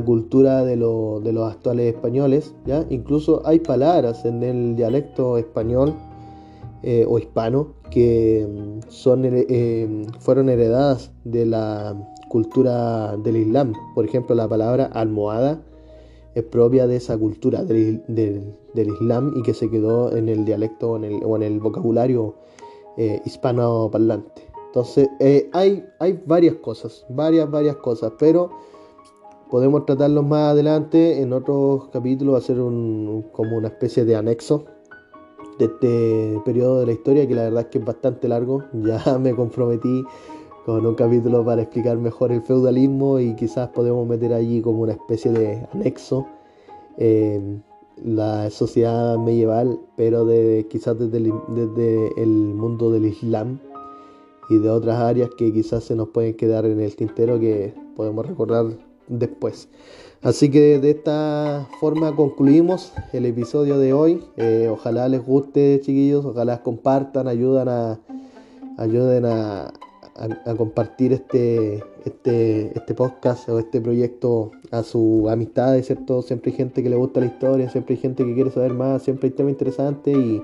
cultura 0.05 0.62
de, 0.64 0.76
de, 0.76 1.32
los 1.32 1.51
actuales 1.51 1.94
españoles. 1.94 2.55
¿ya? 2.66 2.84
Incluso 2.90 3.40
hay 3.46 3.61
palabras 3.61 4.26
en 4.26 4.42
el 4.42 4.76
dialecto 4.76 5.38
español 5.38 5.94
eh, 6.82 7.07
o 7.09 7.18
hispano 7.18 7.68
que 7.90 8.46
mm, 8.46 8.90
son, 8.90 9.22
eh, 9.24 10.07
fueron 10.20 10.51
heredadas 10.51 11.11
de 11.24 11.46
la 11.46 11.96
cultura 12.28 13.16
del 13.16 13.38
Islam. 13.38 13.72
Por 13.94 14.05
ejemplo, 14.05 14.36
la 14.36 14.46
palabra 14.46 14.84
almohada 14.92 15.62
es 16.41 16.45
propia 16.45 16.86
de 16.86 16.97
esa 16.97 17.16
cultura 17.16 17.64
del, 17.64 18.03
Islam 18.74 19.32
y 19.36 19.43
que 19.43 19.55
se 19.55 19.70
quedó 19.70 20.14
en 20.14 20.28
el 20.28 20.45
dialecto 20.45 20.97
en 20.97 21.05
el, 21.05 21.20
o 21.24 21.36
en 21.36 21.43
el 21.43 21.61
vocabulario 21.61 22.34
eh, 22.97 23.20
hispanoparlante. 23.24 24.43
Entonces, 24.66 25.09
eh, 25.20 25.49
hay, 25.53 25.84
hay 25.99 26.22
varias 26.26 26.57
cosas, 26.57 27.07
varias, 27.09 27.51
varias 27.51 27.76
cosas, 27.76 28.12
pero 28.18 28.51
podemos 29.51 29.86
tratarlos 29.86 30.26
más 30.26 30.53
adelante 30.53 31.20
en 31.22 31.32
otros 31.32 31.89
capítulos, 31.89 32.36
hacer 32.36 32.61
un, 32.61 33.26
como 33.32 33.57
una 33.57 33.68
especie 33.68 34.05
de 34.05 34.16
anexo 34.16 34.64
de 35.59 35.64
este 35.64 36.41
periodo 36.45 36.80
de 36.80 36.86
la 36.86 36.93
historia, 36.93 37.26
que 37.26 37.34
la 37.34 37.45
verdad 37.45 37.62
es 37.62 37.66
que 37.66 37.78
es 37.78 37.84
bastante 37.84 38.28
largo. 38.28 38.62
Ya 38.72 39.18
me 39.18 39.34
comprometí 39.34 40.05
con 40.69 40.85
un 40.85 40.97
capítulo 40.97 41.43
para 41.47 41.62
explicar 41.62 41.97
mejor 41.97 42.31
el 42.31 42.43
feudalismo 42.43 43.19
y 43.19 43.35
quizás 43.37 43.71
podemos 43.71 44.07
meter 44.07 44.35
allí 44.35 44.61
como 44.61 44.83
una 44.83 44.93
especie 44.93 45.33
de 45.33 45.66
anexo. 45.73 46.27
Eh, 46.99 47.59
la 48.05 48.51
sociedad 48.51 49.16
medieval, 49.16 49.81
pero 49.97 50.27
de, 50.27 50.66
quizás 50.69 50.99
desde 50.99 51.16
el, 51.16 51.33
desde 51.49 52.23
el 52.23 52.29
mundo 52.29 52.91
del 52.91 53.07
Islam 53.07 53.61
y 54.51 54.59
de 54.59 54.69
otras 54.69 54.99
áreas 54.99 55.31
que 55.39 55.55
quizás 55.55 55.85
se 55.85 55.97
nos 55.97 56.11
pueden 56.11 56.35
quedar 56.35 56.66
en 56.66 56.83
el 56.83 56.95
tintero 56.97 57.41
que 57.41 57.73
podemos 57.97 58.27
recordar 58.27 58.66
después. 59.07 59.71
Así 60.21 60.51
que 60.51 60.79
de 60.79 60.91
esta 60.91 61.66
forma 61.81 62.14
concluimos 62.14 62.93
el 63.14 63.25
episodio 63.25 63.79
de 63.79 63.95
hoy. 63.95 64.23
Eh, 64.37 64.69
ojalá 64.71 65.09
les 65.09 65.25
guste, 65.25 65.81
chiquillos. 65.81 66.27
Ojalá 66.27 66.62
compartan, 66.62 67.27
ayudan 67.27 67.71
a, 67.71 68.01
ayuden 68.77 69.25
a, 69.25 69.73
a, 70.19 70.55
compartir 70.57 71.12
este, 71.12 71.85
este, 72.05 72.77
este 72.77 72.95
podcast 72.95 73.49
o 73.49 73.59
este 73.59 73.81
proyecto 73.81 74.51
a 74.71 74.83
su 74.83 75.29
amistad, 75.31 75.81
¿cierto? 75.83 76.21
Siempre 76.23 76.51
hay 76.51 76.57
gente 76.57 76.83
que 76.83 76.91
le 76.91 76.97
gusta 76.97 77.21
la 77.21 77.27
historia, 77.27 77.71
siempre 77.71 77.95
hay 77.95 78.01
gente 78.01 78.25
que 78.25 78.35
quiere 78.35 78.51
saber 78.51 78.75
más, 78.75 79.03
siempre 79.03 79.29
hay 79.29 79.35
temas 79.35 79.53
interesantes 79.53 80.16
y, 80.16 80.43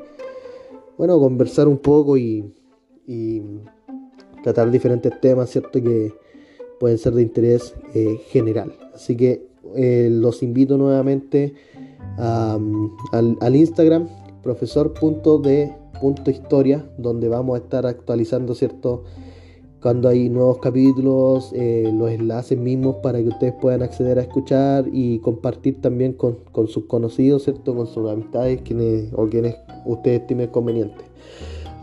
bueno, 0.96 1.18
conversar 1.18 1.66
un 1.68 1.78
poco 1.78 2.16
y, 2.16 2.52
tratar 4.42 4.70
diferentes 4.70 5.20
temas, 5.20 5.50
¿cierto? 5.50 5.82
Que 5.82 6.12
pueden 6.78 6.96
ser 6.98 7.14
de 7.14 7.22
interés 7.22 7.74
eh, 7.94 8.20
general. 8.28 8.72
Así 8.94 9.16
que 9.16 9.48
eh, 9.74 10.08
los 10.10 10.42
invito 10.42 10.78
nuevamente 10.78 11.54
al, 12.18 13.36
al 13.40 13.56
Instagram, 13.56 14.08
profesor.de.historia, 14.42 16.88
donde 16.98 17.28
vamos 17.28 17.58
a 17.58 17.62
estar 17.62 17.86
actualizando, 17.86 18.54
¿cierto? 18.54 19.04
Cuando 19.84 20.08
hay 20.08 20.30
nuevos 20.30 20.60
capítulos, 20.60 21.52
eh, 21.52 21.92
los 21.92 22.10
enlaces 22.10 22.56
mismos 22.56 22.96
para 23.02 23.18
que 23.18 23.28
ustedes 23.28 23.52
puedan 23.60 23.82
acceder 23.82 24.18
a 24.18 24.22
escuchar 24.22 24.86
y 24.90 25.18
compartir 25.18 25.82
también 25.82 26.14
con, 26.14 26.38
sus 26.68 26.86
conocidos, 26.86 27.44
¿cierto? 27.44 27.76
Con 27.76 27.86
sus 27.86 28.10
amistades 28.10 28.62
quienes, 28.62 29.12
o 29.12 29.28
quienes 29.28 29.56
ustedes 29.84 30.22
estimen 30.22 30.48
conveniente. 30.48 31.04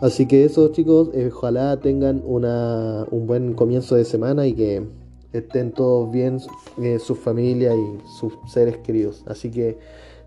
Así 0.00 0.26
que 0.26 0.44
eso 0.44 0.72
chicos, 0.72 1.10
eh, 1.14 1.30
ojalá 1.32 1.78
tengan 1.78 2.24
una, 2.26 3.06
un 3.12 3.28
buen 3.28 3.54
comienzo 3.54 3.94
de 3.94 4.04
semana 4.04 4.48
y 4.48 4.54
que 4.54 4.84
estén 5.32 5.70
todos 5.70 6.10
bien, 6.10 6.40
eh, 6.82 6.98
sus 6.98 7.20
familias 7.20 7.76
y 7.76 8.18
sus 8.18 8.32
seres 8.52 8.78
queridos. 8.78 9.22
Así 9.28 9.48
que 9.48 9.78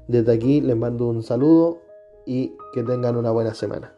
desde 0.07 0.32
aquí 0.32 0.61
les 0.61 0.78
mando 0.78 1.09
un 1.09 1.23
saludo 1.23 1.80
y 2.26 2.53
que 2.73 2.84
tengan 2.84 3.17
una 3.17 3.32
buena 3.32 3.53
semana. 3.53 3.94